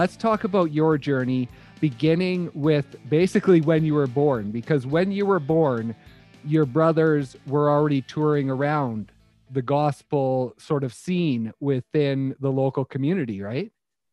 let's 0.00 0.16
talk 0.16 0.44
about 0.44 0.72
your 0.72 0.96
journey, 0.96 1.46
beginning 1.78 2.50
with 2.54 2.96
basically 3.10 3.60
when 3.60 3.84
you 3.84 3.92
were 3.92 4.06
born, 4.06 4.50
because 4.50 4.86
when 4.86 5.12
you 5.12 5.26
were 5.26 5.38
born, 5.38 5.94
your 6.42 6.64
brothers 6.64 7.36
were 7.46 7.68
already 7.68 8.00
touring 8.00 8.48
around 8.48 9.12
the 9.50 9.60
gospel 9.60 10.54
sort 10.56 10.84
of 10.84 10.94
scene 10.94 11.52
within 11.60 12.34
the 12.40 12.50
local 12.50 12.82
community, 12.82 13.42
right? 13.42 13.70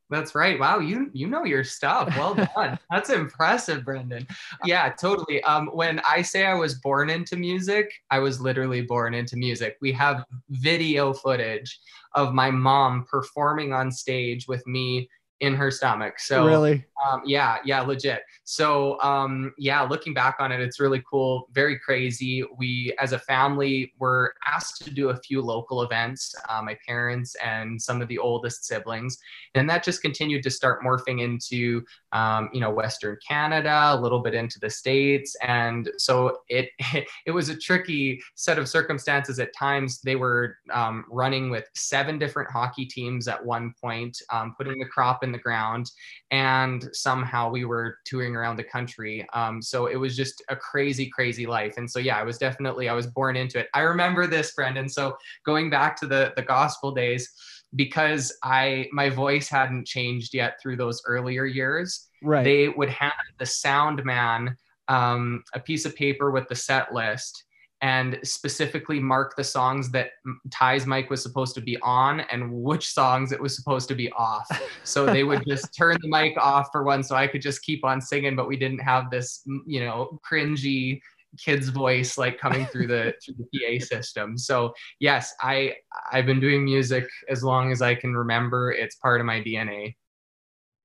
That's 0.09 0.35
right. 0.35 0.59
Wow, 0.59 0.79
you 0.79 1.09
you 1.13 1.25
know 1.25 1.45
your 1.45 1.63
stuff. 1.63 2.09
Well 2.17 2.33
done. 2.55 2.77
That's 2.91 3.09
impressive, 3.09 3.85
Brendan. 3.85 4.27
Yeah, 4.65 4.89
totally. 4.89 5.41
Um, 5.43 5.67
when 5.67 6.01
I 6.01 6.21
say 6.21 6.45
I 6.45 6.53
was 6.53 6.75
born 6.75 7.09
into 7.09 7.37
music, 7.37 7.89
I 8.11 8.19
was 8.19 8.41
literally 8.41 8.81
born 8.81 9.13
into 9.13 9.37
music. 9.37 9.77
We 9.79 9.93
have 9.93 10.25
video 10.49 11.13
footage 11.13 11.79
of 12.13 12.33
my 12.33 12.51
mom 12.51 13.05
performing 13.09 13.71
on 13.71 13.89
stage 13.89 14.49
with 14.49 14.67
me 14.67 15.07
in 15.39 15.55
her 15.55 15.71
stomach. 15.71 16.19
So 16.19 16.45
really, 16.45 16.85
um, 17.05 17.21
yeah, 17.25 17.57
yeah, 17.63 17.81
legit. 17.81 18.23
So 18.43 18.99
um, 19.01 19.53
yeah, 19.57 19.81
looking 19.81 20.13
back 20.13 20.37
on 20.39 20.51
it, 20.51 20.59
it's 20.61 20.79
really 20.79 21.03
cool, 21.09 21.47
very 21.51 21.77
crazy. 21.77 22.43
We, 22.57 22.95
as 22.99 23.13
a 23.13 23.19
family, 23.19 23.93
were 23.99 24.33
asked 24.45 24.83
to 24.85 24.89
do 24.89 25.09
a 25.09 25.17
few 25.17 25.41
local 25.41 25.83
events. 25.83 26.33
Uh, 26.49 26.61
my 26.61 26.77
parents 26.85 27.35
and 27.35 27.81
some 27.81 28.01
of 28.01 28.07
the 28.07 28.17
oldest 28.17 28.65
siblings, 28.65 29.17
and 29.53 29.69
that 29.69 29.83
just 29.83 30.01
continued 30.01 30.43
to 30.43 30.49
start 30.49 30.81
morphing 30.81 31.21
into, 31.21 31.83
um, 32.13 32.49
you 32.51 32.59
know, 32.59 32.71
Western 32.71 33.17
Canada, 33.27 33.91
a 33.93 33.99
little 33.99 34.19
bit 34.19 34.33
into 34.33 34.59
the 34.59 34.69
states, 34.69 35.35
and 35.43 35.91
so 35.97 36.39
it 36.49 36.69
it 37.25 37.31
was 37.31 37.49
a 37.49 37.57
tricky 37.57 38.21
set 38.35 38.57
of 38.57 38.67
circumstances 38.67 39.39
at 39.39 39.53
times. 39.53 40.01
They 40.01 40.15
were 40.15 40.57
um, 40.71 41.05
running 41.09 41.49
with 41.49 41.65
seven 41.75 42.17
different 42.17 42.49
hockey 42.49 42.85
teams 42.85 43.27
at 43.27 43.45
one 43.45 43.73
point, 43.79 44.17
um, 44.31 44.55
putting 44.57 44.79
the 44.79 44.85
crop 44.85 45.23
in 45.23 45.31
the 45.31 45.37
ground, 45.37 45.91
and 46.31 46.86
somehow 46.93 47.49
we 47.49 47.65
were 47.65 47.97
touring 48.05 48.35
around 48.35 48.57
the 48.57 48.63
country. 48.63 49.27
Um, 49.33 49.61
so 49.61 49.87
it 49.87 49.95
was 49.95 50.15
just 50.15 50.43
a 50.49 50.55
crazy, 50.55 51.09
crazy 51.09 51.45
life. 51.45 51.75
And 51.77 51.89
so 51.89 51.99
yeah, 51.99 52.17
I 52.17 52.23
was 52.23 52.37
definitely 52.37 52.89
I 52.89 52.93
was 52.93 53.07
born 53.07 53.35
into 53.35 53.59
it. 53.59 53.67
I 53.73 53.81
remember 53.81 54.27
this, 54.27 54.53
Brendan. 54.53 54.89
So 54.89 55.17
going 55.45 55.69
back 55.69 55.95
to 55.97 56.07
the 56.07 56.33
the 56.35 56.43
gospel 56.43 56.91
days, 56.91 57.31
because 57.75 58.35
I 58.43 58.87
my 58.91 59.09
voice 59.09 59.49
hadn't 59.49 59.87
changed 59.87 60.33
yet 60.33 60.59
through 60.61 60.77
those 60.77 61.01
earlier 61.05 61.45
years. 61.45 62.07
Right. 62.23 62.43
They 62.43 62.69
would 62.69 62.89
have 62.89 63.13
the 63.37 63.45
sound 63.45 64.03
man 64.03 64.55
um, 64.87 65.43
a 65.53 65.59
piece 65.59 65.85
of 65.85 65.95
paper 65.95 66.31
with 66.31 66.47
the 66.47 66.55
set 66.55 66.93
list 66.93 67.43
and 67.81 68.19
specifically 68.23 68.99
mark 68.99 69.35
the 69.35 69.43
songs 69.43 69.91
that 69.91 70.09
Ty's 70.51 70.87
mic 70.87 71.09
was 71.09 71.21
supposed 71.21 71.53
to 71.55 71.61
be 71.61 71.77
on 71.81 72.21
and 72.31 72.51
which 72.51 72.87
songs 72.87 73.31
it 73.31 73.39
was 73.39 73.55
supposed 73.55 73.87
to 73.89 73.95
be 73.95 74.11
off. 74.13 74.47
So 74.83 75.05
they 75.05 75.23
would 75.23 75.43
just 75.47 75.75
turn 75.75 75.97
the 76.01 76.07
mic 76.07 76.37
off 76.37 76.69
for 76.71 76.83
one 76.83 77.03
so 77.03 77.15
I 77.15 77.27
could 77.27 77.41
just 77.41 77.61
keep 77.61 77.85
on 77.85 78.01
singing, 78.01 78.35
but 78.35 78.47
we 78.47 78.57
didn't 78.57 78.79
have 78.79 79.11
this, 79.11 79.43
you 79.65 79.81
know, 79.81 80.19
cringy 80.29 80.99
kid's 81.37 81.69
voice 81.69 82.17
like 82.17 82.39
coming 82.39 82.65
through 82.67 82.87
the 82.87 83.13
through 83.23 83.35
the 83.37 83.79
PA 83.79 83.85
system. 83.85 84.37
So 84.37 84.73
yes, 84.99 85.33
I 85.41 85.75
I've 86.11 86.25
been 86.25 86.39
doing 86.39 86.65
music 86.65 87.07
as 87.29 87.43
long 87.43 87.71
as 87.71 87.81
I 87.81 87.95
can 87.95 88.15
remember. 88.15 88.71
It's 88.71 88.95
part 88.95 89.19
of 89.19 89.27
my 89.27 89.41
DNA. 89.41 89.95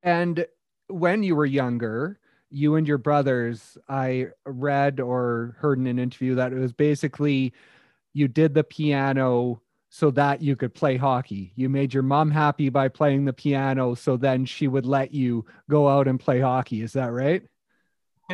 And 0.03 0.45
when 0.89 1.23
you 1.23 1.37
were 1.37 1.47
younger, 1.47 2.19
you 2.53 2.77
and 2.77 2.87
your 2.87 2.99
brothers, 2.99 3.79
I 3.89 4.29
read 4.45 5.01
or 5.01 5.57
heard 5.59 5.79
in 5.79 5.87
an 5.87 5.99
interview 5.99 6.35
that 6.37 6.53
it 6.53 6.59
was 6.59 6.73
basically 6.73 7.53
you 8.15 8.29
did 8.29 8.55
the 8.55 8.65
piano 8.65 9.63
so 9.89 10.11
that 10.13 10.43
you 10.43 10.57
could 10.57 10.75
play 10.75 10.97
hockey. 10.97 11.53
You 11.55 11.69
made 11.69 11.93
your 11.93 12.03
mom 12.03 12.31
happy 12.31 12.69
by 12.69 12.89
playing 12.89 13.25
the 13.25 13.33
piano 13.33 13.95
so 13.95 14.17
then 14.17 14.45
she 14.47 14.69
would 14.69 14.87
let 14.87 15.13
you 15.13 15.45
go 15.69 15.89
out 15.89 16.09
and 16.09 16.19
play 16.19 16.41
hockey. 16.41 16.83
Is 16.83 16.95
that 16.95 17.13
right? 17.13 17.43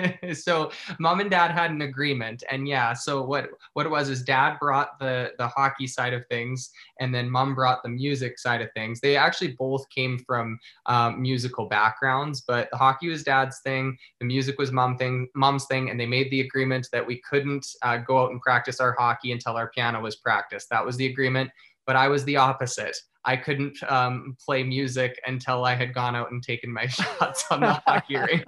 so 0.32 0.70
mom 0.98 1.20
and 1.20 1.30
dad 1.30 1.50
had 1.50 1.70
an 1.70 1.82
agreement 1.82 2.42
and 2.50 2.68
yeah 2.68 2.92
so 2.92 3.22
what 3.22 3.48
what 3.74 3.86
it 3.86 3.88
was 3.88 4.08
is 4.08 4.22
dad 4.22 4.56
brought 4.60 4.98
the 4.98 5.32
the 5.38 5.48
hockey 5.48 5.86
side 5.86 6.12
of 6.12 6.26
things 6.26 6.70
and 7.00 7.14
then 7.14 7.28
mom 7.28 7.54
brought 7.54 7.82
the 7.82 7.88
music 7.88 8.38
side 8.38 8.60
of 8.60 8.68
things. 8.72 9.00
They 9.00 9.16
actually 9.16 9.52
both 9.52 9.88
came 9.90 10.18
from 10.18 10.58
um, 10.86 11.20
musical 11.20 11.66
backgrounds 11.66 12.40
but 12.40 12.68
the 12.70 12.76
hockey 12.76 13.08
was 13.08 13.22
dad's 13.22 13.60
thing 13.60 13.96
the 14.20 14.26
music 14.26 14.58
was 14.58 14.72
mom 14.72 14.96
thing 14.96 15.28
mom's 15.34 15.66
thing 15.66 15.90
and 15.90 15.98
they 15.98 16.06
made 16.06 16.30
the 16.30 16.40
agreement 16.40 16.88
that 16.92 17.06
we 17.06 17.20
couldn't 17.28 17.66
uh, 17.82 17.98
go 17.98 18.22
out 18.22 18.30
and 18.30 18.40
practice 18.40 18.80
our 18.80 18.94
hockey 18.98 19.32
until 19.32 19.56
our 19.56 19.68
piano 19.70 20.00
was 20.00 20.16
practiced. 20.16 20.70
That 20.70 20.84
was 20.84 20.96
the 20.96 21.06
agreement 21.06 21.50
but 21.86 21.96
i 21.96 22.06
was 22.06 22.22
the 22.24 22.36
opposite. 22.36 22.98
I 23.24 23.36
couldn't 23.36 23.76
um, 23.90 24.36
play 24.42 24.62
music 24.62 25.20
until 25.26 25.64
I 25.64 25.74
had 25.74 25.92
gone 25.92 26.16
out 26.16 26.30
and 26.30 26.42
taken 26.42 26.72
my 26.72 26.86
shots 26.86 27.44
on 27.50 27.60
the 27.60 27.74
hockey 27.86 28.16
rink. 28.26 28.44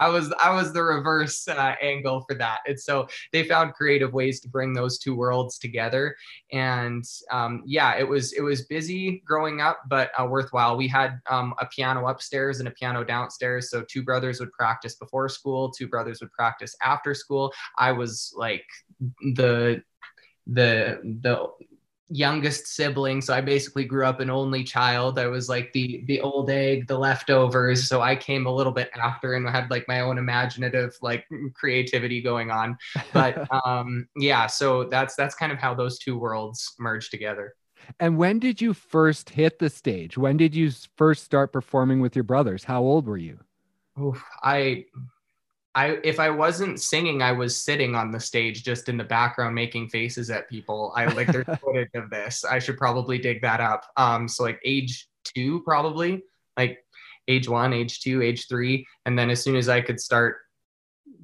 I 0.00 0.08
was 0.08 0.32
I 0.42 0.52
was 0.54 0.72
the 0.72 0.82
reverse 0.82 1.46
uh, 1.46 1.74
angle 1.80 2.24
for 2.28 2.34
that. 2.36 2.60
And 2.66 2.80
so 2.80 3.06
they 3.32 3.44
found 3.44 3.74
creative 3.74 4.12
ways 4.12 4.40
to 4.40 4.48
bring 4.48 4.72
those 4.72 4.98
two 4.98 5.14
worlds 5.14 5.58
together. 5.58 6.16
And 6.52 7.04
um, 7.30 7.62
yeah, 7.66 7.96
it 7.96 8.08
was 8.08 8.32
it 8.32 8.40
was 8.40 8.62
busy 8.62 9.22
growing 9.26 9.60
up, 9.60 9.82
but 9.88 10.10
uh, 10.18 10.24
worthwhile. 10.24 10.76
We 10.76 10.88
had 10.88 11.20
um, 11.30 11.54
a 11.60 11.66
piano 11.66 12.08
upstairs 12.08 12.58
and 12.58 12.68
a 12.68 12.72
piano 12.72 13.04
downstairs. 13.04 13.70
So 13.70 13.82
two 13.82 14.02
brothers 14.02 14.40
would 14.40 14.52
practice 14.52 14.96
before 14.96 15.28
school, 15.28 15.70
two 15.70 15.86
brothers 15.86 16.20
would 16.20 16.32
practice 16.32 16.74
after 16.82 17.14
school. 17.14 17.52
I 17.76 17.92
was 17.92 18.32
like 18.36 18.64
the 19.34 19.82
the 20.46 21.00
the 21.22 21.48
youngest 22.10 22.66
sibling 22.66 23.20
so 23.20 23.32
i 23.32 23.40
basically 23.40 23.84
grew 23.84 24.04
up 24.04 24.18
an 24.18 24.30
only 24.30 24.64
child. 24.64 25.18
I 25.18 25.28
was 25.28 25.48
like 25.48 25.72
the 25.72 26.02
the 26.06 26.20
old 26.20 26.50
egg 26.50 26.88
the 26.88 26.98
leftovers 26.98 27.88
so 27.88 28.00
i 28.00 28.16
came 28.16 28.46
a 28.46 28.54
little 28.54 28.72
bit 28.72 28.90
after 29.00 29.34
and 29.34 29.48
had 29.48 29.70
like 29.70 29.86
my 29.86 30.00
own 30.00 30.18
imaginative 30.18 30.96
like 31.02 31.24
creativity 31.54 32.20
going 32.20 32.50
on. 32.50 32.76
But 33.12 33.46
um 33.64 34.08
yeah 34.16 34.46
so 34.46 34.84
that's 34.84 35.14
that's 35.14 35.34
kind 35.34 35.52
of 35.52 35.58
how 35.58 35.74
those 35.74 35.98
two 35.98 36.18
worlds 36.18 36.74
merge 36.78 37.10
together. 37.10 37.54
And 37.98 38.18
when 38.18 38.38
did 38.38 38.60
you 38.60 38.74
first 38.74 39.30
hit 39.30 39.58
the 39.58 39.70
stage? 39.70 40.18
When 40.18 40.36
did 40.36 40.54
you 40.54 40.70
first 40.96 41.24
start 41.24 41.52
performing 41.52 42.00
with 42.00 42.14
your 42.14 42.24
brothers? 42.24 42.64
How 42.64 42.82
old 42.82 43.06
were 43.06 43.16
you? 43.16 43.38
Oof, 44.00 44.22
i 44.42 44.84
I 45.74 45.98
if 46.02 46.18
I 46.18 46.30
wasn't 46.30 46.80
singing, 46.80 47.22
I 47.22 47.32
was 47.32 47.56
sitting 47.56 47.94
on 47.94 48.10
the 48.10 48.20
stage 48.20 48.64
just 48.64 48.88
in 48.88 48.96
the 48.96 49.04
background 49.04 49.54
making 49.54 49.88
faces 49.88 50.28
at 50.30 50.48
people. 50.48 50.92
I 50.96 51.06
like 51.06 51.28
there's 51.28 51.46
footage 51.64 51.90
of 51.94 52.10
this. 52.10 52.44
I 52.44 52.58
should 52.58 52.76
probably 52.76 53.18
dig 53.18 53.42
that 53.42 53.60
up. 53.60 53.84
Um, 53.96 54.26
so 54.26 54.42
like 54.42 54.60
age 54.64 55.08
two, 55.24 55.62
probably 55.62 56.22
like 56.56 56.78
age 57.28 57.48
one, 57.48 57.72
age 57.72 58.00
two, 58.00 58.20
age 58.22 58.48
three, 58.48 58.86
and 59.06 59.18
then 59.18 59.30
as 59.30 59.42
soon 59.42 59.56
as 59.56 59.68
I 59.68 59.80
could 59.80 60.00
start 60.00 60.38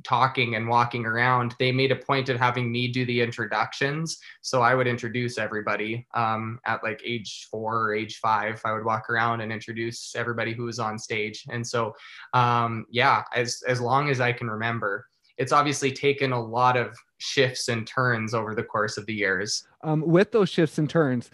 talking 0.07 0.55
and 0.55 0.69
walking 0.69 1.05
around, 1.05 1.55
they 1.59 1.73
made 1.73 1.91
a 1.91 1.97
point 1.97 2.29
of 2.29 2.39
having 2.39 2.71
me 2.71 2.89
do 2.89 3.05
the 3.05 3.21
introductions. 3.21 4.19
So 4.41 4.63
I 4.63 4.75
would 4.75 4.87
introduce 4.87 5.37
everybody 5.37 6.07
um, 6.15 6.61
at 6.65 6.83
like 6.85 7.01
age 7.05 7.49
four 7.51 7.83
or 7.83 7.95
age 7.95 8.19
five. 8.19 8.61
I 8.65 8.73
would 8.73 8.85
walk 8.85 9.11
around 9.11 9.41
and 9.41 9.53
introduce 9.53 10.15
everybody 10.15 10.53
who 10.53 10.65
was 10.65 10.79
on 10.79 10.99
stage. 10.99 11.45
And 11.51 11.67
so, 11.67 11.95
um, 12.35 12.87
yeah, 12.91 13.25
as 13.35 13.63
as 13.67 13.81
long 13.81 14.09
as 14.09 14.21
I 14.21 14.33
can 14.33 14.49
remember, 14.49 15.07
it's 15.39 15.53
obviously 15.53 15.93
taken 15.93 16.33
a 16.33 16.43
lot 16.43 16.77
of 16.77 16.97
shifts 17.19 17.69
and 17.69 17.87
turns 17.87 18.33
over 18.33 18.55
the 18.55 18.63
course 18.63 18.97
of 18.97 19.07
the 19.07 19.15
years. 19.15 19.65
Um, 19.83 20.03
with 20.07 20.33
those 20.33 20.49
shifts 20.49 20.79
and 20.79 20.89
turns, 20.89 21.31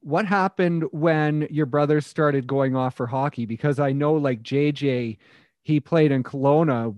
what 0.00 0.26
happened 0.26 0.84
when 0.92 1.48
your 1.50 1.66
brothers 1.66 2.06
started 2.06 2.46
going 2.46 2.76
off 2.76 2.94
for 2.94 3.08
hockey? 3.08 3.44
Because 3.44 3.80
I 3.80 3.92
know, 3.92 4.14
like 4.14 4.42
JJ, 4.42 5.18
he 5.66 5.80
played 5.80 6.12
in 6.12 6.22
Kelowna 6.22 6.96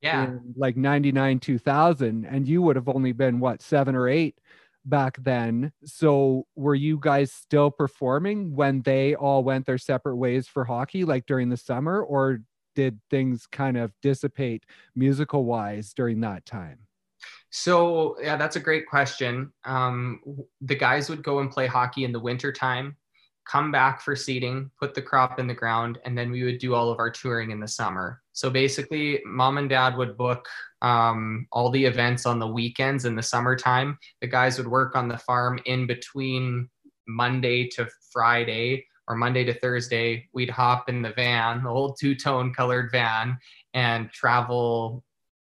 yeah. 0.00 0.24
in 0.24 0.54
like 0.56 0.78
99 0.78 1.40
2000 1.40 2.24
and 2.24 2.48
you 2.48 2.62
would 2.62 2.74
have 2.74 2.88
only 2.88 3.12
been 3.12 3.38
what 3.38 3.60
seven 3.60 3.94
or 3.94 4.08
eight 4.08 4.38
back 4.86 5.18
then. 5.22 5.72
So 5.84 6.46
were 6.56 6.74
you 6.74 6.98
guys 7.02 7.30
still 7.30 7.70
performing 7.70 8.56
when 8.56 8.80
they 8.80 9.14
all 9.14 9.44
went 9.44 9.66
their 9.66 9.76
separate 9.76 10.16
ways 10.16 10.48
for 10.48 10.64
hockey 10.64 11.04
like 11.04 11.26
during 11.26 11.50
the 11.50 11.58
summer 11.58 12.02
or 12.02 12.40
did 12.74 12.98
things 13.10 13.46
kind 13.46 13.76
of 13.76 13.92
dissipate 14.00 14.64
musical 14.96 15.44
wise 15.44 15.92
during 15.92 16.22
that 16.22 16.46
time? 16.46 16.78
So 17.50 18.16
yeah 18.22 18.36
that's 18.36 18.56
a 18.56 18.60
great 18.60 18.86
question. 18.86 19.52
Um, 19.66 20.22
the 20.62 20.76
guys 20.76 21.10
would 21.10 21.22
go 21.22 21.40
and 21.40 21.50
play 21.50 21.66
hockey 21.66 22.04
in 22.04 22.12
the 22.12 22.20
winter 22.20 22.52
time 22.52 22.96
come 23.48 23.72
back 23.72 24.02
for 24.02 24.14
seeding, 24.14 24.70
put 24.78 24.94
the 24.94 25.02
crop 25.02 25.40
in 25.40 25.46
the 25.46 25.54
ground, 25.54 25.98
and 26.04 26.16
then 26.16 26.30
we 26.30 26.44
would 26.44 26.58
do 26.58 26.74
all 26.74 26.90
of 26.90 26.98
our 26.98 27.10
touring 27.10 27.50
in 27.50 27.60
the 27.60 27.68
summer. 27.68 28.20
So 28.32 28.50
basically, 28.50 29.20
mom 29.24 29.56
and 29.58 29.68
dad 29.68 29.96
would 29.96 30.16
book 30.16 30.46
um, 30.82 31.46
all 31.50 31.70
the 31.70 31.84
events 31.84 32.26
on 32.26 32.38
the 32.38 32.46
weekends 32.46 33.06
in 33.06 33.16
the 33.16 33.22
summertime. 33.22 33.98
The 34.20 34.26
guys 34.26 34.58
would 34.58 34.68
work 34.68 34.94
on 34.94 35.08
the 35.08 35.18
farm 35.18 35.58
in 35.64 35.86
between 35.86 36.68
Monday 37.06 37.68
to 37.68 37.88
Friday 38.12 38.86
or 39.08 39.16
Monday 39.16 39.44
to 39.44 39.54
Thursday. 39.54 40.28
We'd 40.34 40.50
hop 40.50 40.90
in 40.90 41.00
the 41.00 41.12
van, 41.12 41.64
the 41.64 41.70
old 41.70 41.96
two 41.98 42.14
tone 42.14 42.52
colored 42.52 42.90
van, 42.92 43.38
and 43.72 44.12
travel 44.12 45.02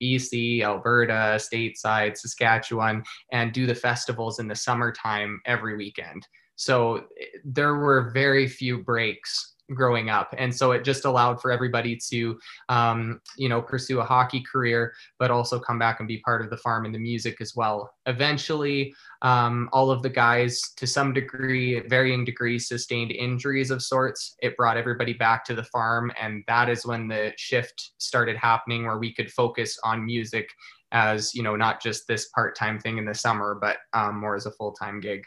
BC, 0.04 0.62
Alberta, 0.62 1.38
stateside, 1.38 2.18
Saskatchewan, 2.18 3.04
and 3.32 3.54
do 3.54 3.66
the 3.66 3.74
festivals 3.74 4.40
in 4.40 4.50
the 4.50 4.56
summertime 4.56 5.40
every 5.46 5.78
weekend. 5.78 6.28
So 6.56 7.06
there 7.44 7.76
were 7.76 8.12
very 8.12 8.48
few 8.48 8.84
breaks 8.84 9.56
growing 9.74 10.10
up. 10.10 10.34
And 10.38 10.56
so 10.56 10.72
it 10.72 10.84
just 10.84 11.06
allowed 11.06 11.42
for 11.42 11.52
everybody 11.52 11.98
to 12.10 12.38
um, 12.70 13.20
you 13.38 13.50
know 13.50 13.62
pursue 13.62 14.00
a 14.00 14.06
hockey 14.06 14.42
career 14.42 14.94
but 15.18 15.32
also 15.32 15.60
come 15.60 15.80
back 15.80 16.00
and 16.00 16.08
be 16.08 16.20
part 16.20 16.44
of 16.44 16.50
the 16.50 16.58
farm 16.58 16.86
and 16.86 16.94
the 16.94 17.00
music 17.00 17.38
as 17.42 17.56
well. 17.56 17.92
Eventually 18.06 18.94
um, 19.22 19.70
all 19.74 19.90
of 19.90 20.04
the 20.04 20.10
guys 20.10 20.62
to 20.78 20.86
some 20.86 21.14
degree 21.14 21.80
varying 21.88 22.26
degrees 22.26 22.68
sustained 22.68 23.12
injuries 23.12 23.72
of 23.72 23.82
sorts. 23.82 24.36
It 24.42 24.58
brought 24.58 24.78
everybody 24.78 25.14
back 25.14 25.44
to 25.46 25.56
the 25.56 25.64
farm 25.64 26.12
and 26.20 26.44
that 26.48 26.70
is 26.70 26.86
when 26.86 27.08
the 27.08 27.34
shift 27.38 27.92
started 27.98 28.38
happening 28.38 28.86
where 28.86 29.00
we 29.00 29.14
could 29.14 29.32
focus 29.32 29.78
on 29.84 30.06
music 30.06 30.50
as 30.92 31.34
you 31.34 31.42
know 31.42 31.56
not 31.56 31.82
just 31.82 32.08
this 32.08 32.30
part-time 32.30 32.80
thing 32.80 33.00
in 33.00 33.06
the 33.06 33.14
summer 33.14 33.58
but 33.60 33.78
um, 33.94 34.20
more 34.20 34.36
as 34.36 34.46
a 34.46 34.52
full-time 34.52 35.00
gig 35.00 35.24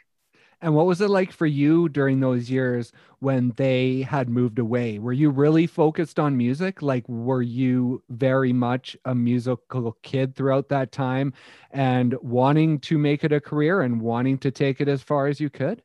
and 0.61 0.75
what 0.75 0.87
was 0.87 1.01
it 1.01 1.11
like 1.11 1.33
for 1.33 1.47
you 1.47 1.89
during 1.89 2.21
those 2.21 2.51
years 2.51 2.93
when 3.21 3.53
they 3.57 4.03
had 4.03 4.29
moved 4.29 4.59
away? 4.59 4.99
Were 4.99 5.13
you 5.13 5.31
really 5.31 5.67
focused 5.67 6.19
on 6.19 6.37
music? 6.37 6.83
Like, 6.83 7.09
were 7.09 7.43
you 7.43 8.03
very 8.11 8.53
much 8.53 8.97
a 9.05 9.15
musical 9.15 9.97
kid 10.03 10.35
throughout 10.35 10.69
that 10.71 10.91
time 10.91 11.33
and 11.71 12.15
wanting 12.23 12.81
to 12.81 12.99
make 12.99 13.23
it 13.25 13.33
a 13.33 13.41
career 13.41 13.83
and 13.83 14.01
wanting 14.01 14.39
to 14.39 14.51
take 14.51 14.81
it 14.81 14.89
as 14.89 15.03
far 15.03 15.29
as 15.29 15.41
you 15.41 15.51
could? 15.51 15.83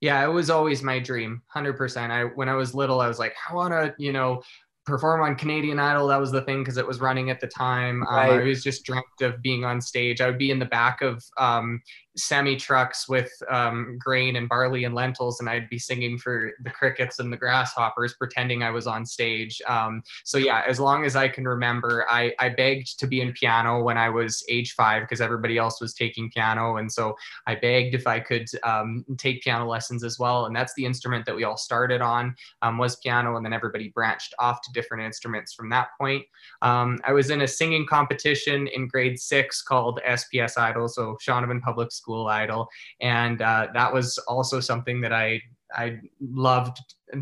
Yeah, 0.00 0.22
it 0.24 0.28
was 0.28 0.50
always 0.50 0.82
my 0.82 0.98
dream, 0.98 1.42
100%. 1.54 2.10
I 2.10 2.24
when 2.24 2.48
I 2.48 2.54
was 2.54 2.74
little, 2.74 3.00
I 3.00 3.08
was 3.08 3.18
like, 3.18 3.34
I 3.48 3.54
want 3.54 3.72
to, 3.72 3.94
you 3.98 4.12
know, 4.12 4.42
perform 4.84 5.22
on 5.22 5.36
Canadian 5.36 5.78
Idol. 5.78 6.08
That 6.08 6.20
was 6.20 6.32
the 6.32 6.42
thing 6.42 6.60
because 6.60 6.76
it 6.76 6.86
was 6.86 7.00
running 7.00 7.30
at 7.30 7.40
the 7.40 7.46
time. 7.46 8.02
Right. 8.02 8.30
Um, 8.30 8.40
I 8.40 8.42
was 8.42 8.62
just 8.62 8.84
dreamt 8.84 9.04
of 9.20 9.40
being 9.42 9.64
on 9.64 9.80
stage. 9.80 10.20
I 10.20 10.26
would 10.26 10.38
be 10.38 10.50
in 10.50 10.58
the 10.58 10.66
back 10.66 11.02
of 11.02 11.24
um, 11.38 11.80
semi 12.16 12.56
trucks 12.56 13.08
with 13.08 13.30
um, 13.48 13.98
grain 13.98 14.36
and 14.36 14.48
barley 14.48 14.84
and 14.84 14.94
lentils, 14.94 15.40
and 15.40 15.48
I'd 15.48 15.68
be 15.68 15.78
singing 15.78 16.18
for 16.18 16.52
the 16.62 16.70
crickets 16.70 17.18
and 17.18 17.32
the 17.32 17.36
grasshoppers, 17.36 18.14
pretending 18.14 18.62
I 18.62 18.70
was 18.70 18.86
on 18.86 19.06
stage. 19.06 19.60
Um, 19.66 20.02
so 20.24 20.38
yeah, 20.38 20.62
as 20.66 20.78
long 20.78 21.04
as 21.04 21.16
I 21.16 21.28
can 21.28 21.46
remember, 21.46 22.06
I, 22.08 22.32
I 22.38 22.50
begged 22.50 22.98
to 23.00 23.06
be 23.06 23.20
in 23.20 23.32
piano 23.32 23.82
when 23.82 23.96
I 23.96 24.10
was 24.10 24.44
age 24.48 24.74
five 24.74 25.02
because 25.02 25.20
everybody 25.20 25.58
else 25.58 25.80
was 25.80 25.94
taking 25.94 26.30
piano, 26.30 26.76
and 26.76 26.90
so 26.90 27.16
I 27.46 27.54
begged 27.54 27.94
if 27.94 28.06
I 28.06 28.20
could 28.20 28.48
um, 28.62 29.04
take 29.18 29.42
piano 29.42 29.68
lessons 29.68 30.04
as 30.04 30.18
well. 30.18 30.46
And 30.46 30.54
that's 30.54 30.74
the 30.74 30.84
instrument 30.84 31.24
that 31.26 31.36
we 31.36 31.44
all 31.44 31.56
started 31.56 32.00
on 32.00 32.34
um, 32.62 32.78
was 32.78 32.96
piano, 32.96 33.36
and 33.36 33.44
then 33.44 33.52
everybody 33.52 33.88
branched 33.88 34.34
off 34.38 34.60
to 34.62 34.72
different 34.72 35.04
instruments 35.04 35.52
from 35.54 35.70
that 35.70 35.88
point. 35.98 36.24
Um, 36.60 36.98
I 37.04 37.12
was 37.12 37.30
in 37.30 37.42
a 37.42 37.48
singing 37.48 37.86
competition 37.86 38.66
in 38.68 38.88
grade 38.88 39.18
six 39.18 39.62
called 39.62 40.00
SPS 40.06 40.58
Idol, 40.58 40.88
so 40.88 41.16
Shaunavon 41.22 41.60
Public 41.62 41.90
school 42.02 42.26
idol, 42.26 42.68
and 43.00 43.40
uh, 43.40 43.68
that 43.74 43.92
was 43.92 44.18
also 44.28 44.60
something 44.60 45.00
that 45.02 45.12
I 45.12 45.40
I 45.74 46.00
loved 46.20 46.76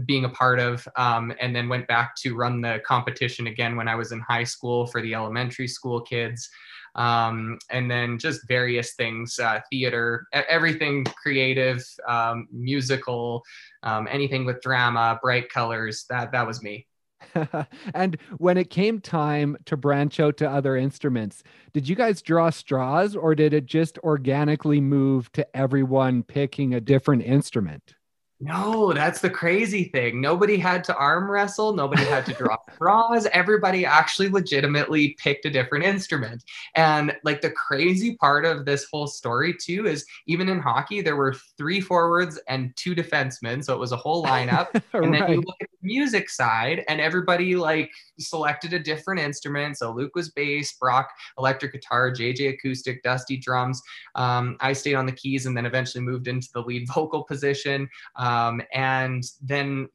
being 0.07 0.25
a 0.25 0.29
part 0.29 0.59
of, 0.59 0.87
um, 0.97 1.33
and 1.41 1.55
then 1.55 1.69
went 1.69 1.87
back 1.87 2.15
to 2.23 2.35
run 2.35 2.61
the 2.61 2.81
competition 2.85 3.47
again 3.47 3.77
when 3.77 3.89
I 3.89 3.95
was 3.95 4.13
in 4.13 4.21
high 4.21 4.45
school 4.45 4.87
for 4.87 5.01
the 5.03 5.15
elementary 5.15 5.69
school 5.69 6.01
kids. 6.01 6.49
Um, 6.97 7.59
and 7.71 7.89
then 7.89 8.19
just 8.19 8.49
various 8.49 8.95
things 8.95 9.39
uh, 9.39 9.61
theater 9.71 10.27
everything 10.33 11.05
creative 11.05 11.81
um, 12.09 12.49
musical 12.51 13.45
um, 13.85 14.09
anything 14.11 14.45
with 14.45 14.61
drama 14.61 15.17
bright 15.23 15.49
colors 15.51 16.05
that 16.11 16.33
that 16.33 16.45
was 16.45 16.65
me 16.65 16.89
and 17.95 18.17
when 18.39 18.57
it 18.57 18.71
came 18.71 19.01
time 19.01 19.57
to 19.67 19.77
branch 19.77 20.21
out 20.21 20.37
to 20.39 20.49
other 20.51 20.77
instruments, 20.77 21.43
did 21.73 21.89
you 21.89 21.97
guys 21.97 22.23
draw 22.23 22.51
straws 22.51 23.15
or 23.17 23.35
did 23.35 23.53
it 23.53 23.67
just 23.67 23.99
organically 23.99 24.81
move 24.81 25.31
to 25.33 25.57
everyone 25.57 26.23
picking 26.23 26.75
a 26.75 26.81
different 26.81 27.23
instrument? 27.23 27.95
No, 28.43 28.95
that's 28.95 29.21
the 29.21 29.29
crazy 29.29 29.85
thing. 29.85 30.19
Nobody 30.19 30.57
had 30.57 30.83
to 30.85 30.97
arm 30.97 31.31
wrestle. 31.31 31.75
Nobody 31.75 32.05
had 32.05 32.25
to 32.25 32.33
draw 32.33 32.57
straws. 32.75 33.27
Everybody 33.33 33.85
actually 33.85 34.31
legitimately 34.31 35.15
picked 35.19 35.45
a 35.45 35.51
different 35.51 35.85
instrument. 35.85 36.43
And 36.75 37.15
like 37.23 37.43
the 37.43 37.51
crazy 37.51 38.17
part 38.17 38.47
of 38.47 38.65
this 38.65 38.87
whole 38.91 39.07
story, 39.07 39.55
too, 39.61 39.87
is 39.87 40.07
even 40.27 40.49
in 40.49 40.59
hockey, 40.59 41.03
there 41.03 41.17
were 41.17 41.35
three 41.59 41.83
forwards 41.83 42.41
and 42.49 42.75
two 42.77 42.95
defensemen. 42.95 43.63
So 43.63 43.75
it 43.75 43.79
was 43.79 43.93
a 43.93 43.97
whole 43.97 44.25
lineup. 44.25 44.69
and 44.95 45.13
then 45.13 45.31
you 45.31 45.43
look 45.43 45.57
at 45.61 45.69
the 45.71 45.87
music 45.87 46.31
side, 46.31 46.83
and 46.89 46.99
everybody 46.99 47.57
like 47.57 47.91
selected 48.21 48.73
a 48.73 48.79
different 48.79 49.21
instrument. 49.21 49.79
So 49.79 49.93
Luke 49.93 50.15
was 50.15 50.31
bass, 50.31 50.73
Brock 50.75 51.11
electric 51.39 51.73
guitar, 51.73 52.11
JJ 52.11 52.55
acoustic, 52.55 53.03
Dusty 53.03 53.37
drums. 53.37 53.83
Um, 54.15 54.57
I 54.61 54.73
stayed 54.73 54.95
on 54.95 55.07
the 55.07 55.13
keys 55.13 55.47
and 55.47 55.57
then 55.57 55.67
eventually 55.67 56.03
moved 56.03 56.29
into 56.29 56.49
the 56.53 56.61
lead 56.61 56.89
vocal 56.93 57.25
position. 57.25 57.89
Um, 58.17 58.63
and 58.73 59.25
then 59.43 59.89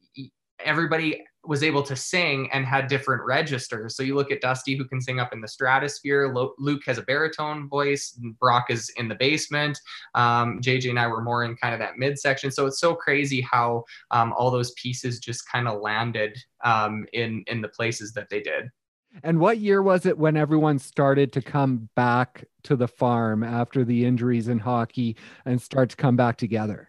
everybody 0.64 1.22
was 1.46 1.62
able 1.62 1.82
to 1.82 1.96
sing 1.96 2.48
and 2.52 2.64
had 2.66 2.88
different 2.88 3.22
registers. 3.24 3.96
So 3.96 4.02
you 4.02 4.14
look 4.14 4.30
at 4.30 4.40
Dusty, 4.40 4.76
who 4.76 4.84
can 4.84 5.00
sing 5.00 5.20
up 5.20 5.32
in 5.32 5.40
the 5.40 5.48
stratosphere. 5.48 6.32
Luke 6.58 6.82
has 6.86 6.98
a 6.98 7.02
baritone 7.02 7.68
voice. 7.68 8.18
Brock 8.40 8.66
is 8.70 8.90
in 8.96 9.08
the 9.08 9.14
basement. 9.14 9.78
Um, 10.14 10.60
JJ 10.60 10.90
and 10.90 10.98
I 10.98 11.06
were 11.06 11.22
more 11.22 11.44
in 11.44 11.56
kind 11.56 11.74
of 11.74 11.80
that 11.80 11.98
midsection. 11.98 12.50
So 12.50 12.66
it's 12.66 12.80
so 12.80 12.94
crazy 12.94 13.40
how 13.40 13.84
um, 14.10 14.32
all 14.36 14.50
those 14.50 14.72
pieces 14.72 15.18
just 15.20 15.50
kind 15.50 15.68
of 15.68 15.80
landed 15.80 16.36
um, 16.64 17.06
in 17.12 17.44
in 17.46 17.60
the 17.60 17.68
places 17.68 18.12
that 18.14 18.28
they 18.28 18.40
did. 18.40 18.70
And 19.22 19.40
what 19.40 19.58
year 19.58 19.82
was 19.82 20.04
it 20.04 20.18
when 20.18 20.36
everyone 20.36 20.78
started 20.78 21.32
to 21.32 21.42
come 21.42 21.88
back 21.94 22.44
to 22.64 22.76
the 22.76 22.88
farm 22.88 23.42
after 23.42 23.84
the 23.84 24.04
injuries 24.04 24.48
in 24.48 24.58
hockey 24.58 25.16
and 25.44 25.60
start 25.60 25.90
to 25.90 25.96
come 25.96 26.16
back 26.16 26.36
together? 26.36 26.88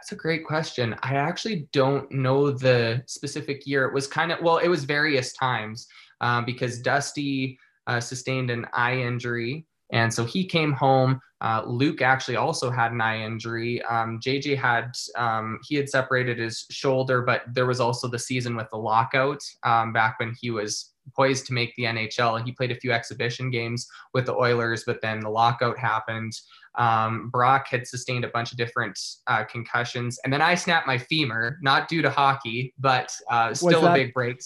That's 0.00 0.12
a 0.12 0.16
great 0.16 0.46
question. 0.46 0.96
I 1.02 1.16
actually 1.16 1.68
don't 1.72 2.10
know 2.10 2.50
the 2.50 3.02
specific 3.06 3.66
year. 3.66 3.84
It 3.84 3.92
was 3.92 4.06
kind 4.06 4.32
of, 4.32 4.40
well, 4.40 4.56
it 4.56 4.68
was 4.68 4.84
various 4.84 5.34
times 5.34 5.86
um, 6.22 6.46
because 6.46 6.80
Dusty 6.80 7.58
uh, 7.86 8.00
sustained 8.00 8.48
an 8.50 8.64
eye 8.72 8.96
injury. 8.96 9.66
And 9.92 10.12
so 10.12 10.24
he 10.24 10.46
came 10.46 10.72
home. 10.72 11.20
Uh, 11.42 11.64
Luke 11.66 12.00
actually 12.00 12.36
also 12.36 12.70
had 12.70 12.92
an 12.92 13.00
eye 13.02 13.20
injury. 13.20 13.82
Um, 13.82 14.18
JJ 14.24 14.56
had, 14.56 14.92
um, 15.16 15.58
he 15.68 15.74
had 15.74 15.90
separated 15.90 16.38
his 16.38 16.64
shoulder, 16.70 17.20
but 17.20 17.42
there 17.52 17.66
was 17.66 17.80
also 17.80 18.08
the 18.08 18.18
season 18.18 18.56
with 18.56 18.70
the 18.70 18.78
lockout 18.78 19.42
um, 19.64 19.92
back 19.92 20.18
when 20.18 20.34
he 20.40 20.50
was 20.50 20.92
poised 21.14 21.46
to 21.46 21.52
make 21.52 21.74
the 21.76 21.84
NHL. 21.84 22.42
He 22.42 22.52
played 22.52 22.70
a 22.70 22.80
few 22.80 22.92
exhibition 22.92 23.50
games 23.50 23.86
with 24.14 24.26
the 24.26 24.34
Oilers, 24.34 24.84
but 24.86 25.02
then 25.02 25.20
the 25.20 25.28
lockout 25.28 25.78
happened. 25.78 26.32
Um, 26.76 27.30
Brock 27.30 27.66
had 27.68 27.86
sustained 27.86 28.24
a 28.24 28.28
bunch 28.28 28.52
of 28.52 28.58
different 28.58 28.98
uh, 29.26 29.44
concussions, 29.44 30.18
and 30.24 30.32
then 30.32 30.40
I 30.40 30.54
snapped 30.54 30.86
my 30.86 30.98
femur, 30.98 31.58
not 31.62 31.88
due 31.88 32.02
to 32.02 32.10
hockey, 32.10 32.74
but 32.78 33.12
uh, 33.30 33.54
still 33.54 33.82
that, 33.82 33.92
a 33.92 33.94
big 33.94 34.14
break. 34.14 34.40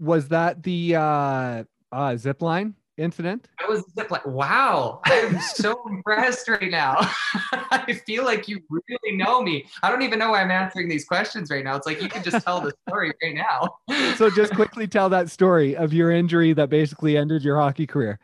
Was 0.00 0.28
that 0.28 0.62
the 0.62 0.96
uh, 0.96 1.64
uh, 1.92 2.16
zip 2.16 2.42
line 2.42 2.74
incident? 3.00 3.48
That 3.58 3.68
was 3.68 3.84
zip 3.98 4.10
line. 4.10 4.20
Wow, 4.26 5.00
I'm 5.04 5.40
so 5.40 5.82
impressed 5.88 6.48
right 6.48 6.70
now. 6.70 6.96
I 7.52 8.00
feel 8.06 8.24
like 8.24 8.48
you 8.48 8.60
really 8.68 9.16
know 9.16 9.42
me. 9.42 9.66
I 9.82 9.90
don't 9.90 10.02
even 10.02 10.18
know 10.18 10.30
why 10.30 10.42
I'm 10.42 10.50
answering 10.50 10.88
these 10.88 11.04
questions 11.04 11.50
right 11.50 11.64
now. 11.64 11.76
It's 11.76 11.86
like 11.86 12.02
you 12.02 12.08
can 12.08 12.22
just 12.22 12.44
tell 12.44 12.60
the 12.60 12.72
story 12.88 13.12
right 13.22 13.34
now. 13.34 13.76
so 14.16 14.30
just 14.30 14.54
quickly 14.54 14.86
tell 14.86 15.08
that 15.08 15.30
story 15.30 15.76
of 15.76 15.92
your 15.92 16.10
injury 16.10 16.52
that 16.52 16.68
basically 16.68 17.16
ended 17.16 17.42
your 17.42 17.56
hockey 17.56 17.86
career 17.86 18.18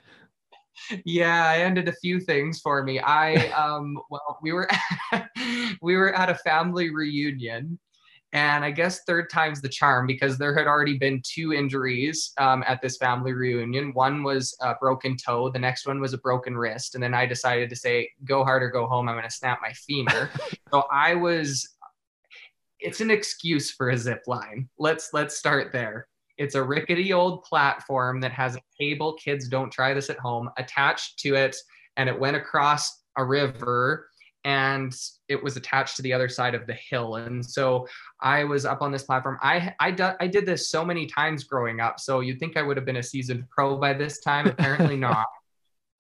yeah, 1.05 1.47
I 1.47 1.59
ended 1.59 1.89
a 1.89 1.93
few 1.93 2.21
things 2.21 2.61
for 2.61 2.83
me. 2.83 3.01
I 3.01 3.49
um 3.51 3.99
well, 4.11 4.39
we 4.43 4.53
were 4.53 4.69
we 5.83 5.97
were 5.97 6.15
at 6.15 6.31
a 6.31 6.35
family 6.35 6.91
reunion 6.91 7.79
and 8.33 8.65
I 8.65 8.71
guess 8.71 9.03
third 9.05 9.31
time's 9.31 9.63
the 9.63 9.69
charm 9.69 10.07
because 10.07 10.37
there 10.37 10.55
had 10.55 10.67
already 10.67 10.99
been 10.99 11.23
two 11.25 11.55
injuries 11.55 12.33
um, 12.39 12.63
at 12.67 12.83
this 12.83 12.97
family 12.97 13.33
reunion. 13.33 13.95
One 13.95 14.23
was 14.23 14.55
a 14.61 14.75
broken 14.75 15.17
toe, 15.17 15.49
the 15.49 15.59
next 15.59 15.87
one 15.87 16.01
was 16.01 16.13
a 16.13 16.19
broken 16.19 16.57
wrist. 16.57 16.95
And 16.95 17.03
then 17.03 17.15
I 17.15 17.25
decided 17.25 17.71
to 17.71 17.77
say, 17.77 18.11
go 18.25 18.45
hard 18.45 18.63
or 18.63 18.69
go 18.69 18.87
home. 18.87 19.09
I'm 19.09 19.15
going 19.15 19.25
to 19.25 19.35
snap 19.35 19.61
my 19.63 19.73
femur. 19.73 20.29
so 20.71 20.85
I 20.91 21.15
was, 21.15 21.77
it's 22.79 23.01
an 23.01 23.11
excuse 23.11 23.71
for 23.71 23.91
a 23.91 23.97
zip 23.97 24.25
line. 24.27 24.69
Let's, 24.79 25.15
let's 25.15 25.39
start 25.39 25.73
there. 25.73 26.09
It's 26.39 26.55
a 26.55 26.63
rickety 26.63 27.13
old 27.13 27.45
platform 27.45 28.21
that 28.21 28.33
has 28.33 28.57
a 28.57 28.61
cable. 28.79 29.15
Kids 29.15 29.49
don't 29.49 29.71
try 29.71 29.95
this 29.95 30.11
at 30.11 30.19
home 30.19 30.51
attached 30.59 31.19
to 31.21 31.35
it. 31.35 31.57
And 31.97 32.09
it 32.09 32.19
went 32.19 32.37
across 32.37 33.03
a 33.17 33.25
river 33.25 34.09
and 34.45 34.97
it 35.29 35.43
was 35.43 35.57
attached 35.57 35.97
to 35.97 36.03
the 36.03 36.13
other 36.13 36.29
side 36.29 36.55
of 36.55 36.67
the 36.67 36.75
hill. 36.75 37.17
And 37.17 37.45
so 37.45 37.89
I 38.21 38.45
was 38.45 38.65
up 38.65 38.81
on 38.81 38.93
this 38.93 39.03
platform. 39.03 39.39
I 39.43 39.75
I, 39.81 39.91
do, 39.91 40.11
I 40.21 40.29
did 40.29 40.47
this 40.47 40.69
so 40.69 40.85
many 40.85 41.07
times 41.07 41.43
growing 41.45 41.81
up. 41.81 41.99
So 41.99 42.21
you'd 42.21 42.39
think 42.39 42.57
I 42.57 42.63
would 42.63 42.77
have 42.77 42.87
been 42.87 42.97
a 42.97 43.03
seasoned 43.03 43.49
pro 43.51 43.77
by 43.77 43.93
this 43.93 44.21
time. 44.21 44.47
Apparently 44.47 44.97
not. 45.09 45.27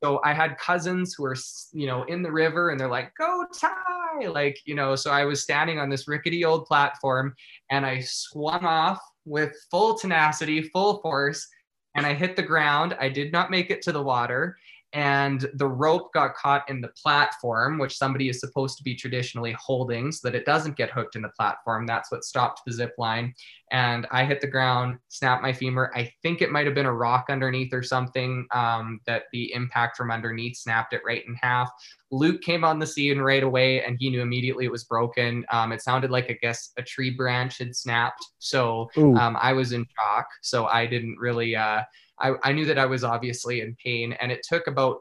So 0.05 0.21
I 0.25 0.35
had 0.35 0.59
cousins 0.59 1.15
who 1.15 1.25
were, 1.25 1.37
you 1.73 1.87
know, 1.87 2.05
in 2.05 2.23
the 2.23 2.31
river 2.31 2.71
and 2.71 2.79
they're 2.79 2.87
like, 2.87 3.13
go 3.19 3.47
Ty, 3.59 4.29
like, 4.29 4.59
you 4.65 4.75
know, 4.75 4.95
so 4.95 5.11
I 5.11 5.25
was 5.25 5.43
standing 5.43 5.81
on 5.81 5.89
this 5.89 6.07
rickety 6.07 6.45
old 6.45 6.67
platform 6.67 7.35
and 7.71 7.85
I 7.85 8.01
swung 8.01 8.65
off 8.65 9.01
with 9.27 9.55
full 9.71 9.99
tenacity, 9.99 10.63
full 10.63 11.03
force, 11.03 11.47
and 11.95 12.07
I 12.07 12.15
hit 12.15 12.37
the 12.37 12.43
ground. 12.43 12.97
I 12.99 13.09
did 13.11 13.33
not 13.33 13.51
make 13.51 13.71
it 13.71 13.83
to 13.83 13.93
the 13.93 14.03
water. 14.03 14.57
And 14.93 15.49
the 15.55 15.69
rope 15.69 16.13
got 16.15 16.35
caught 16.35 16.69
in 16.71 16.81
the 16.81 16.93
platform, 17.03 17.79
which 17.79 17.97
somebody 17.99 18.29
is 18.29 18.41
supposed 18.41 18.79
to 18.79 18.85
be 18.85 18.95
traditionally 18.95 19.55
holding 19.59 20.13
so 20.13 20.27
that 20.27 20.37
it 20.37 20.47
doesn't 20.47 20.77
get 20.77 20.91
hooked 20.91 21.17
in 21.17 21.23
the 21.23 21.29
platform. 21.31 21.87
That's 21.87 22.11
what 22.11 22.25
stopped 22.25 22.63
the 22.65 22.73
zip 22.73 22.95
line. 22.97 23.35
And 23.73 24.07
I 24.11 24.25
hit 24.25 24.41
the 24.41 24.47
ground, 24.47 24.99
snapped 25.09 25.43
my 25.43 25.53
femur. 25.53 25.91
I 25.95 26.11
think 26.23 26.41
it 26.41 26.53
might 26.53 26.67
have 26.67 26.75
been 26.75 26.87
a 26.87 26.93
rock 26.93 27.27
underneath 27.29 27.75
or 27.75 27.83
something 27.83 28.47
um, 28.55 29.01
that 29.07 29.25
the 29.33 29.53
impact 29.53 29.97
from 29.97 30.11
underneath 30.11 30.57
snapped 30.57 30.93
it 30.93 31.03
right 31.05 31.25
in 31.27 31.35
half. 31.35 31.71
Luke 32.13 32.41
came 32.41 32.65
on 32.65 32.79
the 32.79 32.87
scene 32.87 33.19
right 33.19 33.43
away 33.43 33.83
and 33.83 33.97
he 33.99 34.09
knew 34.09 34.23
immediately 34.23 34.65
it 34.65 34.73
was 34.73 34.85
broken. 34.85 35.45
Um, 35.51 35.73
it 35.73 35.83
sounded 35.83 36.11
like, 36.13 36.31
I 36.31 36.39
guess, 36.41 36.73
a 36.77 36.83
tree 36.83 37.11
branch 37.11 37.59
had 37.59 37.75
snapped. 37.75 38.25
So 38.39 38.89
um, 39.19 39.37
I 39.41 39.53
was 39.53 39.73
in 39.73 39.85
shock. 39.99 40.29
So 40.43 40.67
I 40.67 40.87
didn't 40.87 41.19
really. 41.19 41.57
Uh, 41.57 41.83
I, 42.19 42.35
I 42.43 42.53
knew 42.53 42.65
that 42.67 42.79
I 42.79 42.87
was 42.87 43.05
obviously 43.05 43.61
in 43.61 43.77
pain, 43.83 44.13
and 44.15 44.33
it 44.33 44.45
took 44.49 44.67
about 44.67 44.99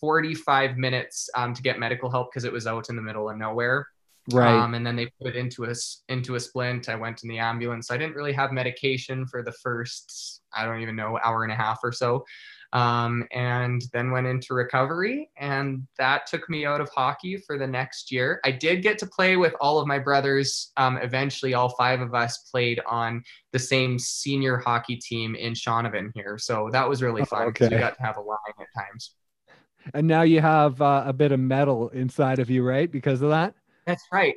45 0.00 0.76
minutes 0.76 1.30
um, 1.36 1.54
to 1.54 1.62
get 1.62 1.78
medical 1.78 2.10
help 2.10 2.30
because 2.30 2.44
it 2.44 2.52
was 2.52 2.66
out 2.66 2.90
in 2.90 2.96
the 2.96 3.02
middle 3.02 3.30
of 3.30 3.36
nowhere. 3.36 3.86
Right. 4.30 4.56
Um, 4.56 4.74
and 4.74 4.86
then 4.86 4.94
they 4.94 5.06
put 5.20 5.28
it 5.28 5.36
into 5.36 5.64
a 5.64 5.74
into 6.08 6.36
a 6.36 6.40
splint. 6.40 6.88
I 6.88 6.94
went 6.94 7.24
in 7.24 7.28
the 7.28 7.38
ambulance. 7.38 7.90
I 7.90 7.96
didn't 7.96 8.14
really 8.14 8.32
have 8.32 8.52
medication 8.52 9.26
for 9.26 9.42
the 9.42 9.52
first 9.52 10.42
I 10.54 10.64
don't 10.64 10.80
even 10.80 10.94
know 10.94 11.18
hour 11.24 11.42
and 11.42 11.52
a 11.52 11.56
half 11.56 11.80
or 11.82 11.90
so 11.90 12.24
um, 12.72 13.26
and 13.32 13.82
then 13.92 14.10
went 14.10 14.26
into 14.26 14.54
recovery. 14.54 15.30
And 15.36 15.86
that 15.98 16.26
took 16.26 16.48
me 16.48 16.64
out 16.64 16.80
of 16.80 16.88
hockey 16.90 17.36
for 17.46 17.58
the 17.58 17.66
next 17.66 18.10
year. 18.10 18.40
I 18.44 18.50
did 18.50 18.82
get 18.82 18.98
to 18.98 19.06
play 19.06 19.36
with 19.36 19.54
all 19.60 19.78
of 19.78 19.86
my 19.86 19.98
brothers. 19.98 20.72
Um, 20.76 20.98
eventually, 20.98 21.54
all 21.54 21.70
five 21.70 22.00
of 22.00 22.14
us 22.14 22.38
played 22.50 22.80
on 22.86 23.22
the 23.52 23.58
same 23.58 23.98
senior 23.98 24.56
hockey 24.56 24.96
team 24.96 25.34
in 25.34 25.52
Shaunavon 25.52 26.10
here. 26.14 26.38
So 26.38 26.68
that 26.72 26.88
was 26.88 27.02
really 27.02 27.24
fun 27.24 27.48
because 27.48 27.66
oh, 27.66 27.66
okay. 27.66 27.76
we 27.76 27.80
got 27.80 27.96
to 27.96 28.02
have 28.02 28.16
a 28.16 28.22
line 28.22 28.38
at 28.58 28.66
times. 28.74 29.14
And 29.94 30.06
now 30.06 30.22
you 30.22 30.40
have 30.40 30.80
uh, 30.80 31.04
a 31.06 31.12
bit 31.12 31.32
of 31.32 31.40
metal 31.40 31.88
inside 31.90 32.38
of 32.38 32.48
you, 32.48 32.62
right? 32.62 32.90
Because 32.90 33.20
of 33.20 33.30
that? 33.30 33.54
That's 33.86 34.04
right. 34.12 34.36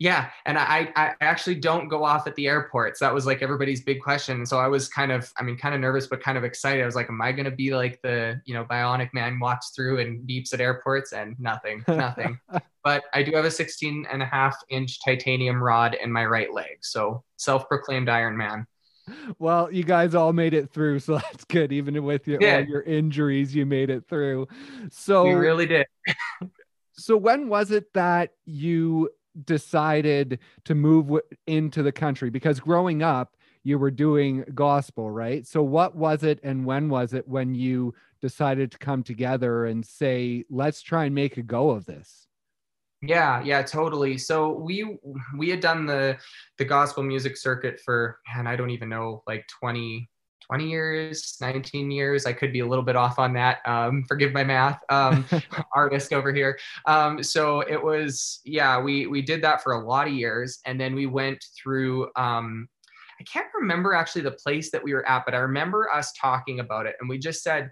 Yeah, 0.00 0.30
and 0.44 0.58
I 0.58 0.92
I 0.96 1.12
actually 1.20 1.54
don't 1.54 1.88
go 1.88 2.04
off 2.04 2.26
at 2.26 2.34
the 2.34 2.48
airports. 2.48 2.98
That 2.98 3.14
was 3.14 3.26
like 3.26 3.42
everybody's 3.42 3.82
big 3.82 4.00
question. 4.02 4.44
So 4.44 4.58
I 4.58 4.66
was 4.66 4.88
kind 4.88 5.12
of 5.12 5.32
I 5.38 5.42
mean 5.44 5.56
kind 5.56 5.74
of 5.74 5.80
nervous 5.80 6.08
but 6.08 6.20
kind 6.20 6.36
of 6.36 6.42
excited. 6.42 6.82
I 6.82 6.86
was 6.86 6.96
like, 6.96 7.08
am 7.08 7.22
I 7.22 7.30
going 7.30 7.44
to 7.44 7.52
be 7.52 7.74
like 7.74 8.00
the, 8.02 8.40
you 8.44 8.54
know, 8.54 8.64
bionic 8.64 9.14
man 9.14 9.38
walks 9.38 9.70
through 9.70 10.00
and 10.00 10.28
beeps 10.28 10.52
at 10.52 10.60
airports 10.60 11.12
and 11.12 11.38
nothing, 11.38 11.84
nothing. 11.86 12.38
but 12.84 13.04
I 13.14 13.22
do 13.22 13.32
have 13.36 13.44
a 13.44 13.50
16 13.50 14.06
and 14.10 14.22
a 14.22 14.26
half 14.26 14.56
inch 14.68 14.98
titanium 15.04 15.62
rod 15.62 15.94
in 15.94 16.10
my 16.10 16.26
right 16.26 16.52
leg. 16.52 16.78
So 16.82 17.22
self-proclaimed 17.36 18.08
Iron 18.08 18.36
Man. 18.36 18.66
Well, 19.38 19.70
you 19.70 19.84
guys 19.84 20.14
all 20.14 20.32
made 20.32 20.54
it 20.54 20.70
through, 20.70 21.00
so 21.00 21.14
that's 21.18 21.44
good. 21.44 21.72
Even 21.72 22.02
with 22.04 22.26
your 22.26 22.42
all 22.42 22.64
your 22.64 22.82
injuries, 22.82 23.54
you 23.54 23.66
made 23.66 23.90
it 23.90 24.08
through. 24.08 24.48
So 24.90 25.24
we 25.24 25.34
really 25.34 25.66
did. 25.66 25.86
so 26.94 27.16
when 27.16 27.48
was 27.48 27.70
it 27.70 27.92
that 27.94 28.32
you 28.44 29.10
decided 29.44 30.38
to 30.64 30.74
move 30.74 31.06
w- 31.06 31.22
into 31.46 31.82
the 31.82 31.92
country? 31.92 32.30
Because 32.30 32.60
growing 32.60 33.02
up, 33.02 33.36
you 33.62 33.78
were 33.78 33.90
doing 33.90 34.44
gospel, 34.54 35.10
right? 35.10 35.46
So, 35.46 35.62
what 35.62 35.96
was 35.96 36.22
it 36.22 36.38
and 36.42 36.64
when 36.64 36.88
was 36.88 37.14
it 37.14 37.26
when 37.26 37.54
you 37.54 37.94
decided 38.20 38.72
to 38.72 38.78
come 38.78 39.02
together 39.02 39.66
and 39.66 39.84
say, 39.84 40.44
let's 40.50 40.82
try 40.82 41.06
and 41.06 41.14
make 41.14 41.36
a 41.36 41.42
go 41.42 41.70
of 41.70 41.86
this? 41.86 42.28
Yeah, 43.06 43.42
yeah, 43.42 43.62
totally. 43.62 44.16
So 44.18 44.52
we 44.52 44.98
we 45.36 45.50
had 45.50 45.60
done 45.60 45.86
the 45.86 46.16
the 46.58 46.64
gospel 46.64 47.02
music 47.02 47.36
circuit 47.36 47.80
for 47.84 48.18
and 48.34 48.48
I 48.48 48.56
don't 48.56 48.70
even 48.70 48.88
know 48.88 49.22
like 49.26 49.46
20 49.60 50.08
20 50.46 50.68
years, 50.68 51.36
19 51.40 51.90
years. 51.90 52.26
I 52.26 52.32
could 52.32 52.52
be 52.52 52.60
a 52.60 52.66
little 52.66 52.84
bit 52.84 52.96
off 52.96 53.18
on 53.18 53.32
that. 53.34 53.58
Um, 53.66 54.04
forgive 54.08 54.32
my 54.32 54.44
math, 54.44 54.80
um, 54.88 55.24
artist 55.74 56.12
over 56.12 56.32
here. 56.32 56.58
Um, 56.86 57.22
so 57.22 57.60
it 57.60 57.82
was, 57.82 58.40
yeah, 58.44 58.80
we 58.80 59.06
we 59.06 59.22
did 59.22 59.42
that 59.42 59.62
for 59.62 59.72
a 59.72 59.86
lot 59.86 60.06
of 60.06 60.12
years, 60.12 60.60
and 60.66 60.80
then 60.80 60.94
we 60.94 61.06
went 61.06 61.44
through. 61.56 62.08
Um, 62.16 62.68
I 63.20 63.22
can't 63.24 63.46
remember 63.54 63.94
actually 63.94 64.22
the 64.22 64.32
place 64.32 64.70
that 64.72 64.82
we 64.82 64.92
were 64.92 65.08
at, 65.08 65.24
but 65.24 65.34
I 65.34 65.38
remember 65.38 65.88
us 65.90 66.12
talking 66.20 66.60
about 66.60 66.86
it, 66.86 66.96
and 67.00 67.08
we 67.08 67.18
just 67.18 67.42
said 67.42 67.70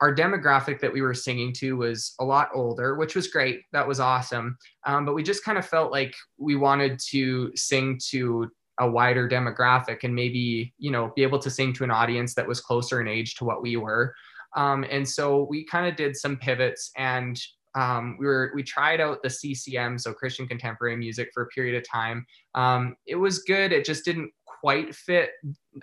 our 0.00 0.14
demographic 0.14 0.80
that 0.80 0.92
we 0.92 1.00
were 1.00 1.14
singing 1.14 1.52
to 1.54 1.76
was 1.76 2.14
a 2.20 2.24
lot 2.24 2.50
older, 2.54 2.96
which 2.96 3.14
was 3.14 3.28
great. 3.28 3.62
That 3.72 3.88
was 3.88 3.98
awesome. 3.98 4.58
Um, 4.84 5.06
but 5.06 5.14
we 5.14 5.22
just 5.22 5.42
kind 5.42 5.56
of 5.56 5.66
felt 5.66 5.90
like 5.90 6.14
we 6.36 6.54
wanted 6.54 7.00
to 7.10 7.50
sing 7.56 7.98
to 8.10 8.50
a 8.78 8.88
wider 8.88 9.28
demographic 9.28 10.04
and 10.04 10.14
maybe 10.14 10.72
you 10.78 10.90
know 10.90 11.12
be 11.16 11.22
able 11.22 11.38
to 11.38 11.50
sing 11.50 11.72
to 11.74 11.84
an 11.84 11.90
audience 11.90 12.34
that 12.34 12.46
was 12.46 12.60
closer 12.60 13.00
in 13.00 13.08
age 13.08 13.34
to 13.36 13.44
what 13.44 13.62
we 13.62 13.76
were. 13.76 14.14
Um, 14.56 14.84
and 14.90 15.06
so 15.06 15.46
we 15.50 15.64
kind 15.66 15.86
of 15.86 15.96
did 15.96 16.16
some 16.16 16.36
pivots 16.36 16.90
and 16.96 17.38
um, 17.76 18.16
we 18.18 18.26
were 18.26 18.52
we 18.54 18.62
tried 18.62 19.00
out 19.00 19.22
the 19.22 19.28
ccm 19.28 20.00
so 20.00 20.12
christian 20.12 20.48
contemporary 20.48 20.96
music 20.96 21.30
for 21.32 21.44
a 21.44 21.48
period 21.48 21.76
of 21.76 21.88
time. 21.88 22.26
Um, 22.54 22.96
it 23.06 23.16
was 23.16 23.40
good 23.40 23.72
it 23.72 23.84
just 23.84 24.04
didn't 24.04 24.32
quite 24.60 24.94
fit 24.94 25.30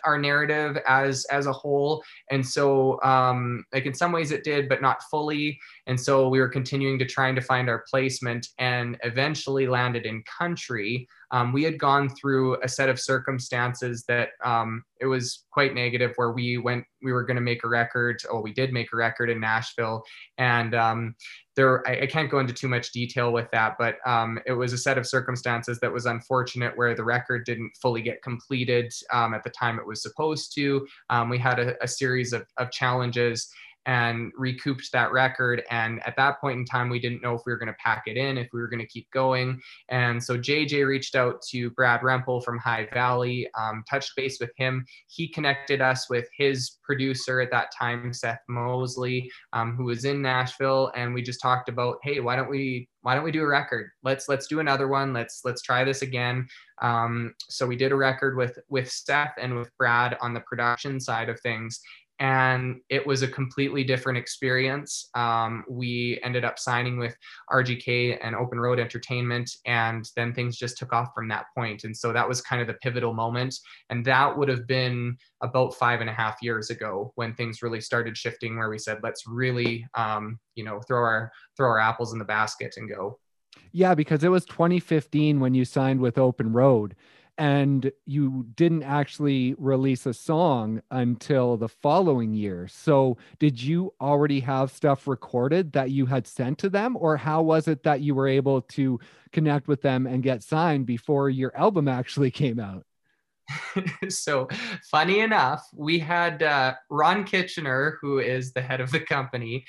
our 0.03 0.17
narrative 0.17 0.77
as 0.87 1.25
as 1.25 1.45
a 1.45 1.53
whole. 1.53 2.03
And 2.31 2.45
so 2.45 3.01
um 3.03 3.63
like 3.73 3.85
in 3.85 3.93
some 3.93 4.11
ways 4.11 4.31
it 4.31 4.43
did 4.43 4.67
but 4.67 4.81
not 4.81 5.03
fully. 5.09 5.59
And 5.87 5.99
so 5.99 6.27
we 6.27 6.39
were 6.39 6.49
continuing 6.49 6.97
to 6.99 7.05
trying 7.05 7.35
to 7.35 7.41
find 7.41 7.69
our 7.69 7.83
placement 7.89 8.47
and 8.57 8.97
eventually 9.03 9.67
landed 9.67 10.05
in 10.05 10.23
country. 10.23 11.07
Um, 11.31 11.51
we 11.51 11.63
had 11.63 11.79
gone 11.79 12.09
through 12.09 12.61
a 12.61 12.67
set 12.67 12.89
of 12.89 12.99
circumstances 12.99 14.03
that 14.07 14.29
um, 14.43 14.83
it 14.99 15.05
was 15.05 15.45
quite 15.51 15.73
negative 15.73 16.13
where 16.15 16.31
we 16.31 16.57
went 16.57 16.83
we 17.01 17.11
were 17.11 17.23
going 17.23 17.35
to 17.35 17.41
make 17.41 17.63
a 17.63 17.69
record 17.69 18.21
oh 18.29 18.41
we 18.41 18.53
did 18.53 18.73
make 18.73 18.91
a 18.93 18.95
record 18.97 19.29
in 19.29 19.39
nashville. 19.39 20.03
And 20.37 20.73
um, 20.75 21.15
there 21.55 21.87
I, 21.87 22.01
I, 22.01 22.07
can't 22.07 22.29
go 22.29 22.39
into 22.39 22.53
too 22.53 22.67
much 22.67 22.91
detail 22.91 23.31
with 23.31 23.49
that 23.51 23.75
but 23.77 23.95
um, 24.05 24.39
it 24.45 24.53
was 24.53 24.73
a 24.73 24.77
set 24.77 24.97
of 24.97 25.07
circumstances 25.07 25.79
that 25.79 25.91
was 25.91 26.05
unfortunate 26.05 26.77
where 26.77 26.95
the 26.95 27.03
record 27.03 27.45
didn't 27.45 27.71
fully 27.81 28.01
get 28.01 28.21
completed 28.21 28.91
um, 29.11 29.33
at 29.33 29.43
the 29.43 29.49
time 29.49 29.79
it 29.79 29.85
was 29.85 30.01
supposed 30.01 30.53
to. 30.55 30.85
Um, 31.09 31.29
we 31.29 31.37
had 31.37 31.59
a, 31.59 31.81
a 31.83 31.87
series 31.87 32.33
of, 32.33 32.45
of 32.57 32.71
challenges 32.71 33.49
and 33.85 34.31
recouped 34.37 34.91
that 34.93 35.11
record. 35.11 35.63
And 35.69 36.01
at 36.05 36.15
that 36.17 36.39
point 36.39 36.59
in 36.59 36.65
time, 36.65 36.89
we 36.89 36.99
didn't 36.99 37.21
know 37.21 37.35
if 37.35 37.41
we 37.45 37.51
were 37.51 37.57
going 37.57 37.71
to 37.71 37.77
pack 37.83 38.03
it 38.05 38.17
in, 38.17 38.37
if 38.37 38.47
we 38.53 38.61
were 38.61 38.67
going 38.67 38.79
to 38.79 38.87
keep 38.87 39.09
going. 39.11 39.59
And 39.89 40.23
so 40.23 40.37
JJ 40.37 40.87
reached 40.87 41.15
out 41.15 41.41
to 41.49 41.69
Brad 41.71 42.01
Rempel 42.01 42.43
from 42.43 42.57
High 42.57 42.87
Valley, 42.93 43.49
um, 43.57 43.83
touched 43.89 44.15
base 44.15 44.39
with 44.39 44.51
him. 44.57 44.85
He 45.07 45.27
connected 45.27 45.81
us 45.81 46.09
with 46.09 46.27
his 46.37 46.77
producer 46.83 47.41
at 47.41 47.51
that 47.51 47.71
time, 47.77 48.13
Seth 48.13 48.41
Mosley, 48.47 49.29
um, 49.51 49.75
who 49.75 49.85
was 49.85 50.05
in 50.05 50.21
Nashville, 50.21 50.91
and 50.95 51.13
we 51.13 51.21
just 51.21 51.41
talked 51.41 51.69
about, 51.69 51.97
hey, 52.03 52.19
why 52.19 52.35
don't 52.35 52.49
we 52.49 52.87
why 53.03 53.15
don't 53.15 53.25
we 53.25 53.31
do 53.31 53.43
a 53.43 53.47
record? 53.47 53.89
Let's 54.01 54.29
let's 54.29 54.47
do 54.47 54.61
another 54.61 54.87
one. 54.87 55.11
Let's 55.13 55.41
let's 55.43 55.61
try 55.61 55.83
this 55.83 56.01
again. 56.01 56.47
Um, 56.81 57.33
so 57.49 57.67
we 57.67 57.75
did 57.75 57.91
a 57.91 57.95
record 57.95 58.37
with 58.37 58.57
with 58.69 58.89
Seth 58.89 59.33
and 59.39 59.55
with 59.55 59.69
Brad 59.77 60.17
on 60.21 60.33
the 60.33 60.39
production 60.39 60.99
side 60.99 61.27
of 61.27 61.39
things, 61.41 61.81
and 62.19 62.79
it 62.89 63.05
was 63.05 63.21
a 63.21 63.27
completely 63.27 63.83
different 63.83 64.17
experience. 64.17 65.09
Um, 65.15 65.63
we 65.69 66.19
ended 66.23 66.45
up 66.45 66.59
signing 66.59 66.97
with 66.97 67.15
RGK 67.51 68.19
and 68.21 68.35
Open 68.35 68.59
Road 68.59 68.79
Entertainment, 68.79 69.49
and 69.65 70.07
then 70.15 70.33
things 70.33 70.57
just 70.57 70.77
took 70.77 70.93
off 70.93 71.09
from 71.15 71.27
that 71.29 71.45
point. 71.55 71.83
And 71.83 71.95
so 71.95 72.13
that 72.13 72.27
was 72.27 72.41
kind 72.41 72.61
of 72.61 72.67
the 72.67 72.75
pivotal 72.75 73.13
moment. 73.13 73.55
And 73.89 74.05
that 74.05 74.37
would 74.37 74.49
have 74.49 74.67
been 74.67 75.17
about 75.41 75.73
five 75.75 76.01
and 76.01 76.09
a 76.09 76.13
half 76.13 76.37
years 76.41 76.69
ago 76.69 77.11
when 77.15 77.33
things 77.33 77.61
really 77.61 77.81
started 77.81 78.17
shifting, 78.17 78.57
where 78.57 78.69
we 78.69 78.77
said, 78.77 78.99
let's 79.03 79.23
really, 79.27 79.85
um, 79.95 80.39
you 80.55 80.63
know, 80.63 80.81
throw 80.87 80.99
our 80.99 81.31
throw 81.57 81.67
our 81.67 81.79
apples 81.79 82.13
in 82.13 82.19
the 82.19 82.25
basket 82.25 82.75
and 82.77 82.89
go. 82.89 83.19
Yeah, 83.71 83.95
because 83.95 84.23
it 84.23 84.29
was 84.29 84.45
2015 84.45 85.39
when 85.39 85.53
you 85.53 85.65
signed 85.65 85.99
with 85.99 86.17
Open 86.17 86.53
Road 86.53 86.95
and 87.37 87.91
you 88.05 88.45
didn't 88.55 88.83
actually 88.83 89.55
release 89.57 90.05
a 90.05 90.13
song 90.13 90.81
until 90.91 91.57
the 91.57 91.67
following 91.67 92.33
year. 92.33 92.67
So, 92.67 93.17
did 93.39 93.61
you 93.61 93.93
already 93.99 94.39
have 94.41 94.71
stuff 94.71 95.07
recorded 95.07 95.73
that 95.73 95.91
you 95.91 96.05
had 96.05 96.27
sent 96.27 96.59
to 96.59 96.69
them, 96.69 96.95
or 96.97 97.17
how 97.17 97.41
was 97.41 97.67
it 97.67 97.83
that 97.83 98.01
you 98.01 98.13
were 98.15 98.27
able 98.27 98.61
to 98.61 98.99
connect 99.31 99.67
with 99.67 99.81
them 99.81 100.05
and 100.05 100.21
get 100.21 100.43
signed 100.43 100.85
before 100.85 101.29
your 101.29 101.55
album 101.57 101.87
actually 101.87 102.31
came 102.43 102.59
out? 102.59 102.85
so, 104.09 104.47
funny 104.89 105.19
enough, 105.19 105.67
we 105.73 105.99
had 105.99 106.43
uh, 106.43 106.75
Ron 106.89 107.23
Kitchener, 107.23 107.97
who 108.01 108.19
is 108.19 108.53
the 108.53 108.61
head 108.61 108.79
of 108.79 108.91
the 108.91 108.99
company, 108.99 109.65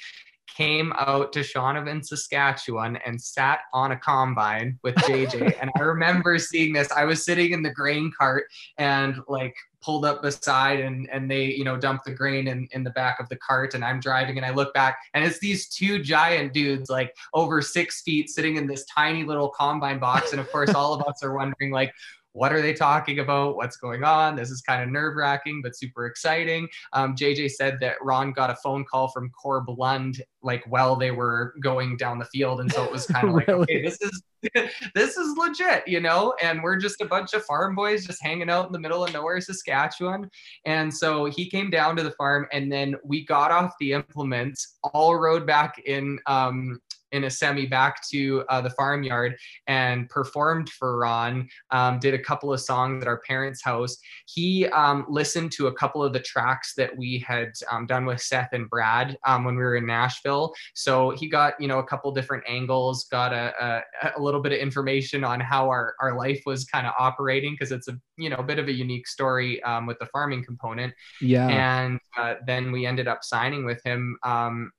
came 0.56 0.92
out 0.96 1.32
to 1.32 1.40
Shaunavon, 1.40 2.04
Saskatchewan 2.04 2.96
and 3.04 3.20
sat 3.20 3.60
on 3.72 3.92
a 3.92 3.96
combine 3.96 4.78
with 4.82 4.94
JJ. 4.96 5.56
and 5.60 5.70
I 5.76 5.80
remember 5.80 6.38
seeing 6.38 6.72
this. 6.72 6.90
I 6.92 7.04
was 7.04 7.24
sitting 7.24 7.52
in 7.52 7.62
the 7.62 7.70
grain 7.70 8.12
cart 8.16 8.44
and 8.78 9.16
like 9.28 9.54
pulled 9.82 10.04
up 10.06 10.22
beside 10.22 10.80
and 10.80 11.08
and 11.12 11.30
they 11.30 11.44
you 11.44 11.62
know 11.62 11.76
dumped 11.76 12.06
the 12.06 12.10
grain 12.10 12.48
in, 12.48 12.66
in 12.72 12.82
the 12.82 12.90
back 12.90 13.20
of 13.20 13.28
the 13.28 13.36
cart 13.36 13.74
and 13.74 13.84
I'm 13.84 14.00
driving 14.00 14.38
and 14.38 14.46
I 14.46 14.50
look 14.50 14.72
back 14.72 14.96
and 15.12 15.22
it's 15.22 15.38
these 15.40 15.68
two 15.68 16.02
giant 16.02 16.54
dudes 16.54 16.88
like 16.88 17.14
over 17.34 17.60
six 17.60 18.00
feet 18.00 18.30
sitting 18.30 18.56
in 18.56 18.66
this 18.66 18.86
tiny 18.86 19.24
little 19.24 19.50
combine 19.50 19.98
box 19.98 20.32
and 20.32 20.40
of 20.40 20.50
course 20.50 20.72
all 20.72 20.94
of 20.94 21.06
us 21.06 21.22
are 21.22 21.34
wondering 21.34 21.70
like 21.70 21.92
what 22.34 22.52
are 22.52 22.60
they 22.60 22.74
talking 22.74 23.20
about? 23.20 23.56
What's 23.56 23.76
going 23.76 24.02
on? 24.02 24.34
This 24.34 24.50
is 24.50 24.60
kind 24.60 24.82
of 24.82 24.88
nerve 24.90 25.14
wracking, 25.16 25.62
but 25.62 25.76
super 25.76 26.06
exciting. 26.06 26.68
Um, 26.92 27.14
JJ 27.14 27.52
said 27.52 27.78
that 27.80 27.96
Ron 28.02 28.32
got 28.32 28.50
a 28.50 28.56
phone 28.56 28.84
call 28.84 29.08
from 29.08 29.30
Corb 29.30 29.68
Lund 29.68 30.20
like 30.42 30.64
while 30.66 30.96
they 30.96 31.12
were 31.12 31.54
going 31.62 31.96
down 31.96 32.18
the 32.18 32.24
field. 32.26 32.60
And 32.60 32.70
so 32.72 32.82
it 32.82 32.90
was 32.90 33.06
kind 33.12 33.28
of 33.28 33.34
like, 33.34 33.48
okay, 33.48 33.82
this 33.82 33.98
is 34.02 34.22
this 34.94 35.16
is 35.16 35.36
legit, 35.36 35.86
you 35.86 36.00
know, 36.00 36.34
and 36.42 36.62
we're 36.62 36.76
just 36.76 37.00
a 37.00 37.06
bunch 37.06 37.34
of 37.34 37.44
farm 37.44 37.74
boys 37.74 38.06
just 38.06 38.22
hanging 38.22 38.50
out 38.50 38.66
in 38.66 38.72
the 38.72 38.78
middle 38.78 39.04
of 39.04 39.12
nowhere, 39.12 39.40
Saskatchewan. 39.40 40.28
And 40.66 40.92
so 40.92 41.26
he 41.26 41.48
came 41.48 41.70
down 41.70 41.96
to 41.96 42.02
the 42.02 42.10
farm 42.10 42.46
and 42.52 42.70
then 42.70 42.96
we 43.04 43.24
got 43.24 43.52
off 43.52 43.74
the 43.80 43.92
implements, 43.92 44.78
all 44.92 45.16
rode 45.16 45.46
back 45.46 45.78
in 45.86 46.18
um, 46.26 46.80
in 47.14 47.24
a 47.24 47.30
semi 47.30 47.66
back 47.66 48.06
to 48.10 48.44
uh, 48.48 48.60
the 48.60 48.70
farmyard 48.70 49.36
and 49.66 50.08
performed 50.08 50.68
for 50.68 50.98
Ron. 50.98 51.48
Um, 51.70 51.98
did 51.98 52.12
a 52.12 52.18
couple 52.18 52.52
of 52.52 52.60
songs 52.60 53.02
at 53.02 53.08
our 53.08 53.20
parents' 53.20 53.62
house. 53.62 53.96
He 54.26 54.66
um, 54.66 55.06
listened 55.08 55.52
to 55.52 55.68
a 55.68 55.74
couple 55.74 56.02
of 56.02 56.12
the 56.12 56.20
tracks 56.20 56.74
that 56.76 56.94
we 56.96 57.24
had 57.26 57.52
um, 57.70 57.86
done 57.86 58.04
with 58.04 58.20
Seth 58.20 58.50
and 58.52 58.68
Brad 58.68 59.16
um, 59.24 59.44
when 59.44 59.54
we 59.54 59.62
were 59.62 59.76
in 59.76 59.86
Nashville. 59.86 60.52
So 60.74 61.10
he 61.10 61.28
got 61.28 61.54
you 61.60 61.68
know 61.68 61.78
a 61.78 61.84
couple 61.84 62.10
different 62.12 62.44
angles, 62.48 63.04
got 63.04 63.32
a, 63.32 63.54
a, 64.02 64.12
a 64.16 64.20
little 64.20 64.40
bit 64.40 64.52
of 64.52 64.58
information 64.58 65.24
on 65.24 65.40
how 65.40 65.68
our 65.68 65.94
our 66.00 66.16
life 66.16 66.42
was 66.44 66.64
kind 66.64 66.86
of 66.86 66.94
operating 66.98 67.52
because 67.52 67.70
it's 67.70 67.88
a 67.88 67.98
you 68.16 68.28
know 68.28 68.36
a 68.36 68.42
bit 68.42 68.58
of 68.58 68.68
a 68.68 68.72
unique 68.72 69.06
story 69.06 69.62
um, 69.62 69.86
with 69.86 69.98
the 70.00 70.06
farming 70.06 70.44
component. 70.44 70.92
Yeah. 71.20 71.48
And 71.48 72.00
uh, 72.18 72.34
then 72.46 72.72
we 72.72 72.86
ended 72.86 73.08
up 73.08 73.22
signing 73.22 73.64
with 73.64 73.80
him 73.84 74.18
um, 74.24 74.72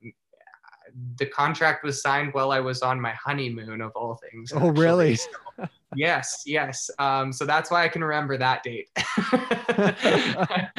the 1.18 1.26
contract 1.26 1.84
was 1.84 2.02
signed 2.02 2.34
while 2.34 2.52
I 2.52 2.60
was 2.60 2.82
on 2.82 3.00
my 3.00 3.12
honeymoon 3.12 3.82
of 3.82 3.92
all 3.96 4.20
things. 4.30 4.52
Oh, 4.56 4.70
really? 4.70 5.16
So, 5.16 5.30
yes, 5.96 6.44
yes. 6.46 6.90
Um, 7.00 7.34
so 7.34 7.46
that's 7.46 7.70
why 7.70 7.84
I 7.84 7.88
can 7.90 8.04
remember 8.04 8.38
that 8.38 8.64
date. 8.64 8.90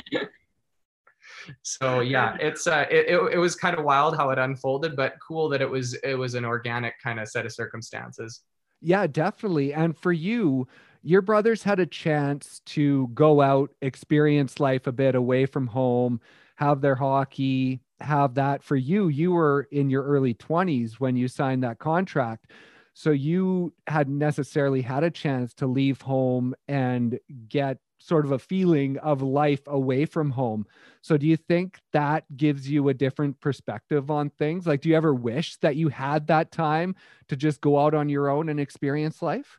so 1.62 2.00
yeah, 2.00 2.37
it's 2.40 2.66
uh, 2.66 2.87
it, 2.90 3.06
it, 3.08 3.32
it 3.35 3.38
was 3.38 3.54
kind 3.54 3.78
of 3.78 3.85
wild 3.85 4.16
how 4.16 4.30
it 4.30 4.38
unfolded, 4.38 4.96
but 4.96 5.16
cool 5.26 5.49
that 5.50 5.61
it 5.61 5.70
was 5.70 5.94
it 5.94 6.14
was 6.14 6.35
an 6.35 6.44
organic 6.44 6.94
kind 7.02 7.20
of 7.20 7.28
set 7.28 7.44
of 7.44 7.52
circumstances. 7.52 8.42
Yeah, 8.80 9.06
definitely. 9.06 9.73
And 9.73 9.96
for 9.96 10.12
you, 10.12 10.68
your 11.02 11.23
brothers 11.23 11.62
had 11.62 11.80
a 11.80 11.87
chance 11.87 12.61
to 12.66 13.08
go 13.14 13.40
out, 13.40 13.70
experience 13.82 14.61
life 14.61 14.87
a 14.87 14.92
bit 14.92 15.14
away 15.14 15.46
from 15.46 15.66
home, 15.66 16.20
have 16.56 16.80
their 16.80 16.94
hockey, 16.94 17.80
have 18.00 18.34
that 18.34 18.62
for 18.62 18.76
you. 18.76 19.08
You 19.08 19.32
were 19.32 19.68
in 19.70 19.90
your 19.90 20.04
early 20.04 20.34
20s 20.34 20.94
when 20.94 21.16
you 21.16 21.28
signed 21.28 21.62
that 21.64 21.78
contract. 21.78 22.50
So 22.94 23.10
you 23.10 23.74
hadn't 23.86 24.18
necessarily 24.18 24.80
had 24.80 25.04
a 25.04 25.10
chance 25.10 25.52
to 25.54 25.66
leave 25.66 26.00
home 26.00 26.54
and 26.66 27.18
get 27.48 27.78
sort 27.98 28.24
of 28.24 28.32
a 28.32 28.38
feeling 28.38 28.98
of 28.98 29.20
life 29.22 29.62
away 29.66 30.06
from 30.06 30.30
home. 30.30 30.66
So 31.02 31.16
do 31.16 31.26
you 31.26 31.36
think 31.36 31.78
that 31.92 32.24
gives 32.36 32.68
you 32.68 32.88
a 32.88 32.94
different 32.94 33.40
perspective 33.40 34.10
on 34.10 34.30
things? 34.30 34.66
Like 34.66 34.80
do 34.80 34.88
you 34.88 34.96
ever 34.96 35.14
wish 35.14 35.56
that 35.58 35.76
you 35.76 35.88
had 35.88 36.26
that 36.28 36.52
time 36.52 36.94
to 37.28 37.36
just 37.36 37.60
go 37.60 37.78
out 37.78 37.94
on 37.94 38.08
your 38.08 38.28
own 38.30 38.48
and 38.48 38.60
experience 38.60 39.22
life? 39.22 39.58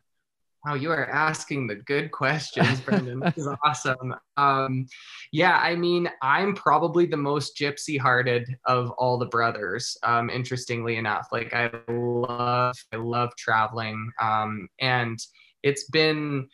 Wow, 0.64 0.74
you 0.74 0.90
are 0.90 1.08
asking 1.08 1.68
the 1.68 1.76
good 1.76 2.10
questions, 2.10 2.80
Brendan. 2.84 3.20
this 3.20 3.38
is 3.38 3.48
awesome. 3.64 4.14
Um, 4.36 4.86
yeah, 5.32 5.56
I 5.56 5.76
mean, 5.76 6.10
I'm 6.20 6.54
probably 6.54 7.06
the 7.06 7.16
most 7.16 7.56
gypsy 7.56 7.98
hearted 7.98 8.48
of 8.64 8.90
all 8.92 9.18
the 9.18 9.26
brothers. 9.26 9.96
Um, 10.02 10.30
interestingly 10.30 10.96
enough, 10.96 11.28
like 11.30 11.54
I 11.54 11.70
love, 11.88 12.76
I 12.92 12.96
love 12.96 13.30
traveling, 13.36 14.10
um, 14.20 14.68
and 14.80 15.18
it's 15.62 15.84
been 15.90 16.48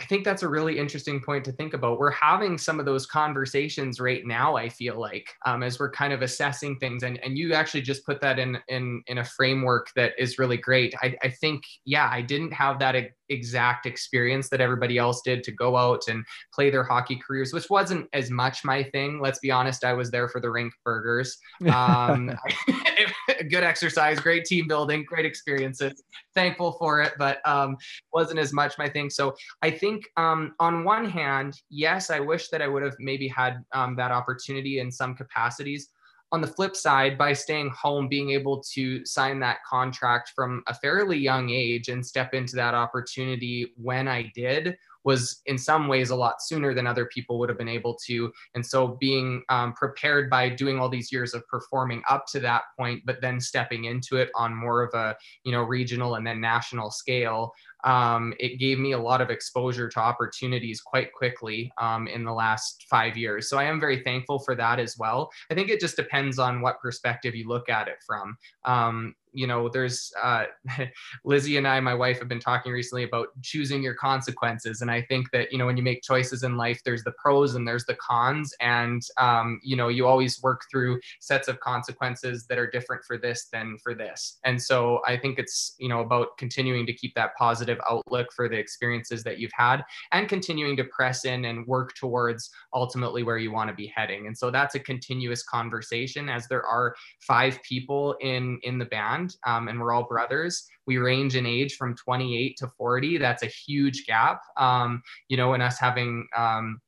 I 0.00 0.04
think 0.04 0.24
that's 0.24 0.42
a 0.42 0.48
really 0.48 0.78
interesting 0.78 1.20
point 1.20 1.44
to 1.44 1.52
think 1.52 1.74
about. 1.74 1.98
We're 1.98 2.10
having 2.10 2.56
some 2.56 2.80
of 2.80 2.86
those 2.86 3.04
conversations 3.04 4.00
right 4.00 4.26
now. 4.26 4.56
I 4.56 4.70
feel 4.70 4.98
like 4.98 5.28
um, 5.44 5.62
as 5.62 5.78
we're 5.78 5.90
kind 5.90 6.14
of 6.14 6.22
assessing 6.22 6.78
things, 6.78 7.02
and 7.02 7.18
and 7.22 7.36
you 7.36 7.52
actually 7.52 7.82
just 7.82 8.06
put 8.06 8.20
that 8.22 8.38
in 8.38 8.58
in 8.68 9.02
in 9.08 9.18
a 9.18 9.24
framework 9.24 9.90
that 9.96 10.12
is 10.18 10.38
really 10.38 10.56
great. 10.56 10.94
I, 11.02 11.16
I 11.22 11.28
think 11.28 11.62
yeah, 11.84 12.08
I 12.10 12.22
didn't 12.22 12.52
have 12.52 12.78
that 12.78 12.96
exact 13.30 13.86
experience 13.86 14.48
that 14.50 14.60
everybody 14.60 14.98
else 14.98 15.22
did 15.22 15.42
to 15.44 15.52
go 15.52 15.76
out 15.76 16.08
and 16.08 16.24
play 16.52 16.70
their 16.70 16.84
hockey 16.84 17.20
careers, 17.24 17.52
which 17.52 17.70
wasn't 17.70 18.08
as 18.12 18.30
much 18.30 18.64
my 18.64 18.82
thing. 18.82 19.20
Let's 19.20 19.38
be 19.38 19.50
honest, 19.50 19.84
I 19.84 19.92
was 19.92 20.10
there 20.10 20.28
for 20.28 20.40
the 20.40 20.50
rink 20.50 20.72
burgers. 20.84 21.38
Um, 21.72 22.32
good 23.50 23.64
exercise, 23.64 24.20
great 24.20 24.44
team 24.44 24.66
building, 24.66 25.04
great 25.04 25.26
experiences. 25.26 26.02
Thankful 26.34 26.72
for 26.72 27.00
it, 27.00 27.12
but 27.18 27.46
um, 27.48 27.76
wasn't 28.12 28.38
as 28.38 28.52
much 28.52 28.74
my 28.78 28.88
thing. 28.88 29.10
So 29.10 29.34
I 29.62 29.70
think 29.70 30.04
um, 30.16 30.54
on 30.58 30.84
one 30.84 31.08
hand, 31.08 31.54
yes, 31.70 32.10
I 32.10 32.20
wish 32.20 32.48
that 32.48 32.62
I 32.62 32.68
would 32.68 32.82
have 32.82 32.96
maybe 32.98 33.28
had 33.28 33.64
um, 33.72 33.96
that 33.96 34.10
opportunity 34.10 34.80
in 34.80 34.90
some 34.90 35.14
capacities 35.14 35.88
on 36.32 36.40
the 36.40 36.46
flip 36.46 36.76
side, 36.76 37.18
by 37.18 37.32
staying 37.32 37.70
home, 37.70 38.08
being 38.08 38.30
able 38.30 38.62
to 38.74 39.04
sign 39.04 39.40
that 39.40 39.58
contract 39.68 40.32
from 40.34 40.62
a 40.68 40.74
fairly 40.74 41.18
young 41.18 41.50
age 41.50 41.88
and 41.88 42.04
step 42.04 42.34
into 42.34 42.56
that 42.56 42.74
opportunity 42.74 43.72
when 43.76 44.06
I 44.08 44.30
did 44.34 44.76
was 45.04 45.40
in 45.46 45.56
some 45.56 45.88
ways 45.88 46.10
a 46.10 46.16
lot 46.16 46.42
sooner 46.42 46.74
than 46.74 46.86
other 46.86 47.06
people 47.06 47.38
would 47.38 47.48
have 47.48 47.58
been 47.58 47.68
able 47.68 47.96
to. 48.06 48.30
And 48.54 48.64
so 48.64 48.98
being 49.00 49.42
um, 49.48 49.72
prepared 49.72 50.28
by 50.28 50.48
doing 50.48 50.78
all 50.78 50.88
these 50.88 51.10
years 51.10 51.34
of 51.34 51.46
performing 51.48 52.02
up 52.08 52.26
to 52.32 52.40
that 52.40 52.62
point, 52.78 53.02
but 53.06 53.20
then 53.20 53.40
stepping 53.40 53.84
into 53.86 54.16
it 54.16 54.30
on 54.34 54.54
more 54.54 54.82
of 54.82 54.92
a, 54.94 55.16
you 55.44 55.52
know, 55.52 55.62
regional 55.62 56.16
and 56.16 56.26
then 56.26 56.40
national 56.40 56.90
scale 56.90 57.52
um, 57.84 58.34
it 58.38 58.58
gave 58.58 58.78
me 58.78 58.92
a 58.92 58.98
lot 58.98 59.20
of 59.20 59.30
exposure 59.30 59.88
to 59.88 59.98
opportunities 60.00 60.80
quite 60.80 61.12
quickly 61.12 61.72
um, 61.78 62.06
in 62.08 62.24
the 62.24 62.32
last 62.32 62.86
five 62.88 63.16
years. 63.16 63.48
So 63.48 63.58
I 63.58 63.64
am 63.64 63.80
very 63.80 64.02
thankful 64.02 64.38
for 64.38 64.54
that 64.54 64.78
as 64.78 64.96
well. 64.98 65.30
I 65.50 65.54
think 65.54 65.68
it 65.68 65.80
just 65.80 65.96
depends 65.96 66.38
on 66.38 66.60
what 66.60 66.80
perspective 66.80 67.34
you 67.34 67.48
look 67.48 67.68
at 67.68 67.88
it 67.88 67.96
from. 68.06 68.36
Um, 68.64 69.14
you 69.32 69.46
know, 69.46 69.68
there's 69.68 70.12
uh, 70.22 70.44
Lizzie 71.24 71.56
and 71.56 71.66
I, 71.66 71.80
my 71.80 71.94
wife, 71.94 72.18
have 72.18 72.28
been 72.28 72.40
talking 72.40 72.72
recently 72.72 73.04
about 73.04 73.28
choosing 73.42 73.82
your 73.82 73.94
consequences. 73.94 74.80
And 74.80 74.90
I 74.90 75.02
think 75.02 75.30
that, 75.32 75.52
you 75.52 75.58
know, 75.58 75.66
when 75.66 75.76
you 75.76 75.82
make 75.82 76.02
choices 76.02 76.42
in 76.42 76.56
life, 76.56 76.80
there's 76.84 77.04
the 77.04 77.12
pros 77.12 77.54
and 77.54 77.66
there's 77.66 77.84
the 77.84 77.96
cons. 77.96 78.52
And, 78.60 79.02
um, 79.18 79.60
you 79.62 79.76
know, 79.76 79.88
you 79.88 80.06
always 80.06 80.42
work 80.42 80.62
through 80.70 81.00
sets 81.20 81.48
of 81.48 81.60
consequences 81.60 82.46
that 82.48 82.58
are 82.58 82.70
different 82.70 83.04
for 83.04 83.18
this 83.18 83.48
than 83.52 83.76
for 83.82 83.94
this. 83.94 84.38
And 84.44 84.60
so 84.60 85.00
I 85.06 85.16
think 85.16 85.38
it's, 85.38 85.74
you 85.78 85.88
know, 85.88 86.00
about 86.00 86.36
continuing 86.38 86.86
to 86.86 86.92
keep 86.92 87.14
that 87.14 87.36
positive 87.36 87.78
outlook 87.88 88.32
for 88.34 88.48
the 88.48 88.56
experiences 88.56 89.22
that 89.24 89.38
you've 89.38 89.52
had 89.54 89.82
and 90.12 90.28
continuing 90.28 90.76
to 90.76 90.84
press 90.84 91.24
in 91.24 91.44
and 91.44 91.66
work 91.66 91.94
towards 91.94 92.50
ultimately 92.74 93.22
where 93.22 93.38
you 93.38 93.52
want 93.52 93.68
to 93.68 93.74
be 93.74 93.92
heading. 93.94 94.26
And 94.26 94.36
so 94.36 94.50
that's 94.50 94.74
a 94.74 94.80
continuous 94.80 95.42
conversation 95.42 96.28
as 96.28 96.48
there 96.48 96.64
are 96.64 96.94
five 97.20 97.62
people 97.62 98.16
in, 98.20 98.58
in 98.62 98.78
the 98.78 98.84
band 98.84 99.19
band, 99.20 99.36
um, 99.46 99.68
and 99.68 99.80
we're 99.80 99.92
all 99.92 100.04
brothers. 100.04 100.66
We 100.86 100.98
range 100.98 101.36
in 101.36 101.46
age 101.46 101.76
from 101.76 101.94
28 101.96 102.56
to 102.58 102.68
40. 102.68 103.18
That's 103.18 103.42
a 103.42 103.46
huge 103.46 104.06
gap. 104.06 104.40
Um, 104.56 105.02
you 105.28 105.36
know, 105.36 105.54
and 105.54 105.62
us 105.62 105.78
having 105.78 106.26
um, 106.36 106.80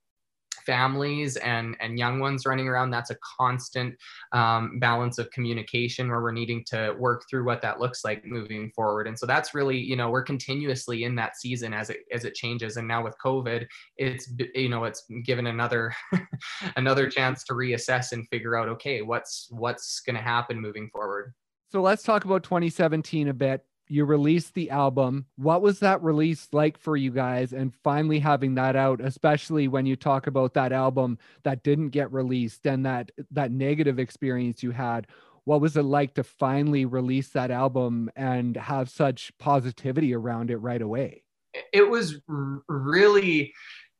families 0.64 1.36
and 1.38 1.76
and 1.80 1.98
young 1.98 2.20
ones 2.20 2.46
running 2.46 2.68
around 2.68 2.90
that's 2.90 3.10
a 3.10 3.16
constant 3.36 3.96
um, 4.30 4.78
balance 4.78 5.18
of 5.18 5.28
communication 5.32 6.08
where 6.08 6.22
we're 6.22 6.30
needing 6.30 6.62
to 6.64 6.94
work 7.00 7.24
through 7.28 7.44
what 7.44 7.60
that 7.60 7.80
looks 7.80 8.04
like 8.04 8.24
moving 8.24 8.70
forward 8.70 9.08
and 9.08 9.18
so 9.18 9.26
that's 9.26 9.54
really 9.54 9.76
you 9.76 9.96
know 9.96 10.08
we're 10.08 10.22
continuously 10.22 11.02
in 11.02 11.16
that 11.16 11.36
season 11.36 11.74
as 11.74 11.90
it 11.90 11.98
as 12.12 12.24
it 12.24 12.34
changes 12.34 12.76
and 12.76 12.86
now 12.86 13.02
with 13.02 13.16
covid 13.24 13.66
it's 13.96 14.32
you 14.54 14.68
know 14.68 14.84
it's 14.84 15.04
given 15.24 15.48
another 15.48 15.92
another 16.76 17.08
chance 17.08 17.42
to 17.42 17.54
reassess 17.54 18.12
and 18.12 18.28
figure 18.28 18.56
out 18.56 18.68
okay 18.68 19.02
what's 19.02 19.48
what's 19.50 20.00
going 20.00 20.16
to 20.16 20.22
happen 20.22 20.60
moving 20.60 20.88
forward 20.92 21.34
so 21.72 21.80
let's 21.80 22.02
talk 22.02 22.26
about 22.26 22.42
2017 22.42 23.28
a 23.28 23.32
bit. 23.32 23.64
You 23.88 24.04
released 24.04 24.52
the 24.52 24.68
album. 24.68 25.24
What 25.36 25.62
was 25.62 25.80
that 25.80 26.02
release 26.02 26.48
like 26.52 26.76
for 26.76 26.98
you 26.98 27.10
guys? 27.10 27.54
And 27.54 27.74
finally 27.82 28.18
having 28.18 28.54
that 28.56 28.76
out, 28.76 29.00
especially 29.00 29.68
when 29.68 29.86
you 29.86 29.96
talk 29.96 30.26
about 30.26 30.52
that 30.52 30.72
album 30.72 31.18
that 31.44 31.62
didn't 31.62 31.88
get 31.88 32.12
released 32.12 32.66
and 32.66 32.84
that 32.84 33.10
that 33.30 33.52
negative 33.52 33.98
experience 33.98 34.62
you 34.62 34.72
had. 34.72 35.06
What 35.44 35.62
was 35.62 35.74
it 35.76 35.84
like 35.84 36.12
to 36.14 36.22
finally 36.22 36.84
release 36.84 37.30
that 37.30 37.50
album 37.50 38.10
and 38.16 38.54
have 38.56 38.90
such 38.90 39.32
positivity 39.38 40.14
around 40.14 40.50
it 40.50 40.58
right 40.58 40.82
away? 40.82 41.24
It 41.72 41.88
was 41.88 42.20
really 42.68 43.54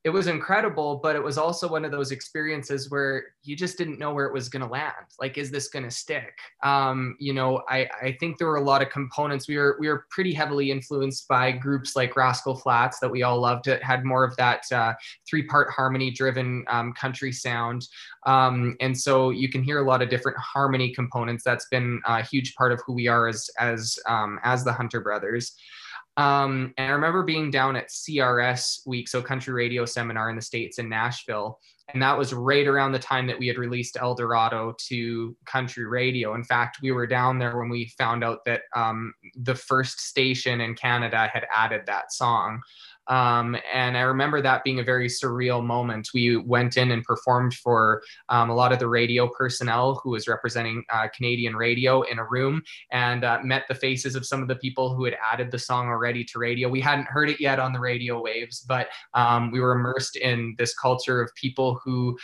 it 0.05 0.11
was 0.11 0.27
incredible, 0.27 0.97
but 0.97 1.15
it 1.15 1.23
was 1.23 1.39
also 1.39 1.69
one 1.69 1.85
of 1.85 1.93
those 1.93 2.11
experiences 2.11 2.91
where 2.91 3.27
you 3.45 3.55
just 3.55 3.79
didn't 3.79 4.01
know 4.01 4.13
where 4.13 4.27
it 4.27 4.33
was 4.33 4.49
going 4.49 4.65
to 4.65 4.69
land. 4.69 5.07
Like, 5.21 5.39
is 5.39 5.49
this 5.49 5.69
going 5.69 5.85
to 5.85 5.93
stick? 5.93 6.33
Um, 6.65 7.17
you 7.21 7.33
know, 7.33 7.63
I, 7.69 7.89
I 8.03 8.17
think 8.19 8.37
there 8.37 8.49
were 8.49 8.57
a 8.57 8.65
lot 8.65 8.83
of 8.83 8.91
components. 8.91 9.47
We 9.47 9.59
were 9.59 9.77
we 9.79 9.89
were 9.89 10.07
pretty 10.11 10.33
heavily 10.33 10.73
influenced 10.73 11.29
by 11.29 11.53
groups 11.53 11.95
like 11.95 12.17
Rascal 12.17 12.57
Flatts 12.57 12.99
that 12.99 13.11
we 13.11 13.23
all 13.23 13.41
loved. 13.41 13.69
It 13.69 13.83
had 13.85 14.05
more 14.05 14.25
of 14.25 14.35
that 14.39 14.65
uh, 14.73 14.95
three 15.29 15.45
part 15.45 15.71
harmony 15.71 16.11
driven 16.11 16.65
um, 16.69 16.93
country 16.95 17.31
sound, 17.31 17.87
um, 18.27 18.77
and 18.81 18.99
so 18.99 19.31
you 19.31 19.49
can 19.49 19.63
hear 19.63 19.79
a 19.79 19.87
lot 19.87 20.03
of 20.03 20.11
different 20.11 20.39
harmony 20.39 20.93
components. 20.93 21.45
That's 21.45 21.67
been 21.67 22.03
a 22.07 22.25
huge 22.25 22.57
part 22.57 22.73
of 22.73 22.81
who 22.85 22.93
we 22.93 23.07
are 23.07 23.29
as 23.29 23.49
as 23.61 24.01
um, 24.09 24.41
as 24.43 24.65
the 24.65 24.73
Hunter 24.73 25.01
Brothers. 25.01 25.55
Um, 26.17 26.75
and 26.77 26.89
I 26.91 26.93
remember 26.93 27.23
being 27.23 27.51
down 27.51 27.77
at 27.77 27.89
CRS 27.89 28.87
week, 28.87 29.09
so 29.09 29.23
country 29.23 29.55
radio 29.55 29.87
seminar 29.87 30.29
in 30.29 30.37
the 30.37 30.43
States 30.43 30.79
in 30.79 30.89
Nashville. 30.89 31.59
And 31.93 32.03
that 32.03 32.17
was 32.17 32.33
right 32.33 32.67
around 32.67 32.93
the 32.93 32.99
time 32.99 33.27
that 33.27 33.39
we 33.39 33.49
had 33.49 33.59
released 33.59 33.97
El 34.01 34.15
Dorado 34.15 34.75
to 34.89 35.37
country 35.47 35.87
radio. 35.87 36.35
In 36.35 36.45
fact, 36.45 36.79
we 36.83 36.93
were 36.93 37.07
down 37.07 37.39
there 37.39 37.59
when 37.59 37.69
we 37.69 37.93
found 37.99 38.25
out 38.25 38.45
that 38.47 38.63
um, 38.75 39.13
the 39.35 39.55
first 39.55 40.01
station 40.01 40.61
in 40.61 40.75
Canada 40.75 41.29
had 41.33 41.47
added 41.55 41.83
that 41.87 42.13
song. 42.13 42.61
Um, 43.13 43.59
and 43.71 43.95
I 43.95 44.01
remember 44.01 44.41
that 44.41 44.65
being 44.65 44.81
a 44.81 44.83
very 44.83 45.07
surreal 45.07 45.63
moment. 45.63 46.09
We 46.15 46.39
went 46.39 46.79
in 46.79 46.93
and 46.93 47.05
performed 47.05 47.53
for 47.53 48.03
um, 48.31 48.49
a 48.49 48.55
lot 48.55 48.73
of 48.73 48.79
the 48.79 48.89
radio 48.89 49.29
personnel 49.29 50.01
who 50.03 50.13
was 50.13 50.27
representing 50.27 50.83
uh, 50.91 51.09
Canadian 51.15 51.55
radio 51.55 52.01
in 52.03 52.19
a 52.19 52.25
room 52.25 52.63
and 52.91 53.23
uh, 53.23 53.41
met 53.45 53.65
the 53.69 53.75
faces 53.75 54.15
of 54.15 54.25
some 54.25 54.41
of 54.41 54.49
the 54.49 54.57
people 54.57 54.95
who 54.95 55.05
had 55.05 55.15
added 55.31 55.51
the 55.51 55.59
song 55.59 55.89
already 55.89 56.25
to 56.25 56.39
radio. 56.39 56.71
We 56.71 56.81
hadn't 56.81 57.05
heard 57.05 57.29
it 57.29 57.39
yet 57.39 57.59
on 57.59 57.75
the 57.75 57.81
radio 57.81 58.19
waves, 58.23 58.61
but 58.61 58.89
um, 59.13 59.51
we 59.51 59.61
were 59.61 59.73
immersed 59.73 60.17
in 60.17 60.55
this 60.57 60.75
culture 60.75 61.21
of 61.21 61.31
people 61.35 61.83
who 61.85 62.17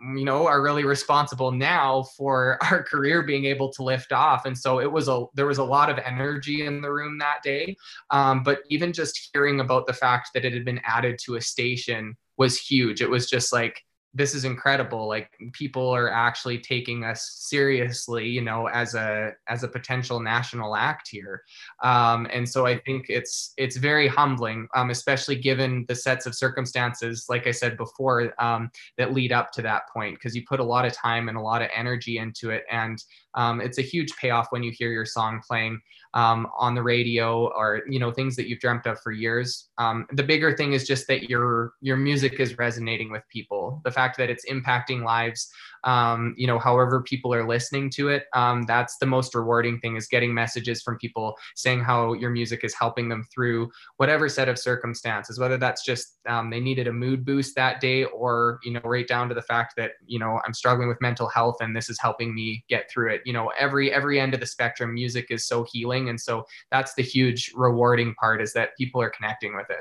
you 0.00 0.24
know 0.24 0.46
are 0.46 0.62
really 0.62 0.84
responsible 0.84 1.50
now 1.50 2.02
for 2.16 2.58
our 2.70 2.82
career 2.82 3.22
being 3.22 3.44
able 3.44 3.72
to 3.72 3.82
lift 3.82 4.12
off. 4.12 4.44
And 4.44 4.56
so 4.56 4.80
it 4.80 4.90
was 4.90 5.08
a 5.08 5.24
there 5.34 5.46
was 5.46 5.58
a 5.58 5.64
lot 5.64 5.90
of 5.90 5.98
energy 5.98 6.66
in 6.66 6.80
the 6.80 6.92
room 6.92 7.18
that 7.18 7.42
day. 7.42 7.76
Um, 8.10 8.42
but 8.42 8.60
even 8.68 8.92
just 8.92 9.30
hearing 9.32 9.60
about 9.60 9.86
the 9.86 9.92
fact 9.92 10.30
that 10.34 10.44
it 10.44 10.52
had 10.52 10.64
been 10.64 10.80
added 10.84 11.18
to 11.24 11.36
a 11.36 11.40
station 11.40 12.16
was 12.36 12.58
huge. 12.58 13.00
It 13.00 13.10
was 13.10 13.28
just 13.28 13.52
like 13.52 13.82
this 14.16 14.34
is 14.34 14.44
incredible. 14.44 15.06
Like 15.08 15.30
people 15.52 15.88
are 15.88 16.10
actually 16.10 16.58
taking 16.58 17.04
us 17.04 17.36
seriously 17.38 18.26
you 18.26 18.42
know 18.42 18.66
as 18.68 18.94
a 18.94 19.32
as 19.48 19.62
a 19.62 19.68
potential 19.68 20.20
national 20.20 20.76
act 20.76 21.08
here. 21.08 21.42
Um, 21.82 22.26
and 22.32 22.48
so 22.48 22.66
i 22.66 22.78
think 22.78 23.06
it's 23.08 23.52
it's 23.56 23.76
very 23.76 24.08
humbling 24.08 24.68
um, 24.74 24.90
especially 24.90 25.36
given 25.36 25.84
the 25.88 25.94
sets 25.94 26.26
of 26.26 26.34
circumstances 26.34 27.26
like 27.28 27.46
i 27.46 27.50
said 27.50 27.76
before 27.76 28.32
um, 28.42 28.70
that 28.98 29.12
lead 29.12 29.32
up 29.32 29.52
to 29.52 29.62
that 29.62 29.82
point 29.92 30.14
because 30.14 30.34
you 30.34 30.44
put 30.46 30.60
a 30.60 30.64
lot 30.64 30.84
of 30.84 30.92
time 30.92 31.28
and 31.28 31.36
a 31.36 31.40
lot 31.40 31.62
of 31.62 31.68
energy 31.74 32.18
into 32.18 32.50
it. 32.50 32.64
And 32.70 33.02
um, 33.36 33.60
it's 33.60 33.78
a 33.78 33.82
huge 33.82 34.14
payoff 34.16 34.48
when 34.50 34.62
you 34.62 34.72
hear 34.76 34.90
your 34.90 35.04
song 35.04 35.40
playing 35.46 35.80
um, 36.14 36.48
on 36.58 36.74
the 36.74 36.82
radio 36.82 37.48
or 37.48 37.82
you 37.88 37.98
know 37.98 38.10
things 38.10 38.36
that 38.36 38.48
you've 38.48 38.60
dreamt 38.60 38.86
of 38.86 38.98
for 39.00 39.12
years. 39.12 39.68
Um, 39.78 40.06
the 40.12 40.22
bigger 40.22 40.56
thing 40.56 40.72
is 40.72 40.86
just 40.86 41.06
that 41.08 41.24
your 41.24 41.72
your 41.80 41.96
music 41.96 42.40
is 42.40 42.58
resonating 42.58 43.10
with 43.10 43.22
people. 43.28 43.80
The 43.84 43.90
fact 43.90 44.16
that 44.18 44.30
it's 44.30 44.46
impacting 44.50 45.04
lives 45.04 45.50
um, 45.86 46.34
you 46.36 46.46
know, 46.46 46.58
however 46.58 47.00
people 47.00 47.32
are 47.32 47.46
listening 47.46 47.90
to 47.90 48.08
it. 48.08 48.24
Um, 48.34 48.64
that's 48.64 48.98
the 48.98 49.06
most 49.06 49.34
rewarding 49.34 49.78
thing 49.78 49.96
is 49.96 50.08
getting 50.08 50.34
messages 50.34 50.82
from 50.82 50.98
people 50.98 51.36
saying 51.54 51.80
how 51.80 52.12
your 52.14 52.30
music 52.30 52.64
is 52.64 52.74
helping 52.74 53.08
them 53.08 53.24
through 53.32 53.70
whatever 53.96 54.28
set 54.28 54.48
of 54.48 54.58
circumstances, 54.58 55.38
whether 55.38 55.56
that's 55.56 55.84
just 55.84 56.18
um, 56.28 56.50
they 56.50 56.60
needed 56.60 56.88
a 56.88 56.92
mood 56.92 57.24
boost 57.24 57.54
that 57.54 57.80
day 57.80 58.04
or, 58.04 58.58
you 58.64 58.72
know, 58.72 58.80
right 58.84 59.06
down 59.06 59.28
to 59.28 59.34
the 59.34 59.42
fact 59.42 59.74
that, 59.76 59.92
you 60.04 60.18
know, 60.18 60.40
I'm 60.44 60.52
struggling 60.52 60.88
with 60.88 61.00
mental 61.00 61.28
health 61.28 61.56
and 61.60 61.74
this 61.74 61.88
is 61.88 62.00
helping 62.00 62.34
me 62.34 62.64
get 62.68 62.90
through 62.90 63.14
it. 63.14 63.22
You 63.26 63.32
know, 63.32 63.52
every, 63.58 63.92
every 63.92 64.20
end 64.20 64.34
of 64.34 64.40
the 64.40 64.46
spectrum, 64.46 64.94
music 64.94 65.26
is 65.30 65.46
so 65.46 65.66
healing. 65.70 66.08
And 66.08 66.20
so 66.20 66.46
that's 66.70 66.94
the 66.94 67.02
huge 67.02 67.52
rewarding 67.54 68.14
part 68.14 68.40
is 68.40 68.52
that 68.52 68.76
people 68.78 69.02
are 69.02 69.10
connecting 69.10 69.56
with 69.56 69.68
it. 69.68 69.80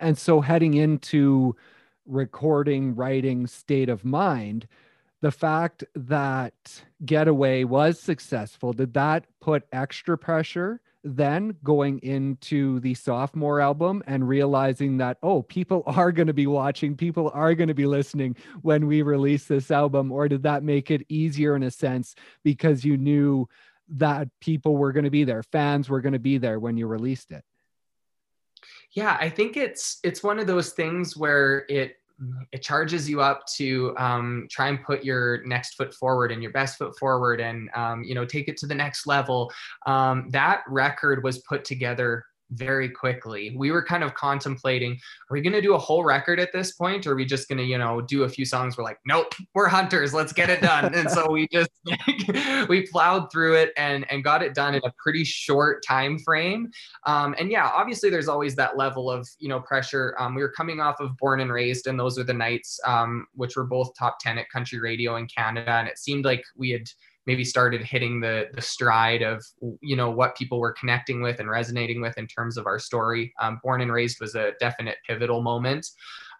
And 0.00 0.18
so 0.18 0.40
heading 0.40 0.74
into 0.74 1.54
recording, 2.04 2.96
writing 2.96 3.46
state 3.46 3.88
of 3.88 4.04
mind, 4.04 4.66
the 5.20 5.30
fact 5.30 5.84
that 5.94 6.82
Getaway 7.04 7.64
was 7.64 7.98
successful, 8.00 8.72
did 8.72 8.92
that 8.94 9.24
put 9.40 9.62
extra 9.72 10.18
pressure 10.18 10.80
then 11.04 11.54
going 11.62 11.98
into 12.00 12.80
the 12.80 12.94
sophomore 12.94 13.60
album 13.60 14.02
and 14.06 14.26
realizing 14.26 14.96
that, 14.96 15.18
oh, 15.22 15.42
people 15.42 15.82
are 15.86 16.10
going 16.10 16.26
to 16.26 16.32
be 16.32 16.46
watching, 16.46 16.96
people 16.96 17.30
are 17.34 17.54
going 17.54 17.68
to 17.68 17.74
be 17.74 17.86
listening 17.86 18.34
when 18.62 18.86
we 18.86 19.02
release 19.02 19.44
this 19.44 19.70
album? 19.70 20.10
Or 20.10 20.28
did 20.28 20.42
that 20.44 20.64
make 20.64 20.90
it 20.90 21.04
easier 21.08 21.54
in 21.54 21.62
a 21.62 21.70
sense 21.70 22.14
because 22.42 22.84
you 22.84 22.96
knew 22.96 23.48
that 23.90 24.28
people 24.40 24.76
were 24.76 24.92
going 24.92 25.04
to 25.04 25.10
be 25.10 25.24
there, 25.24 25.42
fans 25.42 25.90
were 25.90 26.00
going 26.00 26.14
to 26.14 26.18
be 26.18 26.38
there 26.38 26.58
when 26.58 26.76
you 26.76 26.86
released 26.86 27.30
it? 27.30 27.44
Yeah, 28.92 29.16
I 29.20 29.28
think 29.28 29.56
it's 29.56 29.98
it's 30.02 30.22
one 30.22 30.38
of 30.38 30.46
those 30.46 30.70
things 30.70 31.16
where 31.16 31.66
it 31.68 31.96
it 32.52 32.62
charges 32.62 33.08
you 33.08 33.20
up 33.20 33.46
to 33.56 33.94
um, 33.98 34.46
try 34.50 34.68
and 34.68 34.82
put 34.82 35.04
your 35.04 35.44
next 35.44 35.74
foot 35.74 35.94
forward 35.94 36.32
and 36.32 36.42
your 36.42 36.52
best 36.52 36.78
foot 36.78 36.96
forward 36.98 37.40
and 37.40 37.70
um, 37.74 38.02
you 38.04 38.14
know 38.14 38.24
take 38.24 38.48
it 38.48 38.56
to 38.58 38.66
the 38.66 38.74
next 38.74 39.06
level. 39.06 39.52
Um, 39.86 40.28
that 40.30 40.62
record 40.68 41.22
was 41.22 41.38
put 41.38 41.64
together 41.64 42.24
very 42.54 42.88
quickly. 42.88 43.54
We 43.56 43.70
were 43.70 43.84
kind 43.84 44.02
of 44.02 44.14
contemplating, 44.14 44.92
are 44.92 45.34
we 45.34 45.40
going 45.40 45.52
to 45.52 45.60
do 45.60 45.74
a 45.74 45.78
whole 45.78 46.04
record 46.04 46.40
at 46.40 46.52
this 46.52 46.72
point? 46.72 47.06
Or 47.06 47.12
are 47.12 47.16
we 47.16 47.24
just 47.24 47.48
going 47.48 47.58
to, 47.58 47.64
you 47.64 47.78
know, 47.78 48.00
do 48.00 48.24
a 48.24 48.28
few 48.28 48.44
songs? 48.44 48.76
We're 48.76 48.84
like, 48.84 48.98
nope, 49.06 49.34
we're 49.54 49.68
hunters. 49.68 50.14
Let's 50.14 50.32
get 50.32 50.50
it 50.50 50.60
done. 50.60 50.94
and 50.94 51.10
so 51.10 51.30
we 51.30 51.48
just, 51.52 51.70
we 52.68 52.86
plowed 52.86 53.30
through 53.30 53.54
it 53.56 53.72
and, 53.76 54.10
and 54.10 54.22
got 54.22 54.42
it 54.42 54.54
done 54.54 54.74
in 54.74 54.82
a 54.84 54.92
pretty 55.02 55.24
short 55.24 55.82
time 55.86 56.18
frame. 56.18 56.70
Um, 57.06 57.34
and 57.38 57.50
yeah, 57.50 57.70
obviously 57.72 58.10
there's 58.10 58.28
always 58.28 58.54
that 58.56 58.76
level 58.76 59.10
of, 59.10 59.28
you 59.38 59.48
know, 59.48 59.60
pressure. 59.60 60.14
Um, 60.18 60.34
we 60.34 60.42
were 60.42 60.52
coming 60.52 60.80
off 60.80 61.00
of 61.00 61.16
Born 61.18 61.40
and 61.40 61.52
Raised 61.52 61.86
and 61.86 61.98
those 61.98 62.18
are 62.18 62.24
the 62.24 62.34
nights, 62.34 62.78
um, 62.86 63.26
which 63.34 63.56
were 63.56 63.64
both 63.64 63.92
top 63.98 64.18
10 64.20 64.38
at 64.38 64.48
country 64.50 64.80
radio 64.80 65.16
in 65.16 65.26
Canada. 65.26 65.72
And 65.72 65.88
it 65.88 65.98
seemed 65.98 66.24
like 66.24 66.44
we 66.56 66.70
had, 66.70 66.84
maybe 67.26 67.44
started 67.44 67.82
hitting 67.82 68.20
the 68.20 68.48
the 68.54 68.62
stride 68.62 69.22
of 69.22 69.44
you 69.80 69.96
know 69.96 70.10
what 70.10 70.36
people 70.36 70.60
were 70.60 70.72
connecting 70.72 71.22
with 71.22 71.40
and 71.40 71.50
resonating 71.50 72.00
with 72.00 72.16
in 72.18 72.26
terms 72.26 72.56
of 72.56 72.66
our 72.66 72.78
story. 72.78 73.32
Um, 73.40 73.60
Born 73.62 73.80
and 73.80 73.92
Raised 73.92 74.20
was 74.20 74.34
a 74.34 74.52
definite 74.60 74.98
pivotal 75.06 75.42
moment. 75.42 75.86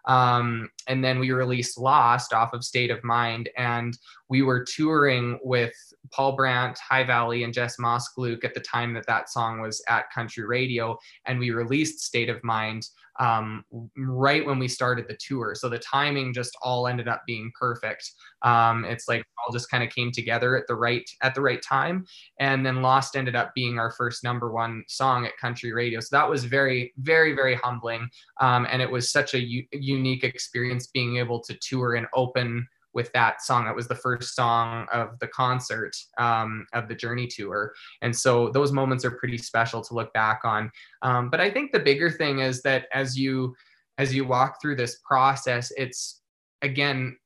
Um, 0.07 0.71
and 0.87 1.03
then 1.03 1.19
we 1.19 1.31
released 1.31 1.79
Lost 1.79 2.33
off 2.33 2.53
of 2.53 2.65
State 2.65 2.91
of 2.91 3.03
Mind, 3.05 3.49
and 3.57 3.97
we 4.29 4.43
were 4.43 4.65
touring 4.65 5.39
with 5.43 5.75
Paul 6.13 6.37
Brandt, 6.37 6.79
High 6.79 7.05
Valley, 7.05 7.45
and 7.45 7.55
Jess 7.55 7.79
Moskaluke 7.79 8.45
at 8.45 8.55
the 8.55 8.61
time 8.61 8.93
that 8.95 9.07
that 9.07 9.31
song 9.31 9.61
was 9.61 9.83
at 9.89 10.11
country 10.13 10.45
radio, 10.45 10.99
and 11.25 11.39
we 11.39 11.51
released 11.53 12.01
State 12.01 12.29
of 12.29 12.45
Mind 12.45 12.87
um, 13.21 13.65
right 13.97 14.45
when 14.45 14.59
we 14.59 14.69
started 14.69 15.07
the 15.09 15.17
tour. 15.21 15.55
So 15.55 15.69
the 15.69 15.79
timing 15.79 16.33
just 16.33 16.57
all 16.63 16.87
ended 16.87 17.09
up 17.09 17.23
being 17.27 17.51
perfect. 17.59 18.11
Um, 18.43 18.85
it's 18.85 19.09
like 19.09 19.25
all 19.39 19.53
just 19.53 19.71
kind 19.71 19.85
of 19.85 19.91
came 19.91 20.11
together 20.11 20.57
at 20.57 20.67
the 20.67 20.75
right 20.75 21.09
at 21.23 21.35
the 21.35 21.41
right 21.41 21.63
time. 21.63 22.05
And 22.39 22.65
then 22.65 22.83
Lost 22.83 23.17
ended 23.17 23.37
up 23.37 23.55
being 23.55 23.79
our 23.79 23.91
first 23.93 24.25
number 24.25 24.53
one 24.53 24.85
song 24.89 25.25
at 25.27 25.37
country 25.37 25.73
radio. 25.73 26.01
So 26.01 26.17
that 26.17 26.29
was 26.29 26.45
very, 26.45 26.93
very, 26.99 27.35
very 27.35 27.55
humbling. 27.57 28.09
Um, 28.41 28.67
and 28.71 28.83
it 28.83 28.91
was 28.91 29.11
such 29.11 29.35
a 29.35 29.41
u- 29.41 29.67
unique 29.73 30.25
experience 30.25 30.89
being 30.89 31.17
able 31.17 31.41
to 31.41 31.55
tour 31.61 31.95
and 31.95 32.07
open 32.15 32.67
with 32.95 33.13
that 33.13 33.43
song. 33.43 33.65
That 33.65 33.77
was 33.77 33.89
the 33.89 33.95
first 33.95 34.35
song 34.35 34.87
of 34.93 35.19
the 35.19 35.29
concert 35.29 35.95
um, 36.19 36.67
of 36.73 36.89
the 36.89 36.95
Journey 36.95 37.27
tour, 37.27 37.73
and 38.03 38.15
so 38.15 38.51
those 38.51 38.73
moments 38.73 39.05
are 39.05 39.13
pretty 39.13 39.39
special 39.39 39.83
to 39.83 39.95
look 39.95 40.13
back 40.13 40.41
on. 40.45 40.71
Um, 41.03 41.31
but 41.31 41.41
I 41.41 41.51
think 41.51 41.73
the 41.73 41.81
bigger 41.81 42.11
thing 42.11 42.41
is 42.41 42.63
that 42.63 42.87
as 42.93 43.19
you 43.19 43.55
as 43.99 44.15
you 44.15 44.25
walk 44.25 44.61
through 44.61 44.77
this 44.77 45.01
process, 45.07 45.73
it's 45.77 46.23
again 46.63 47.17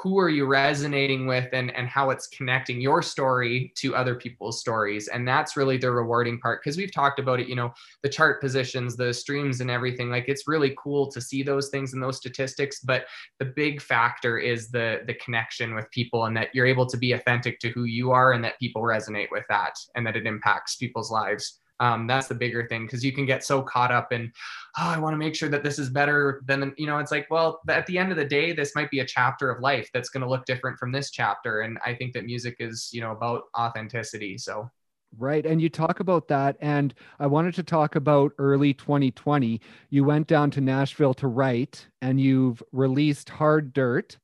who 0.00 0.18
are 0.18 0.28
you 0.28 0.46
resonating 0.46 1.26
with 1.26 1.48
and, 1.52 1.74
and 1.74 1.88
how 1.88 2.10
it's 2.10 2.28
connecting 2.28 2.80
your 2.80 3.02
story 3.02 3.72
to 3.76 3.96
other 3.96 4.14
people's 4.14 4.60
stories. 4.60 5.08
And 5.08 5.26
that's 5.26 5.56
really 5.56 5.76
the 5.76 5.90
rewarding 5.90 6.38
part 6.38 6.62
because 6.62 6.76
we've 6.76 6.92
talked 6.92 7.18
about 7.18 7.40
it 7.40 7.48
you 7.48 7.56
know 7.56 7.72
the 8.02 8.08
chart 8.08 8.40
positions 8.40 8.96
the 8.96 9.12
streams 9.12 9.60
and 9.60 9.70
everything. 9.70 10.10
Like 10.10 10.28
it's 10.28 10.46
really 10.46 10.76
cool 10.78 11.10
to 11.10 11.20
see 11.20 11.42
those 11.42 11.68
things 11.70 11.94
and 11.94 12.02
those 12.02 12.16
statistics 12.16 12.80
but 12.80 13.06
the 13.38 13.44
big 13.44 13.80
factor 13.80 14.38
is 14.38 14.70
the 14.70 15.00
the 15.06 15.14
connection 15.14 15.74
with 15.74 15.90
people 15.90 16.26
and 16.26 16.36
that 16.36 16.54
you're 16.54 16.66
able 16.66 16.86
to 16.86 16.96
be 16.96 17.12
authentic 17.12 17.58
to 17.60 17.70
who 17.70 17.84
you 17.84 18.12
are 18.12 18.32
and 18.32 18.44
that 18.44 18.58
people 18.58 18.82
resonate 18.82 19.30
with 19.30 19.44
that 19.48 19.74
and 19.94 20.06
that 20.06 20.16
it 20.16 20.26
impacts 20.26 20.76
people's 20.76 21.10
lives 21.10 21.60
um, 21.80 22.06
that's 22.06 22.26
the 22.26 22.34
bigger 22.34 22.66
thing 22.66 22.86
because 22.86 23.04
you 23.04 23.12
can 23.12 23.26
get 23.26 23.44
so 23.44 23.62
caught 23.62 23.92
up 23.92 24.12
in 24.12 24.32
oh 24.78 24.88
i 24.88 24.98
want 24.98 25.14
to 25.14 25.18
make 25.18 25.34
sure 25.34 25.48
that 25.48 25.62
this 25.62 25.78
is 25.78 25.90
better 25.90 26.42
than 26.46 26.74
you 26.76 26.86
know 26.86 26.98
it's 26.98 27.10
like 27.10 27.26
well 27.30 27.60
at 27.68 27.86
the 27.86 27.98
end 27.98 28.10
of 28.10 28.16
the 28.16 28.24
day 28.24 28.52
this 28.52 28.74
might 28.74 28.90
be 28.90 29.00
a 29.00 29.06
chapter 29.06 29.50
of 29.50 29.60
life 29.60 29.88
that's 29.92 30.10
going 30.10 30.22
to 30.22 30.28
look 30.28 30.44
different 30.44 30.78
from 30.78 30.92
this 30.92 31.10
chapter 31.10 31.60
and 31.60 31.78
i 31.84 31.94
think 31.94 32.12
that 32.12 32.24
music 32.24 32.56
is 32.60 32.90
you 32.92 33.00
know 33.00 33.12
about 33.12 33.44
authenticity 33.56 34.36
so 34.36 34.70
Right. 35.16 35.46
And 35.46 35.60
you 35.60 35.68
talk 35.68 36.00
about 36.00 36.28
that. 36.28 36.56
And 36.60 36.92
I 37.18 37.26
wanted 37.26 37.54
to 37.54 37.62
talk 37.62 37.96
about 37.96 38.32
early 38.38 38.74
2020. 38.74 39.60
You 39.90 40.04
went 40.04 40.26
down 40.26 40.50
to 40.52 40.60
Nashville 40.60 41.14
to 41.14 41.28
write 41.28 41.86
and 42.02 42.20
you've 42.20 42.62
released 42.72 43.30
Hard 43.30 43.72
Dirt. 43.72 44.18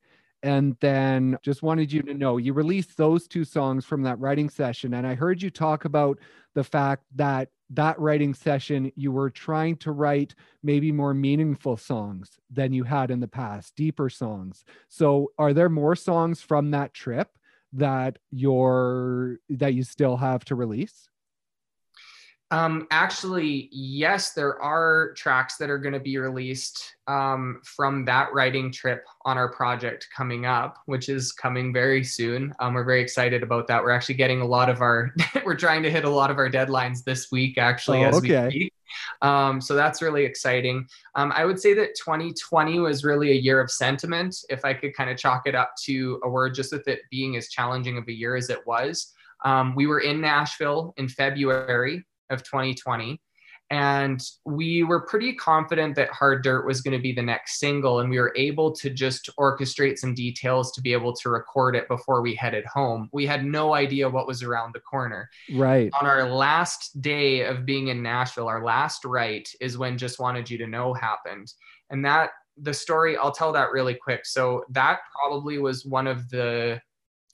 And 0.45 0.77
then 0.81 1.39
just 1.43 1.63
wanted 1.63 1.91
you 1.91 2.03
to 2.03 2.13
know 2.13 2.37
you 2.37 2.53
released 2.53 2.99
those 2.99 3.27
two 3.27 3.45
songs 3.45 3.87
from 3.87 4.03
that 4.03 4.21
writing 4.21 4.51
session. 4.51 4.93
And 4.93 5.07
I 5.07 5.15
heard 5.15 5.43
you 5.43 5.49
talk 5.49 5.87
about 5.87 6.19
the 6.55 6.63
fact 6.63 7.05
that 7.17 7.49
that 7.71 7.99
writing 7.99 8.35
session 8.35 8.93
you 8.95 9.11
were 9.11 9.31
trying 9.31 9.77
to 9.77 9.91
write 9.91 10.35
maybe 10.63 10.93
more 10.93 11.15
meaningful 11.15 11.77
songs 11.77 12.39
than 12.51 12.75
you 12.75 12.85
had 12.85 13.11
in 13.11 13.21
the 13.21 13.29
past 13.29 13.75
deeper 13.75 14.11
songs 14.11 14.65
so 14.89 15.33
are 15.39 15.55
there 15.55 15.71
more 15.71 15.97
songs 15.97 16.43
from 16.43 16.71
that 16.71 16.93
trip 16.93 17.31
that 17.73 18.19
you're 18.31 19.39
that 19.49 19.73
you 19.73 19.83
still 19.83 20.19
have 20.19 20.45
to 20.45 20.55
release 20.55 21.09
Um, 22.51 22.87
actually, 22.91 23.69
yes, 23.73 24.33
there 24.33 24.61
are 24.61 25.13
tracks 25.15 25.57
that 25.57 25.71
are 25.71 25.79
going 25.79 25.95
to 25.95 26.01
be 26.01 26.19
released 26.19 26.95
um, 27.09 27.61
from 27.65 28.05
that 28.05 28.33
writing 28.33 28.71
trip 28.71 29.05
on 29.25 29.39
our 29.39 29.51
project 29.51 30.09
coming 30.15 30.47
up, 30.47 30.79
which 30.87 31.09
is 31.09 31.33
coming 31.33 31.73
very 31.73 32.05
soon. 32.05 32.55
Um, 32.61 32.75
we're 32.75 32.85
very 32.85 33.01
excited 33.01 33.43
about 33.43 33.67
that. 33.69 33.83
We're 33.83 33.91
actually 33.91 34.17
getting 34.17 34.41
a 34.41 34.47
lot 34.47 34.69
of 34.69 34.83
our, 34.83 35.13
we're 35.45 35.57
trying 35.57 35.83
to 35.85 35.91
hit 35.91 36.05
a 36.05 36.11
lot 36.11 36.31
of 36.31 36.39
our 36.39 36.51
deadlines 36.51 37.03
this 37.03 37.33
week, 37.33 37.59
actually, 37.59 38.05
oh, 38.05 38.09
as 38.09 38.17
okay. 38.17 38.45
we 38.45 38.51
speak. 38.51 38.73
Um, 39.23 39.61
so 39.61 39.75
that's 39.75 40.03
really 40.03 40.25
exciting. 40.25 40.87
Um, 41.15 41.33
I 41.35 41.45
would 41.45 41.59
say 41.59 41.75
that 41.75 41.97
2020 41.97 42.79
was 42.79 43.05
really 43.05 43.33
a 43.33 43.41
year 43.41 43.61
of 43.61 43.71
sentiment. 43.71 44.37
If 44.51 44.65
I 44.65 44.75
could 44.75 44.95
kind 44.95 45.11
of 45.11 45.17
chalk 45.17 45.47
it 45.47 45.55
up 45.55 45.73
to 45.85 46.21
a 46.23 46.29
word, 46.29 46.55
just 46.55 46.73
with 46.73 46.87
it 46.87 47.01
being 47.11 47.37
as 47.37 47.49
challenging 47.49 47.99
of 47.99 48.07
a 48.07 48.13
year 48.13 48.37
as 48.37 48.51
it 48.51 48.65
was. 48.67 49.13
Um, 49.45 49.75
we 49.75 49.87
were 49.87 50.01
in 50.01 50.21
Nashville 50.21 50.95
in 50.97 51.09
February 51.09 52.05
of 52.31 52.43
2020. 52.43 53.21
And 53.71 54.23
we 54.45 54.83
were 54.83 55.07
pretty 55.07 55.35
confident 55.35 55.97
that 55.97 56.11
Hard 56.11 56.45
Dirt 56.45 56.67
was 56.67 56.83
going 56.83 56.97
to 56.97 57.03
be 57.03 57.13
the 57.13 57.23
next 57.23 57.59
single. 57.59 58.01
And 58.01 58.11
we 58.11 58.19
were 58.19 58.35
able 58.37 58.73
to 58.73 58.91
just 58.91 59.31
orchestrate 59.39 59.97
some 59.99 60.15
details 60.15 60.71
to 60.73 60.83
be 60.83 60.93
able 60.93 61.15
to 61.17 61.31
record 61.31 61.75
it 61.75 61.89
before 61.89 62.21
we 62.21 62.35
headed 62.35 62.67
home. 62.67 63.09
We 63.13 63.27
had 63.27 63.45
no 63.45 63.75
idea 63.75 64.09
what 64.09 64.27
was 64.27 64.43
around 64.43 64.75
the 64.75 64.81
corner. 64.81 65.31
Right. 65.53 65.91
On 65.99 66.07
our 66.07 66.29
last 66.29 67.01
day 67.01 67.47
of 67.47 67.65
being 67.65 67.89
in 67.89 68.03
Nashville, 68.03 68.49
our 68.49 68.63
last 68.63 69.05
write 69.05 69.49
is 69.61 69.79
when 69.79 69.97
Just 69.97 70.21
Wanted 70.21 70.51
You 70.51 70.59
to 70.59 70.67
Know 70.67 70.93
happened. 70.93 71.51
And 71.89 72.05
that, 72.05 72.31
the 72.59 72.75
story, 72.75 73.17
I'll 73.17 73.33
tell 73.33 73.53
that 73.53 73.73
really 73.73 73.95
quick. 73.95 74.27
So 74.27 74.65
that 74.71 75.01
probably 75.19 75.59
was 75.59 75.87
one 75.87 76.07
of 76.07 76.29
the 76.29 76.81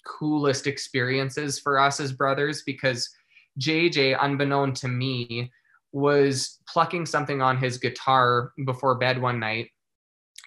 coolest 0.06 0.66
experiences 0.66 1.58
for 1.58 1.78
us 1.78 2.00
as 2.00 2.12
brothers 2.12 2.62
because 2.64 3.10
JJ, 3.58 4.18
unbeknown 4.20 4.74
to 4.74 4.88
me, 4.88 5.50
was 5.92 6.58
plucking 6.68 7.06
something 7.06 7.42
on 7.42 7.58
his 7.58 7.78
guitar 7.78 8.52
before 8.64 8.96
bed 8.96 9.20
one 9.20 9.40
night. 9.40 9.70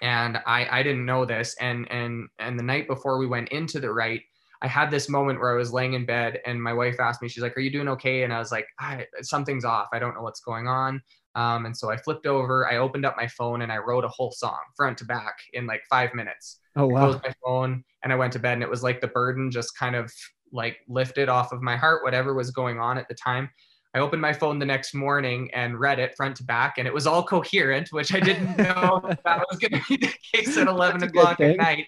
And 0.02 0.38
I, 0.46 0.68
I 0.80 0.84
didn't 0.84 1.06
know 1.06 1.26
this. 1.26 1.56
And 1.60 1.90
and 1.92 2.28
and 2.40 2.58
the 2.58 2.64
night 2.64 2.88
before 2.88 3.18
we 3.18 3.28
went 3.28 3.50
into 3.50 3.80
the 3.80 3.92
write, 3.92 4.22
I 4.62 4.68
had 4.68 4.90
this 4.90 5.10
moment 5.10 5.40
where 5.40 5.54
I 5.54 5.58
was 5.58 5.74
laying 5.74 5.94
in 5.94 6.06
bed 6.06 6.40
and 6.46 6.62
my 6.62 6.74
wife 6.74 7.00
asked 7.00 7.22
me, 7.22 7.28
she's 7.28 7.44
like, 7.44 7.56
Are 7.58 7.62
you 7.62 7.70
doing 7.70 7.90
okay? 7.90 8.24
And 8.24 8.34
I 8.34 8.40
was 8.40 8.52
like, 8.52 8.66
I, 8.80 9.06
something's 9.22 9.66
off. 9.66 9.90
I 9.94 10.00
don't 10.00 10.16
know 10.16 10.22
what's 10.22 10.40
going 10.40 10.68
on. 10.68 11.02
Um, 11.36 11.66
and 11.66 11.76
so 11.76 11.92
I 11.92 11.98
flipped 11.98 12.28
over, 12.28 12.68
I 12.68 12.78
opened 12.78 13.06
up 13.06 13.18
my 13.18 13.28
phone 13.28 13.64
and 13.64 13.72
I 13.72 13.78
wrote 13.78 14.06
a 14.06 14.10
whole 14.10 14.32
song 14.32 14.60
front 14.78 14.98
to 15.00 15.06
back 15.06 15.36
in 15.54 15.66
like 15.66 15.82
five 15.90 16.14
minutes. 16.14 16.60
Oh 16.76 16.88
wow. 16.88 16.98
I 16.98 17.00
closed 17.06 17.24
my 17.24 17.34
phone 17.44 17.84
and 18.04 18.14
I 18.14 18.16
went 18.16 18.34
to 18.34 18.40
bed 18.40 18.54
and 18.54 18.64
it 18.64 18.70
was 18.70 18.84
like 18.84 19.02
the 19.02 19.08
burden 19.08 19.52
just 19.52 19.78
kind 19.78 19.96
of 19.96 20.14
like 20.54 20.78
lifted 20.88 21.28
off 21.28 21.52
of 21.52 21.62
my 21.62 21.76
heart, 21.76 22.04
whatever 22.04 22.34
was 22.34 22.52
going 22.52 22.80
on 22.80 22.98
at 22.98 23.08
the 23.08 23.16
time. 23.16 23.50
I 23.96 24.00
opened 24.00 24.24
my 24.24 24.34
phone 24.34 24.58
the 24.58 24.66
next 24.66 24.96
morning 24.96 25.52
and 25.54 25.80
read 25.80 26.00
it 26.00 26.16
front 26.16 26.36
to 26.38 26.44
back, 26.44 26.80
and 26.80 26.88
it 26.88 26.94
was 26.94 27.06
all 27.06 27.24
coherent, 27.24 27.90
which 27.92 28.14
I 28.14 28.20
didn't 28.20 28.58
know 28.58 29.02
that 29.04 29.46
was 29.52 29.60
going 29.60 29.80
to 29.80 29.84
be 29.88 29.98
the 29.98 30.14
case 30.34 30.58
at 30.58 30.68
11 30.68 31.04
o'clock 31.04 31.40
at 31.40 31.58
night. 31.58 31.86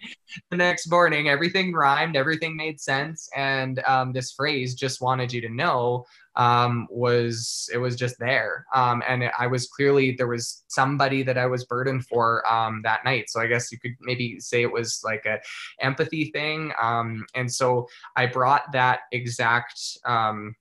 The 0.52 0.58
next 0.58 0.88
morning, 0.92 1.30
everything 1.30 1.74
rhymed, 1.74 2.16
everything 2.16 2.56
made 2.56 2.80
sense, 2.80 3.28
and 3.36 3.80
um, 3.88 4.14
this 4.14 4.34
phrase 4.34 4.76
"just 4.76 5.02
wanted 5.02 5.34
you 5.34 5.42
to 5.42 5.50
know" 5.50 6.06
um, 6.38 6.88
was 6.90 7.70
it 7.74 7.78
was 7.78 7.96
just 7.96 8.18
there, 8.20 8.66
um, 8.74 9.02
and 9.08 9.24
it, 9.24 9.32
I 9.38 9.48
was 9.48 9.68
clearly 9.68 10.12
there 10.12 10.28
was 10.28 10.64
somebody 10.68 11.24
that 11.24 11.38
I 11.38 11.46
was 11.46 11.66
burdened 11.66 12.06
for 12.06 12.46
um, 12.52 12.82
that 12.84 13.06
night. 13.06 13.30
So 13.30 13.40
I 13.40 13.48
guess 13.48 13.72
you 13.72 13.80
could 13.80 13.96
maybe 14.02 14.40
say 14.40 14.62
it 14.62 14.72
was 14.72 15.02
like 15.04 15.26
a 15.26 15.40
empathy 15.80 16.32
thing, 16.32 16.72
um, 16.82 17.26
and 17.36 17.52
so 17.52 17.88
I 18.16 18.26
brought 18.26 18.72
that 18.74 19.02
exact 19.12 19.80
um, 20.06 20.56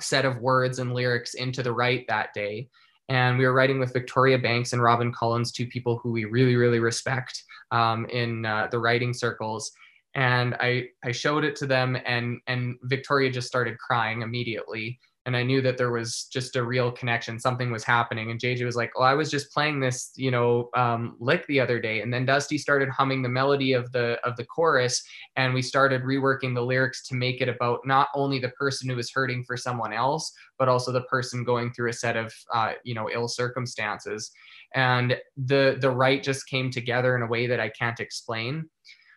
set 0.00 0.24
of 0.24 0.38
words 0.38 0.78
and 0.78 0.92
lyrics 0.92 1.34
into 1.34 1.62
the 1.62 1.72
write 1.72 2.06
that 2.08 2.34
day. 2.34 2.68
And 3.08 3.38
we 3.38 3.44
were 3.44 3.52
writing 3.52 3.78
with 3.78 3.92
Victoria 3.92 4.38
Banks 4.38 4.72
and 4.72 4.82
Robin 4.82 5.12
Collins, 5.12 5.52
two 5.52 5.66
people 5.66 5.98
who 5.98 6.10
we 6.10 6.24
really, 6.24 6.56
really 6.56 6.78
respect 6.78 7.42
um, 7.70 8.06
in 8.06 8.46
uh, 8.46 8.68
the 8.70 8.78
writing 8.78 9.12
circles. 9.12 9.70
And 10.14 10.54
I, 10.54 10.88
I 11.04 11.12
showed 11.12 11.44
it 11.44 11.56
to 11.56 11.66
them, 11.66 11.98
and, 12.06 12.40
and 12.46 12.76
Victoria 12.84 13.30
just 13.30 13.48
started 13.48 13.78
crying 13.78 14.22
immediately 14.22 14.98
and 15.26 15.36
I 15.36 15.42
knew 15.42 15.62
that 15.62 15.78
there 15.78 15.90
was 15.90 16.24
just 16.24 16.54
a 16.56 16.62
real 16.62 16.92
connection. 16.92 17.40
Something 17.40 17.70
was 17.70 17.82
happening. 17.82 18.30
And 18.30 18.38
JJ 18.38 18.64
was 18.64 18.76
like, 18.76 18.92
"Oh, 18.96 19.02
I 19.02 19.14
was 19.14 19.30
just 19.30 19.52
playing 19.52 19.80
this, 19.80 20.12
you 20.16 20.30
know, 20.30 20.68
um, 20.74 21.16
lick 21.18 21.46
the 21.46 21.60
other 21.60 21.80
day." 21.80 22.02
And 22.02 22.12
then 22.12 22.26
Dusty 22.26 22.58
started 22.58 22.90
humming 22.90 23.22
the 23.22 23.28
melody 23.28 23.72
of 23.72 23.90
the 23.92 24.18
of 24.24 24.36
the 24.36 24.44
chorus, 24.44 25.02
and 25.36 25.54
we 25.54 25.62
started 25.62 26.02
reworking 26.02 26.54
the 26.54 26.62
lyrics 26.62 27.06
to 27.08 27.14
make 27.14 27.40
it 27.40 27.48
about 27.48 27.80
not 27.86 28.08
only 28.14 28.38
the 28.38 28.50
person 28.50 28.88
who 28.88 28.96
was 28.96 29.10
hurting 29.10 29.44
for 29.44 29.56
someone 29.56 29.92
else, 29.92 30.32
but 30.58 30.68
also 30.68 30.92
the 30.92 31.02
person 31.02 31.44
going 31.44 31.72
through 31.72 31.90
a 31.90 31.94
set 31.94 32.16
of, 32.16 32.32
uh, 32.52 32.72
you 32.84 32.94
know, 32.94 33.08
ill 33.10 33.28
circumstances. 33.28 34.30
And 34.74 35.16
the 35.36 35.78
the 35.80 35.90
write 35.90 36.22
just 36.22 36.48
came 36.48 36.70
together 36.70 37.16
in 37.16 37.22
a 37.22 37.26
way 37.26 37.46
that 37.46 37.60
I 37.60 37.70
can't 37.70 38.00
explain. 38.00 38.68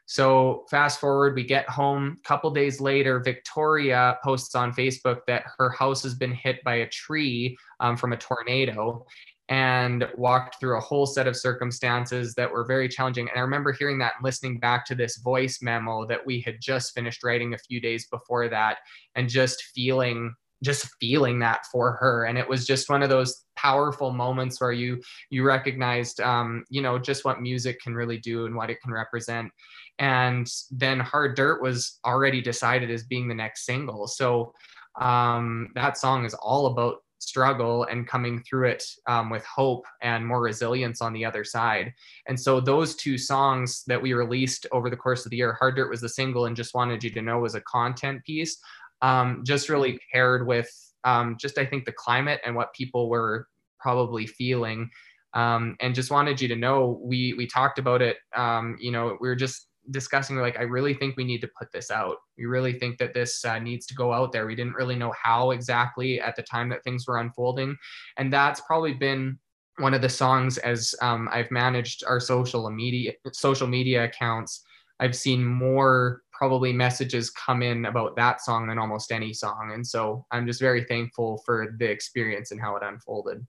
So 0.07 0.65
fast 0.69 1.01
forward, 1.01 1.35
we 1.35 1.43
get 1.43 1.69
home. 1.69 2.15
A 2.17 2.27
couple 2.27 2.49
days 2.49 2.79
later, 2.79 3.19
Victoria 3.19 4.17
posts 4.23 4.55
on 4.55 4.71
Facebook 4.71 5.19
that 5.27 5.43
her 5.57 5.69
house 5.69 6.01
has 6.03 6.15
been 6.15 6.31
hit 6.33 6.63
by 6.63 6.75
a 6.75 6.87
tree 6.87 7.57
um, 7.81 7.97
from 7.97 8.13
a 8.13 8.17
tornado 8.17 9.05
and 9.49 10.07
walked 10.15 10.59
through 10.59 10.77
a 10.77 10.81
whole 10.81 11.05
set 11.05 11.27
of 11.27 11.35
circumstances 11.35 12.33
that 12.35 12.49
were 12.49 12.65
very 12.65 12.87
challenging. 12.87 13.27
And 13.29 13.37
I 13.37 13.41
remember 13.41 13.73
hearing 13.73 13.99
that 13.99 14.13
listening 14.23 14.59
back 14.59 14.85
to 14.85 14.95
this 14.95 15.17
voice 15.17 15.59
memo 15.61 16.05
that 16.07 16.25
we 16.25 16.39
had 16.39 16.55
just 16.61 16.93
finished 16.93 17.21
writing 17.23 17.53
a 17.53 17.57
few 17.57 17.81
days 17.81 18.07
before 18.07 18.47
that 18.47 18.77
and 19.15 19.27
just 19.27 19.61
feeling 19.75 20.33
just 20.63 20.89
feeling 20.99 21.37
that 21.37 21.67
for 21.71 21.91
her 21.91 22.25
and 22.25 22.35
it 22.35 22.49
was 22.49 22.65
just 22.65 22.89
one 22.89 23.03
of 23.03 23.09
those 23.09 23.45
powerful 23.55 24.11
moments 24.11 24.59
where 24.59 24.71
you 24.71 24.99
you 25.29 25.43
recognized 25.43 26.19
um, 26.19 26.63
you 26.69 26.81
know 26.81 26.97
just 26.97 27.23
what 27.25 27.41
music 27.41 27.79
can 27.79 27.93
really 27.93 28.17
do 28.17 28.47
and 28.47 28.55
what 28.55 28.71
it 28.71 28.81
can 28.81 28.91
represent 28.91 29.51
and 29.99 30.47
then 30.71 30.99
hard 30.99 31.36
dirt 31.36 31.62
was 31.62 31.99
already 32.05 32.41
decided 32.41 32.91
as 32.91 33.03
being 33.03 33.27
the 33.27 33.36
next 33.36 33.65
single. 33.65 34.07
So 34.07 34.53
um, 34.99 35.69
that 35.75 35.97
song 35.97 36.25
is 36.25 36.33
all 36.36 36.67
about 36.67 36.97
struggle 37.19 37.83
and 37.86 38.07
coming 38.07 38.41
through 38.43 38.67
it 38.67 38.83
um, 39.07 39.29
with 39.29 39.43
hope 39.43 39.86
and 40.01 40.25
more 40.25 40.41
resilience 40.41 41.01
on 41.01 41.13
the 41.13 41.25
other 41.25 41.43
side. 41.43 41.91
And 42.27 42.39
so 42.39 42.60
those 42.60 42.95
two 42.95 43.17
songs 43.17 43.83
that 43.88 44.01
we 44.01 44.13
released 44.13 44.67
over 44.71 44.89
the 44.89 44.97
course 44.97 45.25
of 45.25 45.31
the 45.31 45.38
year 45.38 45.53
hard 45.53 45.75
dirt 45.75 45.89
was 45.89 46.01
the 46.01 46.10
single 46.10 46.45
and 46.45 46.55
just 46.55 46.75
wanted 46.75 47.03
you 47.03 47.10
to 47.12 47.21
know 47.21 47.39
was 47.39 47.55
a 47.55 47.62
content 47.62 48.23
piece 48.23 48.57
um, 49.01 49.43
just 49.45 49.69
really 49.69 49.99
paired 50.12 50.47
with 50.47 50.69
um, 51.03 51.38
just 51.39 51.57
i 51.57 51.65
think 51.65 51.86
the 51.86 51.91
climate 51.91 52.41
and 52.45 52.55
what 52.55 52.73
people 52.73 53.10
were 53.10 53.47
probably 53.79 54.25
feeling. 54.27 54.89
Um, 55.33 55.75
and 55.81 55.93
just 55.93 56.10
wanted 56.10 56.41
you 56.41 56.47
to 56.47 56.55
know 56.55 56.99
we 57.03 57.33
we 57.38 57.45
talked 57.45 57.77
about 57.77 58.01
it 58.01 58.17
um, 58.36 58.77
you 58.79 58.91
know 58.91 59.17
we 59.19 59.27
were 59.27 59.36
just 59.36 59.67
discussing 59.91 60.38
like 60.38 60.58
i 60.60 60.63
really 60.63 60.93
think 60.93 61.15
we 61.15 61.23
need 61.23 61.41
to 61.41 61.50
put 61.58 61.71
this 61.71 61.91
out. 61.91 62.17
We 62.38 62.45
really 62.45 62.73
think 62.73 62.97
that 62.97 63.13
this 63.13 63.43
uh, 63.45 63.60
needs 63.60 63.86
to 63.88 63.95
go 63.95 64.13
out 64.13 64.32
there. 64.32 64.45
We 64.45 64.56
didn't 64.56 64.76
really 64.76 64.95
know 64.95 65.13
how 65.21 65.52
exactly 65.52 66.19
at 66.19 66.36
the 66.36 66.43
time 66.43 66.69
that 66.69 66.84
things 66.84 67.08
were 67.08 67.17
unfolding. 67.17 67.76
And 68.17 68.32
that's 68.32 68.62
probably 68.62 68.93
been 68.93 69.39
one 69.80 69.93
of 69.93 70.02
the 70.02 70.10
songs 70.10 70.58
as 70.58 70.95
um, 71.02 71.30
i've 71.32 71.52
managed 71.52 72.04
our 72.08 72.19
social 72.19 72.69
media 72.69 73.13
social 73.32 73.67
media 73.67 74.06
accounts. 74.06 74.63
I've 75.00 75.15
seen 75.15 75.45
more 75.45 76.23
probably 76.32 76.73
messages 76.73 77.30
come 77.30 77.62
in 77.62 77.86
about 77.86 78.15
that 78.15 78.41
song 78.41 78.67
than 78.67 78.80
almost 78.80 79.12
any 79.12 79.34
song. 79.34 79.71
And 79.73 79.86
so 79.86 80.26
i'm 80.32 80.47
just 80.47 80.60
very 80.60 80.84
thankful 80.84 81.41
for 81.45 81.76
the 81.78 81.89
experience 81.89 82.52
and 82.52 82.60
how 82.60 82.76
it 82.76 82.84
unfolded. 82.84 83.45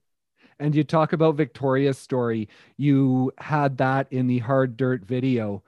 And 0.59 0.75
you 0.75 0.83
talk 0.83 1.13
about 1.13 1.35
victoria's 1.35 1.97
story. 1.97 2.49
You 2.75 3.31
had 3.37 3.77
that 3.77 4.11
in 4.11 4.27
the 4.27 4.39
hard 4.39 4.75
dirt 4.75 5.05
video 5.05 5.63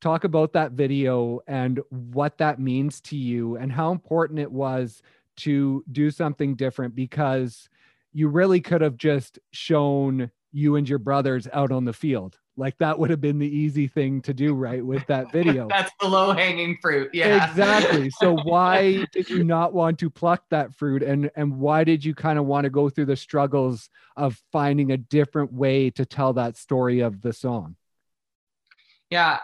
talk 0.00 0.24
about 0.24 0.52
that 0.52 0.72
video 0.72 1.40
and 1.46 1.80
what 1.88 2.38
that 2.38 2.60
means 2.60 3.00
to 3.00 3.16
you 3.16 3.56
and 3.56 3.72
how 3.72 3.90
important 3.92 4.38
it 4.38 4.52
was 4.52 5.02
to 5.36 5.84
do 5.90 6.10
something 6.10 6.54
different 6.54 6.94
because 6.94 7.68
you 8.12 8.28
really 8.28 8.60
could 8.60 8.80
have 8.80 8.96
just 8.96 9.38
shown 9.52 10.30
you 10.52 10.76
and 10.76 10.88
your 10.88 10.98
brothers 10.98 11.48
out 11.52 11.70
on 11.70 11.84
the 11.84 11.92
field. 11.92 12.38
Like 12.58 12.78
that 12.78 12.98
would 12.98 13.10
have 13.10 13.20
been 13.20 13.38
the 13.38 13.46
easy 13.46 13.86
thing 13.86 14.22
to 14.22 14.32
do 14.32 14.54
right 14.54 14.84
with 14.84 15.06
that 15.08 15.30
video. 15.32 15.68
That's 15.68 15.92
the 16.00 16.08
low 16.08 16.32
hanging 16.32 16.78
fruit 16.80 17.10
yeah. 17.12 17.50
Exactly. 17.50 18.08
So 18.10 18.34
why 18.44 19.04
did 19.12 19.28
you 19.28 19.44
not 19.44 19.74
want 19.74 19.98
to 19.98 20.08
pluck 20.08 20.44
that 20.48 20.74
fruit? 20.74 21.02
And 21.02 21.30
and 21.36 21.58
why 21.58 21.84
did 21.84 22.02
you 22.02 22.14
kind 22.14 22.38
of 22.38 22.46
want 22.46 22.64
to 22.64 22.70
go 22.70 22.88
through 22.88 23.06
the 23.06 23.16
struggles 23.16 23.90
of 24.16 24.40
finding 24.52 24.92
a 24.92 24.96
different 24.96 25.52
way 25.52 25.90
to 25.90 26.06
tell 26.06 26.32
that 26.34 26.56
story 26.56 27.00
of 27.00 27.20
the 27.20 27.34
song 27.34 27.76
yeah 29.10 29.38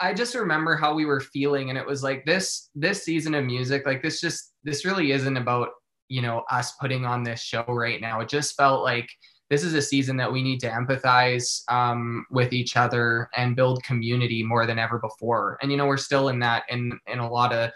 i 0.00 0.12
just 0.12 0.34
remember 0.34 0.76
how 0.76 0.94
we 0.94 1.04
were 1.04 1.20
feeling 1.20 1.70
and 1.70 1.78
it 1.78 1.86
was 1.86 2.02
like 2.02 2.24
this 2.24 2.70
this 2.74 3.04
season 3.04 3.34
of 3.34 3.44
music 3.44 3.86
like 3.86 4.02
this 4.02 4.20
just 4.20 4.52
this 4.64 4.84
really 4.84 5.12
isn't 5.12 5.36
about 5.36 5.68
you 6.08 6.20
know 6.20 6.44
us 6.50 6.72
putting 6.80 7.04
on 7.04 7.22
this 7.22 7.40
show 7.40 7.64
right 7.68 8.00
now 8.00 8.20
it 8.20 8.28
just 8.28 8.56
felt 8.56 8.82
like 8.82 9.08
this 9.50 9.62
is 9.62 9.74
a 9.74 9.82
season 9.82 10.16
that 10.16 10.32
we 10.32 10.42
need 10.42 10.58
to 10.60 10.70
empathize 10.70 11.62
um, 11.70 12.26
with 12.30 12.52
each 12.52 12.76
other 12.76 13.28
and 13.36 13.54
build 13.54 13.82
community 13.82 14.42
more 14.42 14.66
than 14.66 14.78
ever 14.78 14.98
before. 14.98 15.58
And 15.60 15.70
you 15.70 15.76
know, 15.76 15.86
we're 15.86 15.96
still 15.98 16.28
in 16.28 16.38
that 16.40 16.64
in 16.70 16.98
in 17.06 17.18
a 17.18 17.30
lot 17.30 17.52
of 17.52 17.70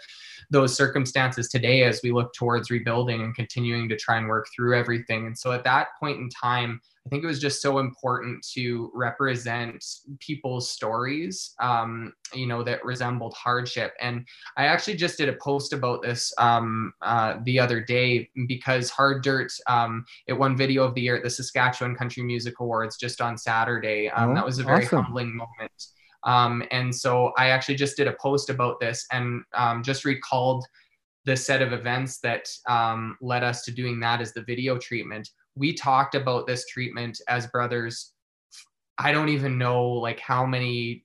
those 0.49 0.75
circumstances 0.75 1.47
today 1.47 1.83
as 1.83 2.01
we 2.03 2.11
look 2.11 2.33
towards 2.33 2.71
rebuilding 2.71 3.21
and 3.21 3.35
continuing 3.35 3.87
to 3.89 3.95
try 3.95 4.17
and 4.17 4.27
work 4.27 4.47
through 4.53 4.77
everything. 4.77 5.27
And 5.27 5.37
so 5.37 5.51
at 5.51 5.63
that 5.63 5.89
point 5.99 6.17
in 6.17 6.29
time, 6.29 6.81
I 7.09 7.15
think 7.15 7.23
it 7.23 7.27
was 7.27 7.39
just 7.39 7.59
so 7.59 7.79
important 7.79 8.45
to 8.53 8.91
represent 8.93 9.83
people's 10.19 10.69
stories, 10.69 11.55
um, 11.59 12.13
you 12.35 12.45
know, 12.45 12.61
that 12.61 12.85
resembled 12.85 13.33
hardship. 13.33 13.95
And 13.99 14.27
I 14.57 14.67
actually 14.67 14.95
just 14.95 15.17
did 15.17 15.27
a 15.27 15.33
post 15.41 15.73
about 15.73 16.03
this 16.03 16.31
um, 16.37 16.93
uh, 17.01 17.37
the 17.45 17.59
other 17.59 17.81
day 17.81 18.29
because 18.47 18.91
Hard 18.91 19.23
Dirt, 19.23 19.51
um, 19.65 20.05
it 20.27 20.33
won 20.33 20.55
Video 20.55 20.83
of 20.83 20.93
the 20.93 21.01
Year 21.01 21.15
at 21.17 21.23
the 21.23 21.31
Saskatchewan 21.31 21.95
Country 21.95 22.21
Music 22.21 22.59
Awards 22.59 22.95
just 22.95 23.21
on 23.21 23.39
Saturday. 23.39 24.09
Um, 24.09 24.29
oh, 24.29 24.35
that 24.35 24.45
was 24.45 24.59
a 24.59 24.63
very 24.63 24.85
awesome. 24.85 25.05
humbling 25.05 25.35
moment. 25.35 25.85
Um, 26.25 26.63
and 26.69 26.93
so 26.93 27.31
I 27.39 27.49
actually 27.49 27.75
just 27.75 27.97
did 27.97 28.07
a 28.07 28.15
post 28.21 28.51
about 28.51 28.79
this 28.79 29.07
and 29.11 29.41
um, 29.55 29.81
just 29.81 30.05
recalled 30.05 30.63
the 31.25 31.35
set 31.35 31.63
of 31.63 31.73
events 31.73 32.19
that 32.19 32.47
led 33.19 33.43
us 33.43 33.63
to 33.63 33.71
doing 33.71 33.99
that 34.01 34.21
as 34.21 34.31
the 34.31 34.43
video 34.43 34.77
treatment 34.77 35.27
we 35.55 35.73
talked 35.73 36.15
about 36.15 36.47
this 36.47 36.65
treatment 36.67 37.19
as 37.27 37.47
brothers 37.47 38.13
i 38.97 39.11
don't 39.11 39.29
even 39.29 39.57
know 39.57 39.87
like 39.87 40.19
how 40.19 40.45
many 40.45 41.03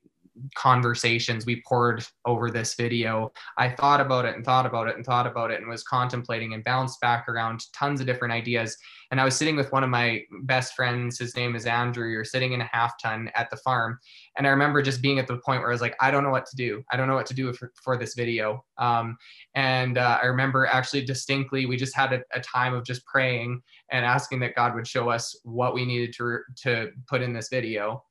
conversations 0.55 1.47
we 1.47 1.63
poured 1.67 2.05
over 2.25 2.51
this 2.51 2.75
video. 2.75 3.33
I 3.59 3.71
thought 3.71 4.01
about 4.01 4.25
it 4.25 4.35
and 4.35 4.45
thought 4.45 4.67
about 4.67 4.89
it 4.89 4.97
and 4.97 5.05
thought 5.05 5.27
about 5.27 5.51
it 5.51 5.61
and 5.61 5.69
was 5.69 5.83
contemplating 5.85 6.55
and 6.55 6.65
bounced 6.65 7.01
back 7.01 7.29
around 7.29 7.65
tons 7.73 8.01
of 8.01 8.07
different 8.07 8.33
ideas. 8.33 8.77
And 9.11 9.21
i 9.21 9.25
was 9.25 9.37
sitting 9.37 9.55
with 9.55 9.71
one 9.71 9.85
of 9.85 9.91
my 9.91 10.23
best 10.43 10.75
friends 10.75 11.19
his 11.19 11.37
name 11.37 11.55
is 11.55 11.67
andrew 11.67 12.11
you're 12.11 12.25
sitting 12.25 12.53
in 12.53 12.61
a 12.61 12.71
half 12.73 13.01
ton 13.01 13.31
at 13.35 13.49
the 13.51 13.57
farm. 13.59 13.99
And 14.37 14.47
i 14.47 14.51
remember 14.51 14.83
just 14.83 15.03
being 15.03 15.19
at 15.19 15.27
the 15.27 15.39
point 15.39 15.61
where 15.61 15.71
i 15.71 15.73
was 15.73 15.81
like 15.81 15.97
i 16.01 16.11
don't 16.11 16.25
know 16.25 16.31
what 16.31 16.47
to 16.47 16.57
do. 16.57 16.83
I 16.91 16.97
don't 16.97 17.09
know 17.09 17.15
what 17.15 17.27
to 17.27 17.35
do 17.35 17.53
for, 17.53 17.73
for 17.83 17.97
this 17.97 18.15
video. 18.15 18.65
Um, 18.79 19.17
and 19.55 19.99
uh, 19.99 20.19
i 20.23 20.27
remember 20.27 20.67
actually 20.67 21.05
distinctly 21.05 21.67
we 21.67 21.77
just 21.77 21.95
had 21.95 22.13
a, 22.13 22.23
a 22.33 22.41
time 22.41 22.75
of 22.75 22.85
just 22.85 23.07
praying 23.07 23.63
and 23.91 24.05
asking 24.05 24.41
that 24.41 24.55
god 24.55 24.75
would 24.75 24.87
show 24.87 25.09
us 25.09 25.39
what 25.45 25.75
we 25.75 25.85
needed 25.85 26.13
to 26.17 26.39
to 26.57 26.91
put 27.09 27.23
in 27.23 27.33
this 27.33 27.49
video 27.49 28.03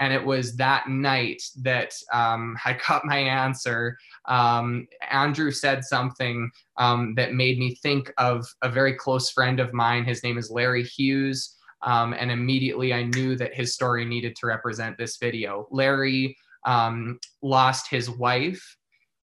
and 0.00 0.14
it 0.14 0.24
was 0.24 0.56
that 0.56 0.88
night 0.88 1.42
that 1.58 1.94
um, 2.12 2.56
I 2.64 2.78
got 2.88 3.04
my 3.04 3.18
answer. 3.18 3.96
Um, 4.24 4.88
Andrew 5.08 5.52
said 5.52 5.84
something 5.84 6.50
um, 6.78 7.14
that 7.14 7.34
made 7.34 7.58
me 7.58 7.76
think 7.76 8.12
of 8.18 8.46
a 8.62 8.68
very 8.68 8.94
close 8.94 9.30
friend 9.30 9.60
of 9.60 9.72
mine. 9.72 10.04
His 10.04 10.24
name 10.24 10.38
is 10.38 10.50
Larry 10.50 10.82
Hughes. 10.82 11.56
Um, 11.82 12.12
and 12.12 12.30
immediately 12.30 12.92
I 12.92 13.04
knew 13.04 13.36
that 13.36 13.54
his 13.54 13.72
story 13.72 14.04
needed 14.04 14.36
to 14.36 14.46
represent 14.46 14.98
this 14.98 15.16
video. 15.16 15.66
Larry 15.70 16.36
um, 16.66 17.18
lost 17.40 17.88
his 17.88 18.10
wife, 18.10 18.76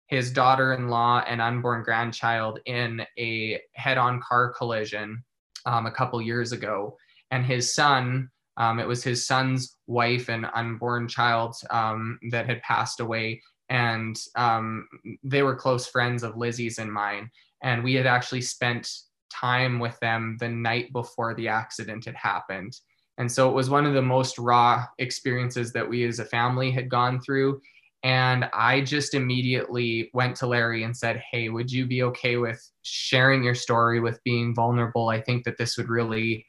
his 0.07 0.31
daughter 0.31 0.73
in 0.73 0.87
law, 0.87 1.21
and 1.27 1.41
unborn 1.41 1.83
grandchild 1.83 2.59
in 2.65 3.05
a 3.17 3.59
head 3.73 3.97
on 3.97 4.21
car 4.21 4.53
collision 4.53 5.21
um, 5.65 5.85
a 5.85 5.91
couple 5.91 6.21
years 6.21 6.53
ago. 6.53 6.97
And 7.31 7.45
his 7.45 7.73
son, 7.73 8.29
um, 8.57 8.79
it 8.79 8.87
was 8.87 9.03
his 9.03 9.25
son's 9.25 9.77
wife 9.87 10.29
and 10.29 10.47
unborn 10.53 11.07
child 11.07 11.55
um, 11.69 12.19
that 12.31 12.47
had 12.47 12.61
passed 12.61 12.99
away, 12.99 13.41
and 13.69 14.19
um, 14.35 14.87
they 15.23 15.43
were 15.43 15.55
close 15.55 15.87
friends 15.87 16.23
of 16.23 16.37
Lizzie's 16.37 16.79
and 16.79 16.91
mine. 16.91 17.29
And 17.63 17.83
we 17.83 17.95
had 17.95 18.05
actually 18.05 18.41
spent 18.41 18.89
time 19.31 19.79
with 19.79 19.99
them 19.99 20.37
the 20.39 20.49
night 20.49 20.93
before 20.93 21.33
the 21.33 21.47
accident 21.47 22.05
had 22.05 22.15
happened. 22.15 22.77
And 23.17 23.31
so 23.31 23.49
it 23.49 23.53
was 23.53 23.69
one 23.69 23.85
of 23.85 23.93
the 23.93 24.01
most 24.01 24.37
raw 24.37 24.85
experiences 24.99 25.71
that 25.73 25.87
we 25.87 26.03
as 26.05 26.19
a 26.19 26.25
family 26.25 26.69
had 26.69 26.89
gone 26.89 27.19
through. 27.21 27.61
And 28.03 28.47
I 28.53 28.81
just 28.81 29.15
immediately 29.15 30.11
went 30.13 30.35
to 30.37 30.47
Larry 30.47 30.83
and 30.83 30.95
said, 30.95 31.23
Hey, 31.31 31.49
would 31.49 31.71
you 31.71 31.87
be 31.87 32.03
okay 32.03 32.37
with 32.37 32.61
sharing 32.83 33.43
your 33.43 33.55
story, 33.55 33.99
with 33.99 34.23
being 34.23 34.53
vulnerable? 34.53 35.09
I 35.09 35.21
think 35.21 35.43
that 35.45 35.57
this 35.57 35.77
would 35.77 35.89
really 35.89 36.45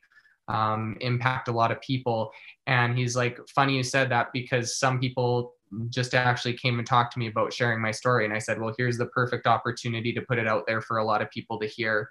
um, 0.49 0.97
impact 1.01 1.49
a 1.49 1.53
lot 1.53 1.73
of 1.73 1.81
people. 1.81 2.31
And 2.67 2.97
he's 2.97 3.17
like, 3.17 3.39
funny 3.49 3.77
you 3.77 3.83
said 3.83 4.11
that 4.11 4.29
because 4.33 4.79
some 4.79 5.01
people 5.01 5.55
just 5.89 6.15
actually 6.15 6.55
came 6.55 6.79
and 6.79 6.87
talked 6.87 7.13
to 7.13 7.19
me 7.19 7.27
about 7.27 7.53
sharing 7.53 7.81
my 7.81 7.91
story. 7.91 8.25
And 8.25 8.33
I 8.33 8.39
said, 8.39 8.61
well, 8.61 8.75
here's 8.79 8.99
the 8.99 9.07
perfect 9.07 9.47
opportunity 9.47 10.13
to 10.13 10.23
put 10.23 10.39
it 10.39 10.47
out 10.47 10.65
there 10.67 10.81
for 10.81 10.99
a 10.99 11.05
lot 11.05 11.23
of 11.23 11.31
people 11.31 11.59
to 11.59 11.67
hear. 11.67 12.11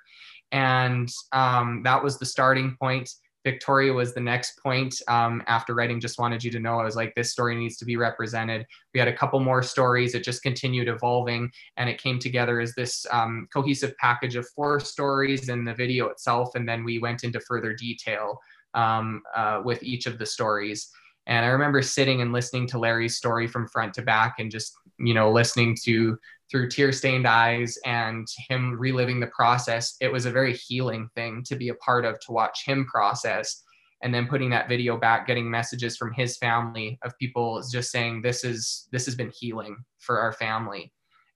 And 0.51 1.09
um, 1.31 1.81
that 1.83 2.03
was 2.03 2.17
the 2.17 2.25
starting 2.25 2.75
point. 2.79 3.09
Victoria 3.45 3.93
was 3.93 4.13
the 4.13 4.19
next 4.19 4.59
point 4.61 4.99
um, 5.07 5.43
after 5.45 5.75
writing 5.75 5.99
Just 5.99 6.17
Wanted 6.17 6.43
You 6.43 6.49
to 6.51 6.59
Know. 6.59 6.79
I 6.79 6.83
was 6.83 6.95
like, 6.95 7.13
this 7.13 7.31
story 7.31 7.55
needs 7.55 7.77
to 7.77 7.85
be 7.85 7.95
represented. 7.95 8.65
We 8.93 8.99
had 8.99 9.07
a 9.07 9.15
couple 9.15 9.39
more 9.39 9.61
stories. 9.61 10.15
It 10.15 10.23
just 10.23 10.41
continued 10.41 10.87
evolving 10.87 11.51
and 11.77 11.87
it 11.87 12.01
came 12.01 12.17
together 12.17 12.59
as 12.59 12.73
this 12.73 13.05
um, 13.11 13.47
cohesive 13.53 13.95
package 13.97 14.35
of 14.35 14.49
four 14.49 14.79
stories 14.79 15.47
in 15.49 15.63
the 15.63 15.75
video 15.75 16.07
itself. 16.07 16.55
And 16.55 16.67
then 16.67 16.83
we 16.83 16.97
went 16.97 17.23
into 17.23 17.39
further 17.39 17.73
detail 17.73 18.41
um, 18.73 19.21
uh, 19.35 19.61
with 19.63 19.81
each 19.83 20.07
of 20.07 20.17
the 20.17 20.25
stories. 20.25 20.89
And 21.27 21.45
I 21.45 21.49
remember 21.49 21.83
sitting 21.83 22.21
and 22.21 22.33
listening 22.33 22.67
to 22.67 22.79
Larry's 22.79 23.15
story 23.15 23.47
from 23.47 23.67
front 23.67 23.93
to 23.95 24.01
back 24.01 24.35
and 24.39 24.49
just, 24.49 24.75
you 24.97 25.13
know, 25.13 25.31
listening 25.31 25.77
to 25.83 26.17
through 26.49 26.69
tear 26.69 26.91
stained 26.91 27.27
eyes 27.27 27.77
and 27.85 28.27
him 28.49 28.77
reliving 28.79 29.19
the 29.19 29.27
process, 29.27 29.95
it 29.99 30.11
was 30.11 30.25
a 30.25 30.31
very 30.31 30.53
healing 30.53 31.09
thing 31.15 31.43
to 31.43 31.55
be 31.55 31.69
a 31.69 31.75
part 31.75 32.05
of, 32.05 32.19
to 32.21 32.31
watch 32.31 32.65
him 32.65 32.85
process. 32.85 33.63
And 34.03 34.13
then 34.13 34.27
putting 34.27 34.49
that 34.51 34.69
video 34.69 34.97
back, 34.97 35.25
getting 35.25 35.49
messages 35.49 35.97
from 35.97 36.13
his 36.13 36.37
family 36.37 36.99
of 37.01 37.17
people 37.17 37.63
just 37.71 37.91
saying, 37.91 38.21
this 38.21 38.43
is, 38.43 38.87
this 38.91 39.05
has 39.05 39.15
been 39.15 39.31
healing 39.33 39.77
for 39.99 40.19
our 40.19 40.33
family. 40.33 40.91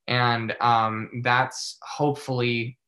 And 0.06 0.54
um, 0.60 1.22
that's 1.22 1.78
hopefully 1.82 2.78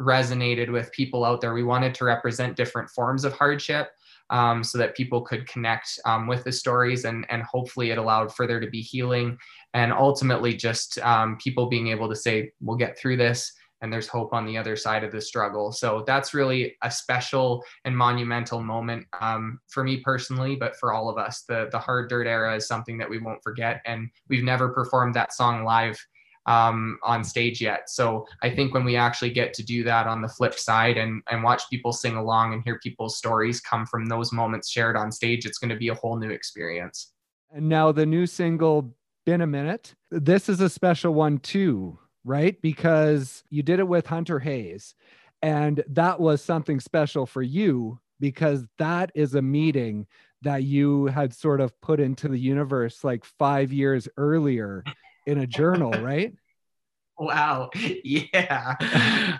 resonated 0.00 0.70
with 0.70 0.92
people 0.92 1.24
out 1.24 1.40
there. 1.40 1.54
We 1.54 1.62
wanted 1.64 1.94
to 1.96 2.04
represent 2.04 2.56
different 2.56 2.90
forms 2.90 3.24
of 3.24 3.32
hardship 3.32 3.90
um, 4.34 4.64
so 4.64 4.76
that 4.78 4.96
people 4.96 5.22
could 5.22 5.46
connect 5.46 6.00
um, 6.04 6.26
with 6.26 6.42
the 6.42 6.50
stories 6.50 7.04
and, 7.04 7.24
and 7.30 7.44
hopefully 7.44 7.92
it 7.92 7.98
allowed 7.98 8.34
for 8.34 8.48
there 8.48 8.58
to 8.58 8.66
be 8.66 8.80
healing 8.80 9.38
and 9.74 9.92
ultimately 9.92 10.52
just 10.52 10.98
um, 10.98 11.36
people 11.36 11.68
being 11.68 11.86
able 11.86 12.08
to 12.08 12.16
say, 12.16 12.50
we'll 12.60 12.76
get 12.76 12.98
through 12.98 13.16
this 13.16 13.52
and 13.80 13.92
there's 13.92 14.08
hope 14.08 14.32
on 14.32 14.44
the 14.44 14.58
other 14.58 14.74
side 14.74 15.04
of 15.04 15.12
the 15.12 15.20
struggle. 15.20 15.70
So 15.70 16.02
that's 16.04 16.34
really 16.34 16.74
a 16.82 16.90
special 16.90 17.62
and 17.84 17.96
monumental 17.96 18.60
moment 18.60 19.06
um, 19.20 19.60
for 19.68 19.84
me 19.84 20.00
personally, 20.00 20.56
but 20.56 20.74
for 20.76 20.92
all 20.92 21.08
of 21.08 21.16
us. 21.18 21.42
The 21.42 21.68
the 21.70 21.78
hard 21.78 22.08
dirt 22.08 22.26
era 22.26 22.56
is 22.56 22.66
something 22.66 22.96
that 22.98 23.10
we 23.10 23.18
won't 23.18 23.42
forget, 23.42 23.82
and 23.84 24.08
we've 24.28 24.42
never 24.42 24.70
performed 24.70 25.14
that 25.14 25.34
song 25.34 25.64
live 25.64 25.98
um, 26.46 26.98
on 27.02 27.24
stage 27.24 27.60
yet. 27.60 27.88
So 27.90 28.26
I 28.42 28.50
think 28.50 28.74
when 28.74 28.84
we 28.84 28.96
actually 28.96 29.30
get 29.30 29.54
to 29.54 29.62
do 29.64 29.82
that 29.84 30.06
on 30.06 30.20
the 30.20 30.28
flip 30.28 30.58
side 30.58 30.98
and, 30.98 31.22
and 31.30 31.42
watch 31.42 31.62
people 31.70 31.92
sing 31.92 32.16
along 32.16 32.52
and 32.52 32.62
hear 32.64 32.78
people's 32.82 33.16
stories 33.16 33.60
come 33.60 33.86
from 33.86 34.06
those 34.06 34.32
moments 34.32 34.70
shared 34.70 34.96
on 34.96 35.10
stage, 35.10 35.46
it's 35.46 35.58
going 35.58 35.70
to 35.70 35.76
be 35.76 35.88
a 35.88 35.94
whole 35.94 36.16
new 36.16 36.30
experience. 36.30 37.12
And 37.50 37.68
now 37.68 37.92
the 37.92 38.06
new 38.06 38.26
single, 38.26 38.94
Been 39.24 39.40
a 39.40 39.46
Minute, 39.46 39.94
this 40.10 40.48
is 40.48 40.60
a 40.60 40.68
special 40.68 41.14
one 41.14 41.38
too, 41.38 41.98
right? 42.24 42.60
Because 42.60 43.44
you 43.48 43.62
did 43.62 43.78
it 43.78 43.88
with 43.88 44.06
Hunter 44.06 44.38
Hayes. 44.40 44.94
And 45.40 45.84
that 45.88 46.20
was 46.20 46.42
something 46.42 46.80
special 46.80 47.26
for 47.26 47.42
you 47.42 48.00
because 48.20 48.64
that 48.78 49.12
is 49.14 49.34
a 49.34 49.42
meeting 49.42 50.06
that 50.42 50.62
you 50.62 51.06
had 51.06 51.34
sort 51.34 51.60
of 51.60 51.78
put 51.80 52.00
into 52.00 52.28
the 52.28 52.38
universe 52.38 53.02
like 53.02 53.24
five 53.24 53.72
years 53.72 54.08
earlier 54.16 54.84
in 55.26 55.38
a 55.38 55.46
journal, 55.46 55.92
right? 55.92 56.34
wow. 57.18 57.70
Yeah. 58.04 58.74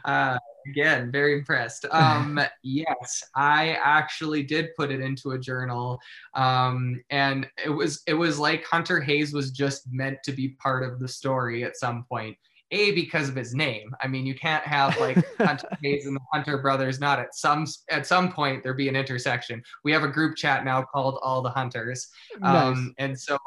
Uh, 0.04 0.38
again, 0.68 1.10
very 1.10 1.34
impressed. 1.34 1.86
Um, 1.94 2.40
yes, 2.62 3.22
I 3.34 3.78
actually 3.82 4.42
did 4.42 4.74
put 4.76 4.90
it 4.90 5.00
into 5.00 5.32
a 5.32 5.38
journal, 5.38 6.00
um, 6.34 7.02
and 7.10 7.46
it 7.64 7.70
was 7.70 8.02
it 8.06 8.14
was 8.14 8.38
like 8.38 8.64
Hunter 8.64 9.00
Hayes 9.00 9.32
was 9.32 9.52
just 9.52 9.86
meant 9.92 10.18
to 10.24 10.32
be 10.32 10.48
part 10.48 10.82
of 10.82 10.98
the 10.98 11.08
story 11.08 11.64
at 11.64 11.76
some 11.76 12.04
point. 12.04 12.36
A 12.72 12.92
because 12.92 13.28
of 13.28 13.36
his 13.36 13.54
name. 13.54 13.94
I 14.00 14.08
mean, 14.08 14.26
you 14.26 14.34
can't 14.34 14.64
have 14.64 14.98
like 14.98 15.22
Hunter 15.38 15.68
Hayes 15.82 16.06
and 16.06 16.16
the 16.16 16.20
Hunter 16.32 16.58
brothers 16.58 16.98
not 16.98 17.20
at 17.20 17.34
some 17.34 17.66
at 17.90 18.06
some 18.06 18.32
point 18.32 18.62
there 18.62 18.74
be 18.74 18.88
an 18.88 18.96
intersection. 18.96 19.62
We 19.84 19.92
have 19.92 20.02
a 20.02 20.08
group 20.08 20.36
chat 20.36 20.64
now 20.64 20.82
called 20.82 21.18
All 21.22 21.42
the 21.42 21.50
Hunters, 21.50 22.08
um, 22.42 22.52
nice. 22.52 22.94
and 22.98 23.20
so 23.20 23.38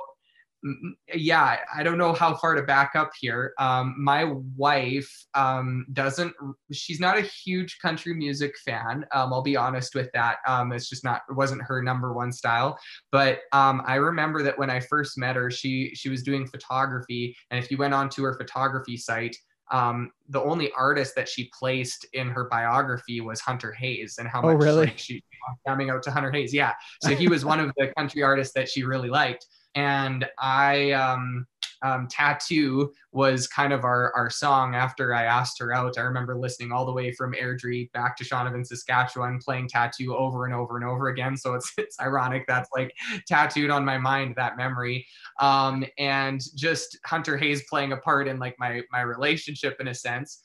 yeah, 1.14 1.58
I 1.74 1.84
don't 1.84 1.98
know 1.98 2.14
how 2.14 2.36
far 2.36 2.56
to 2.56 2.64
back 2.64 2.92
up 2.96 3.12
here. 3.20 3.54
Um, 3.60 3.96
my 3.98 4.34
wife 4.56 5.10
um, 5.34 5.86
doesn't, 5.94 6.34
she's 6.72 7.00
not 7.00 7.18
a 7.18 7.22
huge 7.22 7.80
country 7.82 8.14
music 8.14 8.54
fan. 8.66 9.06
Um, 9.14 9.34
I'll 9.34 9.42
be 9.42 9.56
honest 9.58 9.96
with 9.96 10.10
that. 10.14 10.38
Um, 10.48 10.72
it's 10.72 10.90
just 10.90 11.04
not, 11.04 11.22
it 11.30 11.34
wasn't 11.34 11.62
her 11.64 11.82
number 11.82 12.14
one 12.14 12.32
style. 12.32 12.78
But 13.12 13.40
um, 13.52 13.82
I 13.86 13.96
remember 13.96 14.44
that 14.44 14.58
when 14.58 14.70
I 14.70 14.80
first 14.80 15.18
met 15.18 15.36
her, 15.36 15.52
she, 15.52 15.92
she 15.96 16.10
was 16.10 16.24
doing 16.24 16.48
photography. 16.48 17.36
And 17.52 17.64
if 17.64 17.70
you 17.72 17.78
went 17.78 17.94
onto 17.94 18.24
her 18.24 18.34
photography 18.34 18.98
site, 18.98 19.36
um, 19.70 20.12
the 20.30 20.42
only 20.42 20.72
artist 20.72 21.14
that 21.16 21.28
she 21.28 21.52
placed 21.58 22.06
in 22.14 22.30
her 22.30 22.48
biography 22.50 23.20
was 23.20 23.42
Hunter 23.42 23.74
Hayes, 23.74 24.16
and 24.18 24.26
how 24.26 24.42
Oh, 24.42 24.54
much 24.54 24.64
really? 24.64 24.86
like, 24.86 24.98
she 24.98 25.22
coming 25.68 25.90
out 25.90 26.04
to 26.04 26.12
Hunter 26.12 26.32
Hayes. 26.32 26.54
Yeah, 26.54 26.74
so 27.02 27.14
he 27.14 27.28
was 27.28 27.44
one 27.44 27.60
of 27.60 27.74
the 27.78 27.92
country 27.98 28.24
artists 28.24 28.54
that 28.54 28.70
she 28.70 28.84
really 28.84 29.10
liked, 29.10 29.46
and 29.76 30.28
I 30.40 30.92
um, 30.92 31.46
um, 31.82 32.08
tattoo 32.10 32.92
was 33.12 33.48
kind 33.48 33.74
of 33.74 33.84
our 33.84 34.12
our 34.16 34.30
song 34.30 34.76
after 34.76 35.14
I 35.14 35.24
asked 35.24 35.60
her 35.60 35.74
out. 35.74 35.98
I 35.98 36.02
remember 36.02 36.36
listening 36.36 36.72
all 36.72 36.86
the 36.86 36.92
way 36.92 37.12
from 37.12 37.34
Airdrie 37.34 37.92
back 37.92 38.18
to 38.18 38.24
Shaunavon, 38.24 38.66
Saskatchewan, 38.66 39.40
playing 39.44 39.70
tattoo 39.70 40.16
over 40.16 40.46
and 40.46 40.54
over 40.54 40.78
and 40.78 40.86
over 40.86 41.10
again. 41.10 41.38
So 41.38 41.54
it's 41.54 41.72
it's 41.78 42.00
ironic 42.00 42.46
that's 42.48 42.70
like 42.76 42.92
tattooed 43.28 43.70
on 43.70 43.86
my 43.86 43.98
mind 43.98 44.36
that 44.38 44.58
memory 44.58 45.06
um, 45.40 45.86
and 45.98 46.42
just 46.56 46.98
Hunter 47.06 47.38
Hayes 47.38 47.64
playing 47.70 47.92
a 47.92 47.98
part 47.98 48.28
in 48.28 48.40
like 48.40 48.56
my 48.60 48.82
my 48.92 49.02
relationship 49.02 49.78
in 49.80 49.88
a 49.88 49.94
sense. 49.94 50.42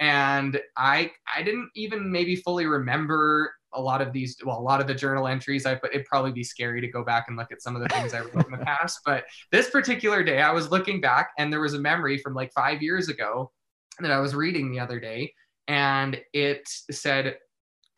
And 0.00 0.60
I 0.76 1.10
I 1.34 1.42
didn't 1.42 1.70
even 1.74 2.10
maybe 2.10 2.36
fully 2.36 2.66
remember 2.66 3.52
a 3.74 3.80
lot 3.80 4.00
of 4.00 4.12
these 4.12 4.36
well 4.44 4.58
a 4.58 4.60
lot 4.60 4.80
of 4.80 4.86
the 4.86 4.94
journal 4.94 5.28
entries 5.28 5.66
I 5.66 5.74
but 5.74 5.94
it'd 5.94 6.06
probably 6.06 6.32
be 6.32 6.44
scary 6.44 6.80
to 6.80 6.88
go 6.88 7.04
back 7.04 7.26
and 7.28 7.36
look 7.36 7.52
at 7.52 7.62
some 7.62 7.76
of 7.76 7.82
the 7.82 7.88
things 7.88 8.14
I 8.14 8.20
wrote 8.20 8.46
in 8.46 8.52
the 8.52 8.64
past. 8.64 9.00
But 9.04 9.24
this 9.52 9.70
particular 9.70 10.22
day 10.22 10.40
I 10.40 10.52
was 10.52 10.70
looking 10.70 11.00
back 11.00 11.30
and 11.38 11.52
there 11.52 11.60
was 11.60 11.74
a 11.74 11.78
memory 11.78 12.18
from 12.18 12.34
like 12.34 12.52
5 12.52 12.82
years 12.82 13.08
ago 13.08 13.50
that 14.00 14.10
I 14.10 14.20
was 14.20 14.34
reading 14.34 14.70
the 14.70 14.80
other 14.80 14.98
day 15.00 15.34
and 15.66 16.20
it 16.32 16.68
said 16.90 17.36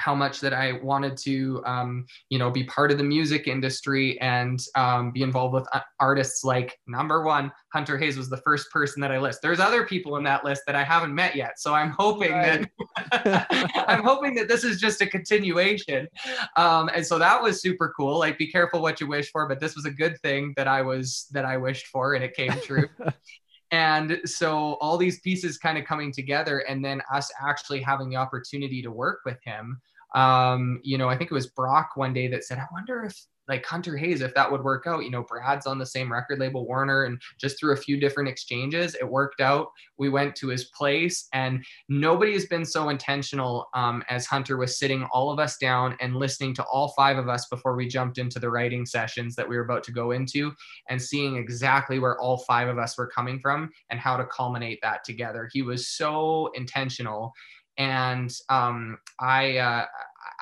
how 0.00 0.14
much 0.14 0.40
that 0.40 0.54
I 0.54 0.72
wanted 0.72 1.16
to, 1.18 1.62
um, 1.66 2.06
you 2.30 2.38
know, 2.38 2.50
be 2.50 2.64
part 2.64 2.90
of 2.90 2.98
the 2.98 3.04
music 3.04 3.46
industry 3.46 4.18
and 4.20 4.58
um, 4.74 5.12
be 5.12 5.22
involved 5.22 5.54
with 5.54 5.66
uh, 5.72 5.80
artists 6.00 6.42
like 6.42 6.78
number 6.86 7.22
one, 7.22 7.52
Hunter 7.72 7.98
Hayes 7.98 8.16
was 8.16 8.30
the 8.30 8.38
first 8.38 8.70
person 8.70 9.00
that 9.02 9.12
I 9.12 9.18
list. 9.18 9.40
There's 9.42 9.60
other 9.60 9.86
people 9.86 10.16
in 10.16 10.24
that 10.24 10.44
list 10.44 10.62
that 10.66 10.74
I 10.74 10.82
haven't 10.82 11.14
met 11.14 11.36
yet, 11.36 11.60
so 11.60 11.74
I'm 11.74 11.90
hoping 11.90 12.32
Right. 12.32 12.66
that 13.12 13.46
I'm 13.88 14.02
hoping 14.02 14.34
that 14.36 14.48
this 14.48 14.64
is 14.64 14.80
just 14.80 15.00
a 15.02 15.06
continuation. 15.06 16.08
Um, 16.56 16.90
and 16.94 17.06
so 17.06 17.18
that 17.18 17.42
was 17.42 17.60
super 17.60 17.92
cool. 17.96 18.18
Like, 18.18 18.38
be 18.38 18.50
careful 18.50 18.80
what 18.80 19.00
you 19.00 19.06
wish 19.06 19.30
for, 19.30 19.46
but 19.48 19.60
this 19.60 19.76
was 19.76 19.84
a 19.84 19.90
good 19.90 20.18
thing 20.20 20.54
that 20.56 20.66
I 20.66 20.82
was 20.82 21.26
that 21.32 21.44
I 21.44 21.56
wished 21.58 21.88
for, 21.88 22.14
and 22.14 22.24
it 22.24 22.34
came 22.34 22.52
true. 22.62 22.88
and 23.70 24.20
so 24.24 24.74
all 24.80 24.96
these 24.96 25.20
pieces 25.20 25.58
kind 25.58 25.78
of 25.78 25.84
coming 25.84 26.12
together 26.12 26.60
and 26.60 26.84
then 26.84 27.00
us 27.12 27.30
actually 27.40 27.80
having 27.80 28.10
the 28.10 28.16
opportunity 28.16 28.82
to 28.82 28.90
work 28.90 29.20
with 29.24 29.38
him 29.44 29.80
um 30.14 30.80
you 30.82 30.98
know 30.98 31.08
i 31.08 31.16
think 31.16 31.30
it 31.30 31.34
was 31.34 31.48
brock 31.48 31.90
one 31.94 32.12
day 32.12 32.28
that 32.28 32.44
said 32.44 32.58
i 32.58 32.66
wonder 32.72 33.04
if 33.04 33.26
like 33.50 33.66
hunter 33.66 33.96
hayes 33.96 34.20
if 34.20 34.32
that 34.34 34.50
would 34.50 34.62
work 34.62 34.86
out 34.86 35.04
you 35.04 35.10
know 35.10 35.24
brad's 35.24 35.66
on 35.66 35.78
the 35.78 35.84
same 35.84 36.10
record 36.10 36.38
label 36.38 36.66
warner 36.66 37.04
and 37.04 37.20
just 37.38 37.58
through 37.58 37.72
a 37.72 37.76
few 37.76 37.98
different 37.98 38.28
exchanges 38.28 38.94
it 38.94 39.08
worked 39.08 39.40
out 39.40 39.68
we 39.98 40.08
went 40.08 40.34
to 40.36 40.48
his 40.48 40.66
place 40.66 41.28
and 41.32 41.64
nobody 41.88 42.32
has 42.32 42.46
been 42.46 42.64
so 42.64 42.88
intentional 42.88 43.68
um, 43.74 44.02
as 44.08 44.24
hunter 44.24 44.56
was 44.56 44.78
sitting 44.78 45.04
all 45.12 45.30
of 45.30 45.38
us 45.38 45.56
down 45.56 45.96
and 46.00 46.16
listening 46.16 46.54
to 46.54 46.62
all 46.64 46.94
five 46.96 47.18
of 47.18 47.28
us 47.28 47.46
before 47.48 47.74
we 47.74 47.88
jumped 47.88 48.18
into 48.18 48.38
the 48.38 48.48
writing 48.48 48.86
sessions 48.86 49.34
that 49.34 49.48
we 49.48 49.56
were 49.56 49.64
about 49.64 49.82
to 49.82 49.92
go 49.92 50.12
into 50.12 50.52
and 50.88 51.02
seeing 51.02 51.36
exactly 51.36 51.98
where 51.98 52.18
all 52.20 52.38
five 52.38 52.68
of 52.68 52.78
us 52.78 52.96
were 52.96 53.08
coming 53.08 53.40
from 53.40 53.70
and 53.90 53.98
how 53.98 54.16
to 54.16 54.24
culminate 54.26 54.78
that 54.82 55.02
together. 55.04 55.48
He 55.52 55.62
was 55.62 55.88
so 55.88 56.50
intentional. 56.54 57.32
And 57.80 58.30
um, 58.50 58.98
I, 59.18 59.56
uh, 59.56 59.86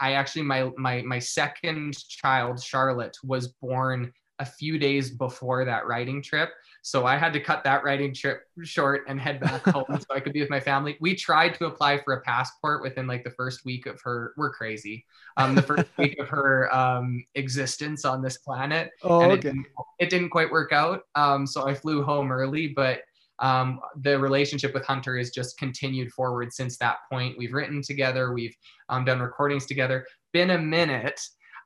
I 0.00 0.14
actually, 0.14 0.42
my, 0.42 0.70
my, 0.76 1.02
my 1.02 1.20
second 1.20 1.96
child, 2.08 2.60
Charlotte, 2.60 3.16
was 3.22 3.46
born 3.46 4.12
a 4.40 4.44
few 4.44 4.76
days 4.76 5.10
before 5.12 5.64
that 5.64 5.86
writing 5.86 6.20
trip. 6.20 6.50
So 6.82 7.06
I 7.06 7.16
had 7.16 7.32
to 7.34 7.40
cut 7.40 7.62
that 7.62 7.84
writing 7.84 8.12
trip 8.12 8.42
short 8.64 9.02
and 9.06 9.20
head 9.20 9.38
back 9.38 9.62
home 9.68 9.84
so 9.88 10.16
I 10.16 10.18
could 10.18 10.32
be 10.32 10.40
with 10.40 10.50
my 10.50 10.58
family. 10.58 10.96
We 11.00 11.14
tried 11.14 11.54
to 11.54 11.66
apply 11.66 11.98
for 11.98 12.14
a 12.14 12.22
passport 12.22 12.82
within 12.82 13.06
like 13.06 13.22
the 13.22 13.30
first 13.30 13.64
week 13.64 13.86
of 13.86 14.00
her. 14.02 14.32
We're 14.36 14.50
crazy. 14.50 15.04
Um, 15.36 15.54
the 15.54 15.62
first 15.62 15.86
week 15.96 16.18
of 16.18 16.28
her 16.28 16.74
um, 16.74 17.24
existence 17.36 18.04
on 18.04 18.20
this 18.20 18.38
planet 18.38 18.90
oh, 19.04 19.20
and 19.20 19.30
it 19.30 19.42
didn't, 19.42 19.66
it 20.00 20.10
didn't 20.10 20.30
quite 20.30 20.50
work 20.50 20.72
out. 20.72 21.02
Um, 21.14 21.46
so 21.46 21.68
I 21.68 21.74
flew 21.74 22.02
home 22.02 22.32
early, 22.32 22.66
but 22.66 23.02
um, 23.40 23.80
the 24.00 24.18
relationship 24.18 24.74
with 24.74 24.84
Hunter 24.84 25.16
has 25.18 25.30
just 25.30 25.58
continued 25.58 26.12
forward 26.12 26.52
since 26.52 26.76
that 26.78 26.98
point. 27.10 27.36
We've 27.38 27.52
written 27.52 27.82
together, 27.82 28.32
we've 28.32 28.56
um, 28.88 29.04
done 29.04 29.20
recordings 29.20 29.66
together. 29.66 30.06
Been 30.32 30.50
a 30.50 30.58
minute. 30.58 31.20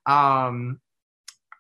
Um, 0.07 0.81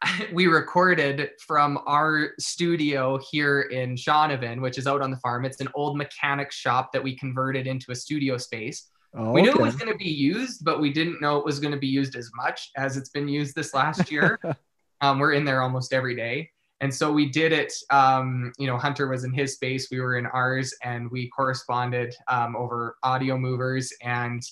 we 0.32 0.46
recorded 0.46 1.30
from 1.40 1.78
our 1.86 2.30
studio 2.38 3.18
here 3.30 3.62
in 3.62 3.94
Shaunavon, 3.94 4.60
which 4.60 4.78
is 4.78 4.86
out 4.86 5.02
on 5.02 5.10
the 5.10 5.16
farm. 5.18 5.44
It's 5.44 5.60
an 5.60 5.68
old 5.74 5.96
mechanic 5.96 6.52
shop 6.52 6.92
that 6.92 7.02
we 7.02 7.16
converted 7.16 7.66
into 7.66 7.92
a 7.92 7.94
studio 7.94 8.36
space. 8.36 8.88
Oh, 9.14 9.32
We 9.32 9.42
knew 9.42 9.50
it 9.50 9.60
was 9.60 9.76
going 9.76 9.92
to 9.92 9.98
be 9.98 10.10
used, 10.10 10.64
but 10.64 10.80
we 10.80 10.90
didn't 10.90 11.20
know 11.20 11.36
it 11.36 11.44
was 11.44 11.60
going 11.60 11.72
to 11.72 11.78
be 11.78 11.86
used 11.86 12.16
as 12.16 12.30
much 12.34 12.70
as 12.76 12.96
it's 12.96 13.10
been 13.10 13.28
used 13.28 13.54
this 13.54 13.74
last 13.74 14.10
year. 14.10 14.40
um, 15.02 15.18
we're 15.18 15.32
in 15.32 15.44
there 15.44 15.62
almost 15.62 15.92
every 15.92 16.16
day. 16.16 16.50
And 16.82 16.92
so 16.92 17.12
we 17.12 17.30
did 17.30 17.52
it. 17.52 17.72
Um, 17.90 18.52
you 18.58 18.66
know, 18.66 18.76
Hunter 18.76 19.06
was 19.06 19.22
in 19.22 19.32
his 19.32 19.54
space, 19.54 19.88
we 19.90 20.00
were 20.00 20.16
in 20.16 20.26
ours, 20.26 20.74
and 20.82 21.08
we 21.12 21.28
corresponded 21.28 22.12
um, 22.26 22.56
over 22.56 22.96
Audiomovers. 23.04 23.92
And 24.02 24.42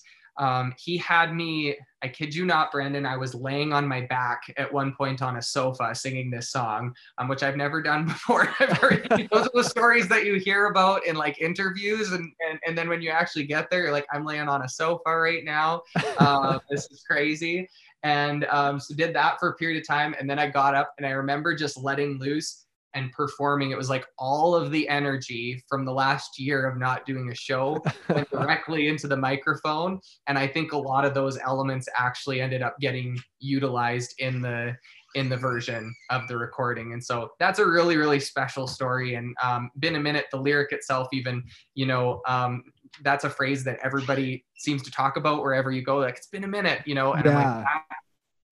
um, 0.40 0.74
he 0.78 0.96
had 0.96 1.34
me, 1.34 1.76
I 2.02 2.08
kid 2.08 2.34
you 2.34 2.46
not, 2.46 2.72
Brandon, 2.72 3.04
I 3.04 3.18
was 3.18 3.34
laying 3.34 3.74
on 3.74 3.86
my 3.86 4.00
back 4.00 4.42
at 4.56 4.72
one 4.72 4.94
point 4.94 5.20
on 5.20 5.36
a 5.36 5.42
sofa 5.42 5.94
singing 5.94 6.30
this 6.30 6.50
song, 6.50 6.94
um, 7.18 7.28
which 7.28 7.42
I've 7.42 7.56
never 7.56 7.82
done 7.82 8.06
before. 8.06 8.52
Those 8.58 9.46
are 9.46 9.50
the 9.54 9.64
stories 9.64 10.08
that 10.08 10.24
you 10.24 10.36
hear 10.36 10.66
about 10.66 11.06
in 11.06 11.14
like 11.14 11.38
interviews. 11.42 12.12
And, 12.12 12.32
and, 12.48 12.58
and 12.66 12.76
then 12.76 12.88
when 12.88 13.02
you 13.02 13.10
actually 13.10 13.44
get 13.44 13.70
there, 13.70 13.82
you're 13.82 13.92
like, 13.92 14.06
I'm 14.10 14.24
laying 14.24 14.48
on 14.48 14.62
a 14.62 14.68
sofa 14.68 15.14
right 15.14 15.44
now. 15.44 15.82
Uh, 16.18 16.58
this 16.70 16.90
is 16.90 17.02
crazy 17.02 17.68
and 18.02 18.46
um, 18.46 18.80
so 18.80 18.94
did 18.94 19.14
that 19.14 19.38
for 19.38 19.50
a 19.50 19.54
period 19.56 19.78
of 19.78 19.86
time 19.86 20.14
and 20.18 20.28
then 20.28 20.38
i 20.38 20.48
got 20.48 20.74
up 20.74 20.94
and 20.96 21.06
i 21.06 21.10
remember 21.10 21.54
just 21.54 21.76
letting 21.76 22.18
loose 22.18 22.64
and 22.94 23.12
performing 23.12 23.70
it 23.70 23.76
was 23.78 23.88
like 23.90 24.06
all 24.18 24.54
of 24.54 24.70
the 24.70 24.88
energy 24.88 25.62
from 25.68 25.84
the 25.84 25.92
last 25.92 26.38
year 26.38 26.68
of 26.68 26.78
not 26.78 27.06
doing 27.06 27.30
a 27.30 27.34
show 27.34 27.82
went 28.08 28.28
directly 28.30 28.88
into 28.88 29.06
the 29.06 29.16
microphone 29.16 29.98
and 30.26 30.38
i 30.38 30.46
think 30.46 30.72
a 30.72 30.76
lot 30.78 31.04
of 31.04 31.14
those 31.14 31.38
elements 31.38 31.88
actually 31.96 32.40
ended 32.40 32.62
up 32.62 32.74
getting 32.80 33.18
utilized 33.38 34.14
in 34.18 34.40
the 34.40 34.74
in 35.14 35.28
the 35.28 35.36
version 35.36 35.92
of 36.10 36.26
the 36.28 36.36
recording 36.36 36.92
and 36.92 37.02
so 37.04 37.28
that's 37.38 37.58
a 37.58 37.66
really 37.66 37.96
really 37.96 38.20
special 38.20 38.66
story 38.66 39.14
and 39.14 39.34
um, 39.42 39.70
been 39.80 39.96
a 39.96 40.00
minute 40.00 40.26
the 40.30 40.36
lyric 40.36 40.72
itself 40.72 41.08
even 41.12 41.42
you 41.74 41.86
know 41.86 42.20
um, 42.26 42.62
that's 43.02 43.24
a 43.24 43.30
phrase 43.30 43.64
that 43.64 43.78
everybody 43.82 44.44
seems 44.56 44.82
to 44.82 44.90
talk 44.90 45.16
about 45.16 45.42
wherever 45.42 45.70
you 45.72 45.82
go 45.82 45.96
like 45.98 46.16
it's 46.16 46.28
been 46.28 46.44
a 46.44 46.48
minute 46.48 46.80
you 46.86 46.94
know 46.94 47.12
and 47.14 47.26
i'm 47.28 47.32
Yeah. 47.34 47.44
like 47.56 47.64
that 47.64 47.82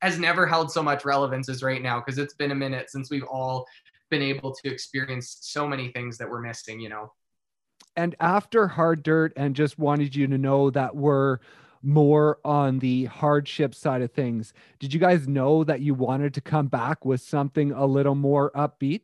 has 0.01 0.19
never 0.19 0.47
held 0.47 0.71
so 0.71 0.81
much 0.83 1.05
relevance 1.05 1.49
as 1.49 1.61
right 1.63 1.83
now 1.83 1.99
because 1.99 2.19
it's 2.19 2.35
been 2.35 2.53
a 2.53 2.55
minute 2.55 2.89
since 2.91 3.11
we've 3.11 3.25
all 3.25 3.67
been 4.11 4.23
able 4.23 4.55
to 4.55 4.73
experience 4.73 5.39
so 5.41 5.67
many 5.67 5.91
things 5.93 6.19
that 6.19 6.29
we're 6.29 6.41
missing 6.41 6.81
you 6.81 6.89
know? 6.89 7.13
And 7.97 8.15
after 8.21 8.69
hard 8.69 9.03
dirt 9.03 9.33
and 9.37 9.57
just 9.57 9.79
wanted 9.79 10.15
you 10.15 10.27
to 10.29 10.39
know 10.39 10.71
that 10.71 10.95
we're 10.95 11.39
more 11.83 12.39
on 12.45 12.79
the 12.81 13.05
hardship 13.07 13.75
side 13.75 14.03
of 14.03 14.11
things 14.13 14.53
did 14.81 14.93
you 14.93 14.99
guys 14.99 15.29
know 15.29 15.63
that 15.63 15.81
you 15.81 15.95
wanted 15.95 16.35
to 16.35 16.41
come 16.41 16.67
back 16.67 17.05
with 17.05 17.21
something 17.21 17.71
a 17.71 17.87
little 17.87 18.17
more 18.17 18.51
upbeat 18.53 19.03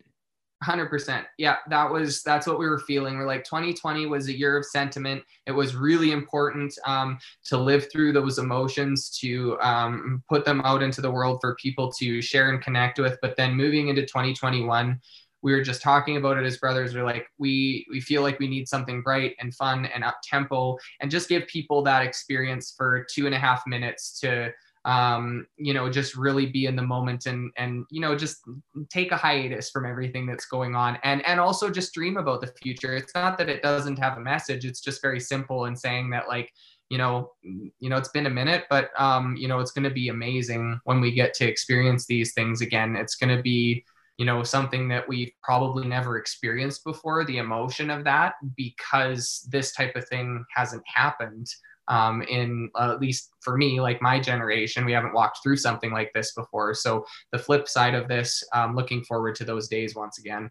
100% 0.65 1.25
yeah 1.39 1.57
that 1.69 1.91
was 1.91 2.23
that's 2.23 2.47
what 2.47 2.59
we 2.59 2.69
were 2.69 2.79
feeling. 2.81 3.19
We're 3.19 3.27
like 3.27 3.45
2020 3.45 4.07
was 4.07 4.29
a 4.29 4.37
year 4.37 4.57
of 4.57 4.65
sentiment. 4.65 5.23
It 5.47 5.53
was 5.53 5.75
really 5.75 6.13
important 6.13 6.77
um, 6.87 7.19
to 7.47 7.59
live 7.59 7.91
through 7.91 8.13
those 8.13 8.39
emotions 8.39 9.11
to 9.21 9.59
um, 9.61 10.23
put 10.29 10.45
them 10.45 10.61
out 10.63 10.83
into 10.83 11.01
the 11.01 11.11
world 11.11 11.39
for 11.41 11.57
people 11.57 11.93
to 11.93 12.23
share 12.23 12.51
and 12.51 12.63
connect 12.63 12.99
with. 12.99 13.19
But 13.21 13.37
then 13.37 13.55
moving 13.55 13.89
into 13.89 14.03
2021 14.03 15.01
we 15.45 15.53
were 15.53 15.63
just 15.63 15.83
talking 15.83 16.17
about 16.17 16.39
it 16.39 16.47
as 16.47 16.57
brothers. 16.57 16.95
We're 16.95 17.05
like 17.05 17.29
we 17.37 17.87
we 17.91 18.01
feel 18.01 18.23
like 18.23 18.39
we 18.39 18.49
need 18.49 18.67
something 18.67 19.03
bright 19.03 19.37
and 19.39 19.55
fun 19.55 19.85
and 19.85 20.03
up 20.03 20.17
tempo 20.25 20.79
and 21.01 21.11
just 21.11 21.29
give 21.29 21.47
people 21.49 21.83
that 21.83 22.03
experience 22.03 22.73
for 22.75 23.07
two 23.13 23.27
and 23.27 23.35
a 23.35 23.39
half 23.39 23.63
minutes 23.67 24.19
to 24.21 24.51
um, 24.85 25.47
you 25.57 25.73
know, 25.73 25.89
just 25.91 26.17
really 26.17 26.47
be 26.47 26.67
in 26.67 26.77
the 26.77 26.83
moment 26.83 27.27
and 27.27 27.51
and 27.57 27.87
you 27.91 28.01
know, 28.01 28.17
just 28.17 28.43
take 28.91 29.13
a 29.13 29.17
hiatus 29.17 29.71
from 29.71 29.87
everything 29.87 30.27
that's 30.27 30.47
going 30.47 30.75
on 30.75 30.99
and 31.05 31.25
and 31.27 31.41
also 31.41 31.71
just 31.71 31.95
dream 31.95 32.17
about 32.17 32.41
the 32.41 32.53
future. 32.63 32.95
It's 32.95 33.15
not 33.15 33.39
that 33.39 33.49
it 33.49 33.63
doesn't 33.63 33.99
have 33.99 34.19
a 34.19 34.21
message. 34.21 34.65
It's 34.65 34.81
just 34.81 35.01
very 35.01 35.21
simple 35.21 35.67
in 35.67 35.77
saying 35.77 36.11
that 36.11 36.29
like 36.29 36.53
you 36.91 36.99
know 36.99 37.33
you 37.43 37.89
know 37.89 37.97
it's 37.97 38.11
been 38.11 38.27
a 38.27 38.31
minute 38.31 38.65
but 38.69 38.91
um 38.99 39.35
you 39.37 39.49
know 39.49 39.59
it's 39.59 39.71
going 39.71 39.85
to 39.85 39.91
be 39.91 40.11
amazing 40.11 40.79
when 40.85 41.01
we 41.01 41.11
get 41.11 41.33
to 41.35 41.49
experience 41.49 42.05
these 42.07 42.35
things 42.35 42.61
again 42.61 42.95
it's 42.95 43.15
going 43.15 43.35
to 43.35 43.43
be 43.43 43.85
you 44.19 44.27
know 44.27 44.43
something 44.43 44.87
that 44.89 45.09
we've 45.09 45.33
probably 45.43 45.87
never 45.87 46.19
experienced 46.19 46.85
before 46.85 47.25
the 47.25 47.39
emotion 47.39 47.91
of 47.91 48.05
that 48.05 48.35
because 48.57 49.47
this 49.51 49.73
type 49.73 49.97
of 49.97 50.07
thing 50.09 50.45
hasn't 50.55 50.85
happened 50.87 51.47
um, 51.89 52.23
in 52.23 52.71
uh, 52.75 52.93
at 52.93 53.01
least 53.01 53.31
for 53.41 53.57
me, 53.57 53.81
like 53.81 54.01
my 54.01 54.19
generation, 54.19 54.85
we 54.85 54.93
haven't 54.93 55.15
walked 55.15 55.39
through 55.43 55.57
something 55.57 55.93
like 55.93 56.11
this 56.15 56.33
before. 56.33 56.75
So 56.75 57.05
the 57.33 57.39
flip 57.39 57.69
side 57.69 57.95
of 57.95 58.09
this, 58.09 58.43
um, 58.55 58.75
looking 58.75 59.05
forward 59.05 59.35
to 59.37 59.45
those 59.45 59.69
days 59.69 59.95
once 59.95 60.19
again. 60.19 60.51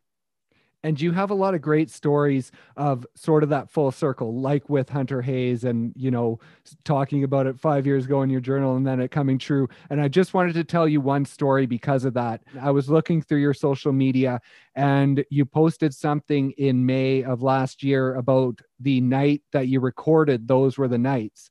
And 0.84 1.00
you 1.00 1.12
have 1.14 1.32
a 1.32 1.34
lot 1.34 1.54
of 1.54 1.62
great 1.62 1.90
stories 1.90 2.52
of 2.76 3.06
sort 3.16 3.42
of 3.42 3.50
that 3.50 3.70
full 3.70 3.92
circle 3.92 4.40
like 4.40 4.70
with 4.70 4.90
hunter 4.90 5.22
hayes 5.22 5.64
and 5.64 5.94
you 5.96 6.12
know 6.12 6.40
talking 6.84 7.24
about 7.24 7.48
it 7.48 7.60
five 7.60 7.88
years 7.88 8.06
ago 8.06 8.22
in 8.22 8.30
your 8.30 8.42
journal 8.42 8.76
and 8.76 8.86
then 8.86 9.00
it 9.00 9.12
coming 9.12 9.38
true. 9.40 9.68
And 9.90 10.02
i 10.02 10.08
just 10.08 10.34
wanted 10.34 10.54
to 10.54 10.64
tell 10.64 10.88
you 10.88 11.02
one 11.02 11.26
story 11.26 11.66
because 11.66 12.06
of 12.06 12.14
that. 12.16 12.42
I 12.62 12.72
was 12.72 12.90
looking 12.90 13.22
through 13.22 13.40
your 13.40 13.54
social 13.54 13.94
media 13.94 14.42
and 14.76 15.24
you 15.30 15.46
posted 15.46 15.94
something 15.94 16.52
in 16.52 16.86
may 16.86 17.24
of 17.24 17.42
last 17.42 17.84
year 17.84 18.16
about 18.16 18.60
the 18.80 19.02
night 19.02 19.42
that 19.52 19.68
you 19.68 19.80
recorded 19.80 20.48
those 20.48 20.78
were 20.78 20.88
the 20.88 20.98
nights. 20.98 21.50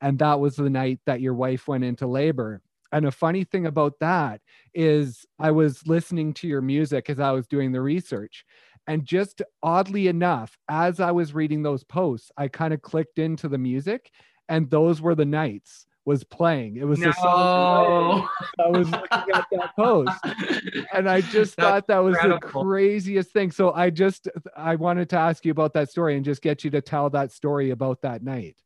And 0.00 0.18
that 0.20 0.40
was 0.40 0.56
the 0.56 0.70
night 0.70 1.00
that 1.04 1.20
your 1.20 1.34
wife 1.34 1.68
went 1.68 1.84
into 1.84 2.06
labor. 2.06 2.62
And 2.92 3.06
a 3.06 3.10
funny 3.10 3.44
thing 3.44 3.66
about 3.66 3.98
that 4.00 4.40
is 4.74 5.24
I 5.38 5.50
was 5.52 5.86
listening 5.86 6.34
to 6.34 6.48
your 6.48 6.60
music 6.60 7.08
as 7.08 7.20
I 7.20 7.30
was 7.30 7.46
doing 7.46 7.72
the 7.72 7.80
research. 7.80 8.44
And 8.90 9.04
just 9.04 9.40
oddly 9.62 10.08
enough, 10.08 10.58
as 10.68 10.98
I 10.98 11.12
was 11.12 11.32
reading 11.32 11.62
those 11.62 11.84
posts, 11.84 12.32
I 12.36 12.48
kind 12.48 12.74
of 12.74 12.82
clicked 12.82 13.20
into 13.20 13.46
the 13.46 13.56
music, 13.56 14.10
and 14.48 14.68
those 14.68 15.00
were 15.00 15.14
the 15.14 15.24
nights 15.24 15.86
was 16.04 16.24
playing. 16.24 16.76
It 16.76 16.88
was 16.88 16.98
no. 16.98 17.06
the 17.06 17.12
song 17.12 18.28
I 18.58 18.66
was 18.66 18.90
looking 18.90 19.34
at 19.34 19.46
that 19.52 19.76
post, 19.76 20.18
and 20.92 21.08
I 21.08 21.20
just 21.20 21.32
That's 21.56 21.68
thought 21.68 21.86
that 21.86 21.98
was 21.98 22.16
incredible. 22.16 22.40
the 22.40 22.48
craziest 22.48 23.30
thing. 23.30 23.52
So 23.52 23.72
I 23.72 23.90
just 23.90 24.26
I 24.56 24.74
wanted 24.74 25.08
to 25.10 25.18
ask 25.18 25.44
you 25.44 25.52
about 25.52 25.72
that 25.74 25.88
story 25.88 26.16
and 26.16 26.24
just 26.24 26.42
get 26.42 26.64
you 26.64 26.70
to 26.70 26.80
tell 26.80 27.10
that 27.10 27.30
story 27.30 27.70
about 27.70 28.02
that 28.02 28.24
night. 28.24 28.56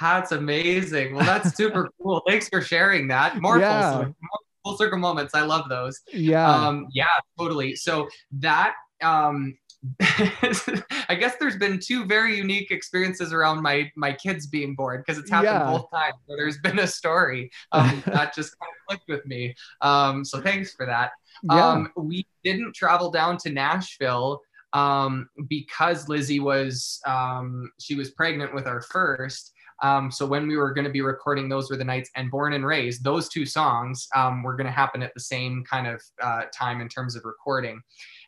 That's 0.00 0.32
amazing. 0.32 1.14
Well, 1.14 1.26
that's 1.26 1.54
super 1.54 1.90
cool. 2.02 2.22
Thanks 2.26 2.48
for 2.48 2.62
sharing 2.62 3.08
that. 3.08 3.42
More 3.42 3.58
yeah. 3.58 3.90
full, 3.90 4.00
circle, 4.00 4.16
full 4.64 4.76
circle 4.78 4.98
moments. 5.00 5.34
I 5.34 5.42
love 5.42 5.68
those. 5.68 6.00
Yeah. 6.10 6.50
Um, 6.50 6.86
yeah, 6.94 7.08
totally. 7.36 7.76
So 7.76 8.08
that 8.38 8.72
um 9.02 9.56
I 10.00 11.16
guess 11.18 11.36
there's 11.40 11.56
been 11.56 11.78
two 11.78 12.04
very 12.04 12.36
unique 12.36 12.70
experiences 12.70 13.32
around 13.32 13.62
my 13.62 13.90
my 13.96 14.12
kids 14.12 14.46
being 14.46 14.74
born 14.74 15.00
because 15.00 15.18
it's 15.18 15.30
happened 15.30 15.54
yeah. 15.54 15.70
both 15.70 15.90
times 15.90 16.16
where 16.26 16.36
there's 16.36 16.58
been 16.58 16.80
a 16.80 16.86
story 16.86 17.50
um, 17.72 18.02
that 18.06 18.34
just 18.34 18.54
kind 18.58 18.70
of 18.70 18.86
clicked 18.86 19.08
with 19.08 19.24
me. 19.26 19.54
Um, 19.80 20.22
so 20.22 20.40
thanks 20.40 20.74
for 20.74 20.84
that. 20.84 21.12
Yeah. 21.44 21.66
Um, 21.66 21.92
we 21.96 22.26
didn't 22.44 22.74
travel 22.74 23.10
down 23.10 23.38
to 23.38 23.50
Nashville 23.50 24.42
um, 24.74 25.30
because 25.48 26.08
Lizzie 26.10 26.40
was 26.40 27.00
um, 27.06 27.70
she 27.80 27.94
was 27.94 28.10
pregnant 28.10 28.54
with 28.54 28.66
our 28.66 28.82
first. 28.82 29.54
Um, 29.82 30.10
so 30.10 30.26
when 30.26 30.46
we 30.46 30.58
were 30.58 30.74
going 30.74 30.84
to 30.84 30.90
be 30.90 31.00
recording 31.00 31.48
those 31.48 31.70
were 31.70 31.76
the 31.78 31.84
nights 31.84 32.10
and 32.14 32.30
born 32.30 32.52
and 32.52 32.66
raised 32.66 33.02
those 33.02 33.30
two 33.30 33.46
songs 33.46 34.08
um, 34.14 34.42
were 34.42 34.54
going 34.54 34.66
to 34.66 34.70
happen 34.70 35.02
at 35.02 35.14
the 35.14 35.20
same 35.20 35.64
kind 35.64 35.86
of 35.86 36.02
uh, 36.22 36.42
time 36.54 36.82
in 36.82 36.88
terms 36.88 37.16
of 37.16 37.24
recording 37.24 37.80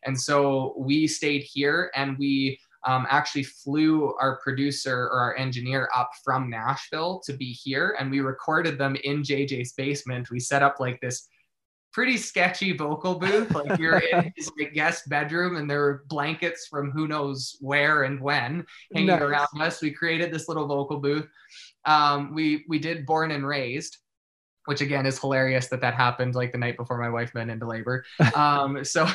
and 0.04 0.18
so 0.18 0.74
we 0.76 1.06
stayed 1.06 1.42
here 1.42 1.90
and 1.94 2.16
we 2.18 2.58
um, 2.84 3.06
actually 3.08 3.44
flew 3.44 4.12
our 4.20 4.38
producer 4.42 5.04
or 5.04 5.20
our 5.20 5.36
engineer 5.36 5.88
up 5.94 6.10
from 6.24 6.50
Nashville 6.50 7.20
to 7.24 7.32
be 7.32 7.52
here 7.52 7.96
and 7.98 8.10
we 8.10 8.20
recorded 8.20 8.78
them 8.78 8.96
in 9.04 9.22
JJ's 9.22 9.72
basement. 9.72 10.30
We 10.30 10.40
set 10.40 10.62
up 10.62 10.80
like 10.80 11.00
this 11.00 11.28
pretty 11.92 12.16
sketchy 12.16 12.76
vocal 12.76 13.16
booth. 13.16 13.54
Like 13.54 13.78
you're 13.78 13.98
in 13.98 14.32
his 14.34 14.50
like, 14.58 14.72
guest 14.72 15.08
bedroom 15.08 15.56
and 15.56 15.70
there 15.70 15.80
were 15.80 16.04
blankets 16.08 16.66
from 16.68 16.90
who 16.90 17.06
knows 17.06 17.56
where 17.60 18.02
and 18.04 18.20
when 18.20 18.64
hanging 18.92 19.08
nice. 19.08 19.22
around 19.22 19.48
us. 19.60 19.80
We 19.80 19.90
created 19.92 20.32
this 20.32 20.48
little 20.48 20.66
vocal 20.66 20.98
booth. 20.98 21.28
Um, 21.84 22.34
we 22.34 22.64
we 22.68 22.78
did 22.78 23.06
Born 23.06 23.30
and 23.30 23.46
Raised 23.46 23.98
which 24.66 24.80
again 24.80 25.06
is 25.06 25.18
hilarious 25.18 25.68
that 25.68 25.80
that 25.80 25.94
happened 25.94 26.34
like 26.34 26.52
the 26.52 26.58
night 26.58 26.76
before 26.76 26.98
my 26.98 27.08
wife 27.08 27.34
went 27.34 27.50
into 27.50 27.66
labor. 27.66 28.04
Um, 28.34 28.82
so 28.84 29.06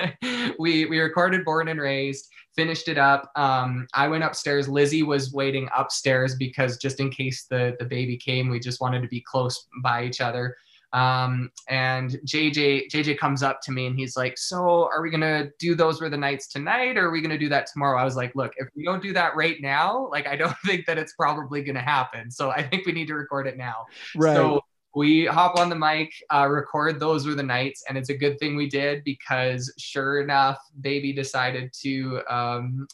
we 0.58 0.86
we 0.86 0.98
recorded 0.98 1.44
Born 1.44 1.68
and 1.68 1.80
Raised, 1.80 2.30
finished 2.56 2.88
it 2.88 2.98
up. 2.98 3.30
Um, 3.36 3.86
I 3.94 4.08
went 4.08 4.24
upstairs. 4.24 4.68
Lizzie 4.68 5.02
was 5.02 5.32
waiting 5.32 5.68
upstairs 5.76 6.34
because 6.36 6.78
just 6.78 6.98
in 6.98 7.10
case 7.10 7.46
the 7.48 7.76
the 7.78 7.84
baby 7.84 8.16
came, 8.16 8.48
we 8.48 8.58
just 8.58 8.80
wanted 8.80 9.02
to 9.02 9.08
be 9.08 9.20
close 9.20 9.66
by 9.82 10.04
each 10.04 10.20
other. 10.20 10.56
Um, 10.94 11.50
and 11.68 12.10
JJ 12.24 12.88
JJ 12.88 13.18
comes 13.18 13.42
up 13.42 13.60
to 13.62 13.72
me 13.72 13.86
and 13.86 13.98
he's 13.98 14.16
like, 14.16 14.38
"So 14.38 14.88
are 14.92 15.02
we 15.02 15.10
gonna 15.10 15.50
do 15.58 15.74
those 15.74 16.00
were 16.00 16.08
the 16.08 16.16
nights 16.16 16.46
tonight, 16.46 16.96
or 16.96 17.08
are 17.08 17.10
we 17.10 17.20
gonna 17.20 17.36
do 17.36 17.48
that 17.48 17.66
tomorrow?" 17.66 17.98
I 17.98 18.04
was 18.04 18.14
like, 18.14 18.32
"Look, 18.36 18.52
if 18.58 18.68
we 18.76 18.84
don't 18.84 19.02
do 19.02 19.12
that 19.12 19.34
right 19.34 19.60
now, 19.60 20.08
like 20.12 20.28
I 20.28 20.36
don't 20.36 20.56
think 20.64 20.86
that 20.86 20.96
it's 20.96 21.12
probably 21.14 21.64
gonna 21.64 21.82
happen. 21.82 22.30
So 22.30 22.50
I 22.50 22.62
think 22.62 22.86
we 22.86 22.92
need 22.92 23.08
to 23.08 23.14
record 23.14 23.48
it 23.48 23.56
now." 23.56 23.86
Right. 24.14 24.36
So 24.36 24.60
we 24.94 25.26
hop 25.26 25.58
on 25.58 25.68
the 25.68 25.76
mic, 25.76 26.12
uh, 26.32 26.48
record 26.48 27.00
those 27.00 27.26
were 27.26 27.34
the 27.34 27.42
nights, 27.42 27.84
and 27.88 27.98
it's 27.98 28.10
a 28.10 28.16
good 28.16 28.38
thing 28.38 28.56
we 28.56 28.68
did 28.68 29.04
because 29.04 29.72
sure 29.78 30.20
enough, 30.20 30.58
baby 30.80 31.12
decided 31.12 31.72
to 31.82 32.20
um, 32.28 32.86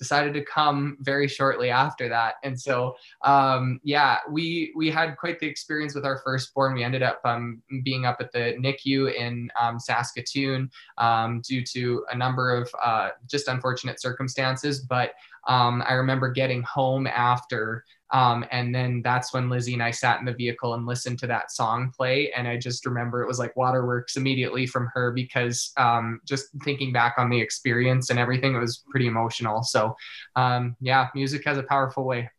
decided 0.00 0.32
to 0.32 0.42
come 0.44 0.96
very 1.00 1.28
shortly 1.28 1.68
after 1.68 2.08
that. 2.08 2.36
And 2.42 2.58
so, 2.58 2.96
um, 3.22 3.80
yeah, 3.84 4.16
we 4.30 4.72
we 4.74 4.90
had 4.90 5.16
quite 5.16 5.38
the 5.38 5.46
experience 5.46 5.94
with 5.94 6.06
our 6.06 6.18
firstborn. 6.24 6.74
We 6.74 6.82
ended 6.82 7.02
up 7.02 7.20
um, 7.24 7.62
being 7.84 8.06
up 8.06 8.16
at 8.20 8.32
the 8.32 8.54
NICU 8.58 9.14
in 9.14 9.50
um, 9.60 9.78
Saskatoon 9.78 10.70
um, 10.96 11.42
due 11.46 11.62
to 11.64 12.04
a 12.10 12.16
number 12.16 12.50
of 12.56 12.70
uh, 12.82 13.10
just 13.28 13.46
unfortunate 13.48 14.00
circumstances. 14.00 14.80
But 14.80 15.12
um, 15.46 15.82
I 15.86 15.92
remember 15.92 16.30
getting 16.30 16.62
home 16.62 17.06
after 17.06 17.84
um, 18.12 18.44
and 18.50 18.74
then 18.74 19.02
that's 19.02 19.32
when 19.32 19.48
Lizzie 19.48 19.74
and 19.74 19.82
I 19.82 19.90
sat 19.90 20.18
in 20.18 20.26
the 20.26 20.32
vehicle 20.32 20.74
and 20.74 20.86
listened 20.86 21.18
to 21.20 21.26
that 21.28 21.52
song 21.52 21.92
play. 21.96 22.32
And 22.36 22.48
I 22.48 22.56
just 22.56 22.84
remember 22.84 23.22
it 23.22 23.28
was 23.28 23.38
like 23.38 23.56
waterworks 23.56 24.16
immediately 24.16 24.66
from 24.66 24.88
her 24.94 25.12
because 25.12 25.72
um, 25.76 26.20
just 26.26 26.48
thinking 26.64 26.92
back 26.92 27.14
on 27.18 27.30
the 27.30 27.40
experience 27.40 28.10
and 28.10 28.18
everything, 28.18 28.54
it 28.54 28.58
was 28.58 28.84
pretty 28.90 29.06
emotional. 29.06 29.62
So, 29.62 29.96
um, 30.36 30.76
yeah, 30.80 31.08
music 31.14 31.44
has 31.44 31.58
a 31.58 31.62
powerful 31.62 32.04
way. 32.04 32.30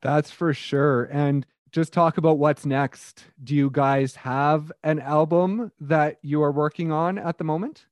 That's 0.00 0.30
for 0.30 0.54
sure. 0.54 1.04
And 1.12 1.46
just 1.70 1.92
talk 1.92 2.18
about 2.18 2.38
what's 2.38 2.64
next. 2.64 3.24
Do 3.42 3.54
you 3.54 3.68
guys 3.68 4.16
have 4.16 4.70
an 4.82 5.00
album 5.00 5.72
that 5.80 6.18
you 6.22 6.42
are 6.42 6.52
working 6.52 6.92
on 6.92 7.18
at 7.18 7.38
the 7.38 7.44
moment? 7.44 7.86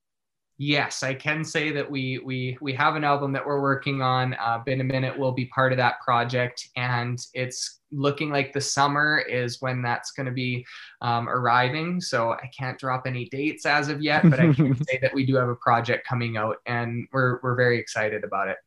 Yes, 0.63 1.03
I 1.03 1.13
can 1.13 1.45
say 1.45 1.73
that 1.73 1.91
we 1.91 2.19
we 2.19 2.57
we 2.61 2.73
have 2.75 2.95
an 2.95 3.03
album 3.03 3.33
that 3.33 3.45
we're 3.45 3.61
working 3.61 4.01
on. 4.01 4.35
Uh, 4.35 4.59
Been 4.65 4.81
a 4.81 4.85
minute 4.85 5.19
will 5.19 5.33
be 5.33 5.47
part 5.47 5.73
of 5.73 5.79
that 5.79 6.01
project, 6.01 6.69
and 6.77 7.19
it's 7.35 7.81
looking 7.91 8.31
like 8.31 8.53
the 8.53 8.61
summer 8.61 9.19
is 9.29 9.61
when 9.61 9.83
that's 9.83 10.13
going 10.13 10.27
to 10.27 10.33
be 10.33 10.65
um, 11.01 11.29
arriving. 11.29 12.01
So 12.01 12.33
I 12.33 12.49
can't 12.57 12.79
drop 12.79 13.07
any 13.07 13.29
dates 13.29 13.67
as 13.67 13.89
of 13.89 14.01
yet, 14.01 14.23
but 14.23 14.39
I 14.39 14.53
can 14.53 14.83
say 14.89 14.99
that 15.03 15.13
we 15.13 15.27
do 15.27 15.35
have 15.35 15.49
a 15.49 15.57
project 15.57 16.07
coming 16.07 16.37
out, 16.37 16.59
and 16.67 17.09
we're 17.13 17.41
we're 17.43 17.57
very 17.57 17.79
excited 17.79 18.23
about 18.23 18.49
it. 18.49 18.59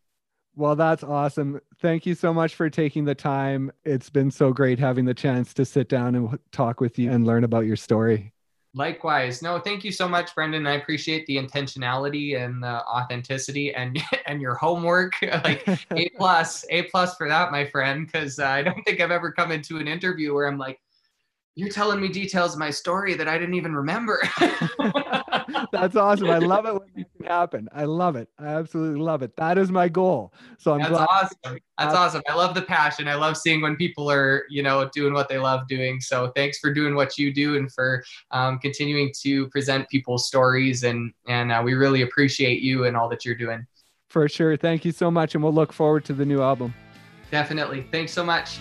Well, 0.57 0.75
that's 0.75 1.03
awesome. 1.03 1.59
Thank 1.81 2.05
you 2.05 2.15
so 2.15 2.33
much 2.33 2.55
for 2.55 2.69
taking 2.69 3.05
the 3.05 3.15
time. 3.15 3.71
It's 3.83 4.09
been 4.09 4.31
so 4.31 4.53
great 4.53 4.79
having 4.79 5.05
the 5.05 5.13
chance 5.13 5.53
to 5.55 5.65
sit 5.65 5.89
down 5.89 6.15
and 6.15 6.39
talk 6.51 6.79
with 6.81 6.99
you 6.99 7.11
and 7.11 7.25
learn 7.25 7.43
about 7.43 7.65
your 7.65 7.75
story. 7.75 8.33
Likewise. 8.77 9.41
No, 9.41 9.57
thank 9.57 9.85
you 9.85 9.91
so 9.93 10.07
much, 10.07 10.35
Brendan. 10.35 10.67
I 10.67 10.73
appreciate 10.73 11.25
the 11.27 11.37
intentionality 11.37 12.37
and 12.37 12.61
the 12.61 12.83
authenticity 12.85 13.73
and 13.73 13.97
and 14.25 14.41
your 14.41 14.55
homework. 14.55 15.13
like 15.21 15.65
A 15.91 16.09
plus, 16.17 16.65
A 16.69 16.83
plus 16.83 17.15
for 17.15 17.29
that, 17.29 17.53
my 17.53 17.65
friend. 17.65 18.05
Because 18.05 18.37
uh, 18.37 18.47
I 18.47 18.61
don't 18.63 18.83
think 18.83 18.99
I've 18.99 19.11
ever 19.11 19.31
come 19.31 19.51
into 19.51 19.77
an 19.77 19.87
interview 19.87 20.33
where 20.33 20.45
I'm 20.45 20.57
like, 20.57 20.79
"You're 21.55 21.69
telling 21.69 21.99
me 21.99 22.09
details 22.09 22.53
of 22.53 22.59
my 22.59 22.69
story 22.69 23.15
that 23.15 23.27
I 23.27 23.37
didn't 23.37 23.55
even 23.55 23.75
remember." 23.75 24.21
That's 25.71 25.95
awesome. 25.95 26.29
I 26.29 26.39
love 26.39 26.65
it 26.65 26.73
when 26.73 26.87
that 26.95 27.05
can 27.17 27.25
happen. 27.25 27.69
I 27.71 27.85
love 27.85 28.15
it. 28.15 28.29
I 28.39 28.47
absolutely 28.47 28.99
love 28.99 29.21
it. 29.21 29.35
That 29.37 29.57
is 29.57 29.71
my 29.71 29.89
goal. 29.89 30.33
So 30.57 30.73
I'm 30.73 30.79
That's 30.79 30.91
glad. 30.91 31.07
awesome. 31.09 31.59
That's 31.77 31.93
awesome. 31.93 32.21
I 32.29 32.35
love 32.35 32.55
the 32.55 32.61
passion. 32.61 33.07
I 33.07 33.15
love 33.15 33.37
seeing 33.37 33.61
when 33.61 33.75
people 33.75 34.09
are, 34.09 34.45
you 34.49 34.63
know, 34.63 34.89
doing 34.93 35.13
what 35.13 35.29
they 35.29 35.37
love 35.37 35.67
doing. 35.67 35.99
So 35.99 36.31
thanks 36.35 36.59
for 36.59 36.73
doing 36.73 36.95
what 36.95 37.17
you 37.17 37.33
do 37.33 37.57
and 37.57 37.71
for 37.71 38.03
um, 38.31 38.59
continuing 38.59 39.13
to 39.21 39.49
present 39.49 39.87
people's 39.89 40.27
stories. 40.27 40.83
And 40.83 41.13
and 41.27 41.51
uh, 41.51 41.61
we 41.63 41.73
really 41.73 42.01
appreciate 42.01 42.61
you 42.61 42.85
and 42.85 42.95
all 42.95 43.09
that 43.09 43.25
you're 43.25 43.35
doing. 43.35 43.65
For 44.09 44.29
sure. 44.29 44.55
Thank 44.55 44.85
you 44.85 44.91
so 44.91 45.11
much, 45.11 45.35
and 45.35 45.43
we'll 45.43 45.53
look 45.53 45.73
forward 45.73 46.05
to 46.05 46.13
the 46.13 46.25
new 46.25 46.41
album. 46.41 46.73
Definitely. 47.31 47.87
Thanks 47.91 48.13
so 48.13 48.23
much. 48.23 48.59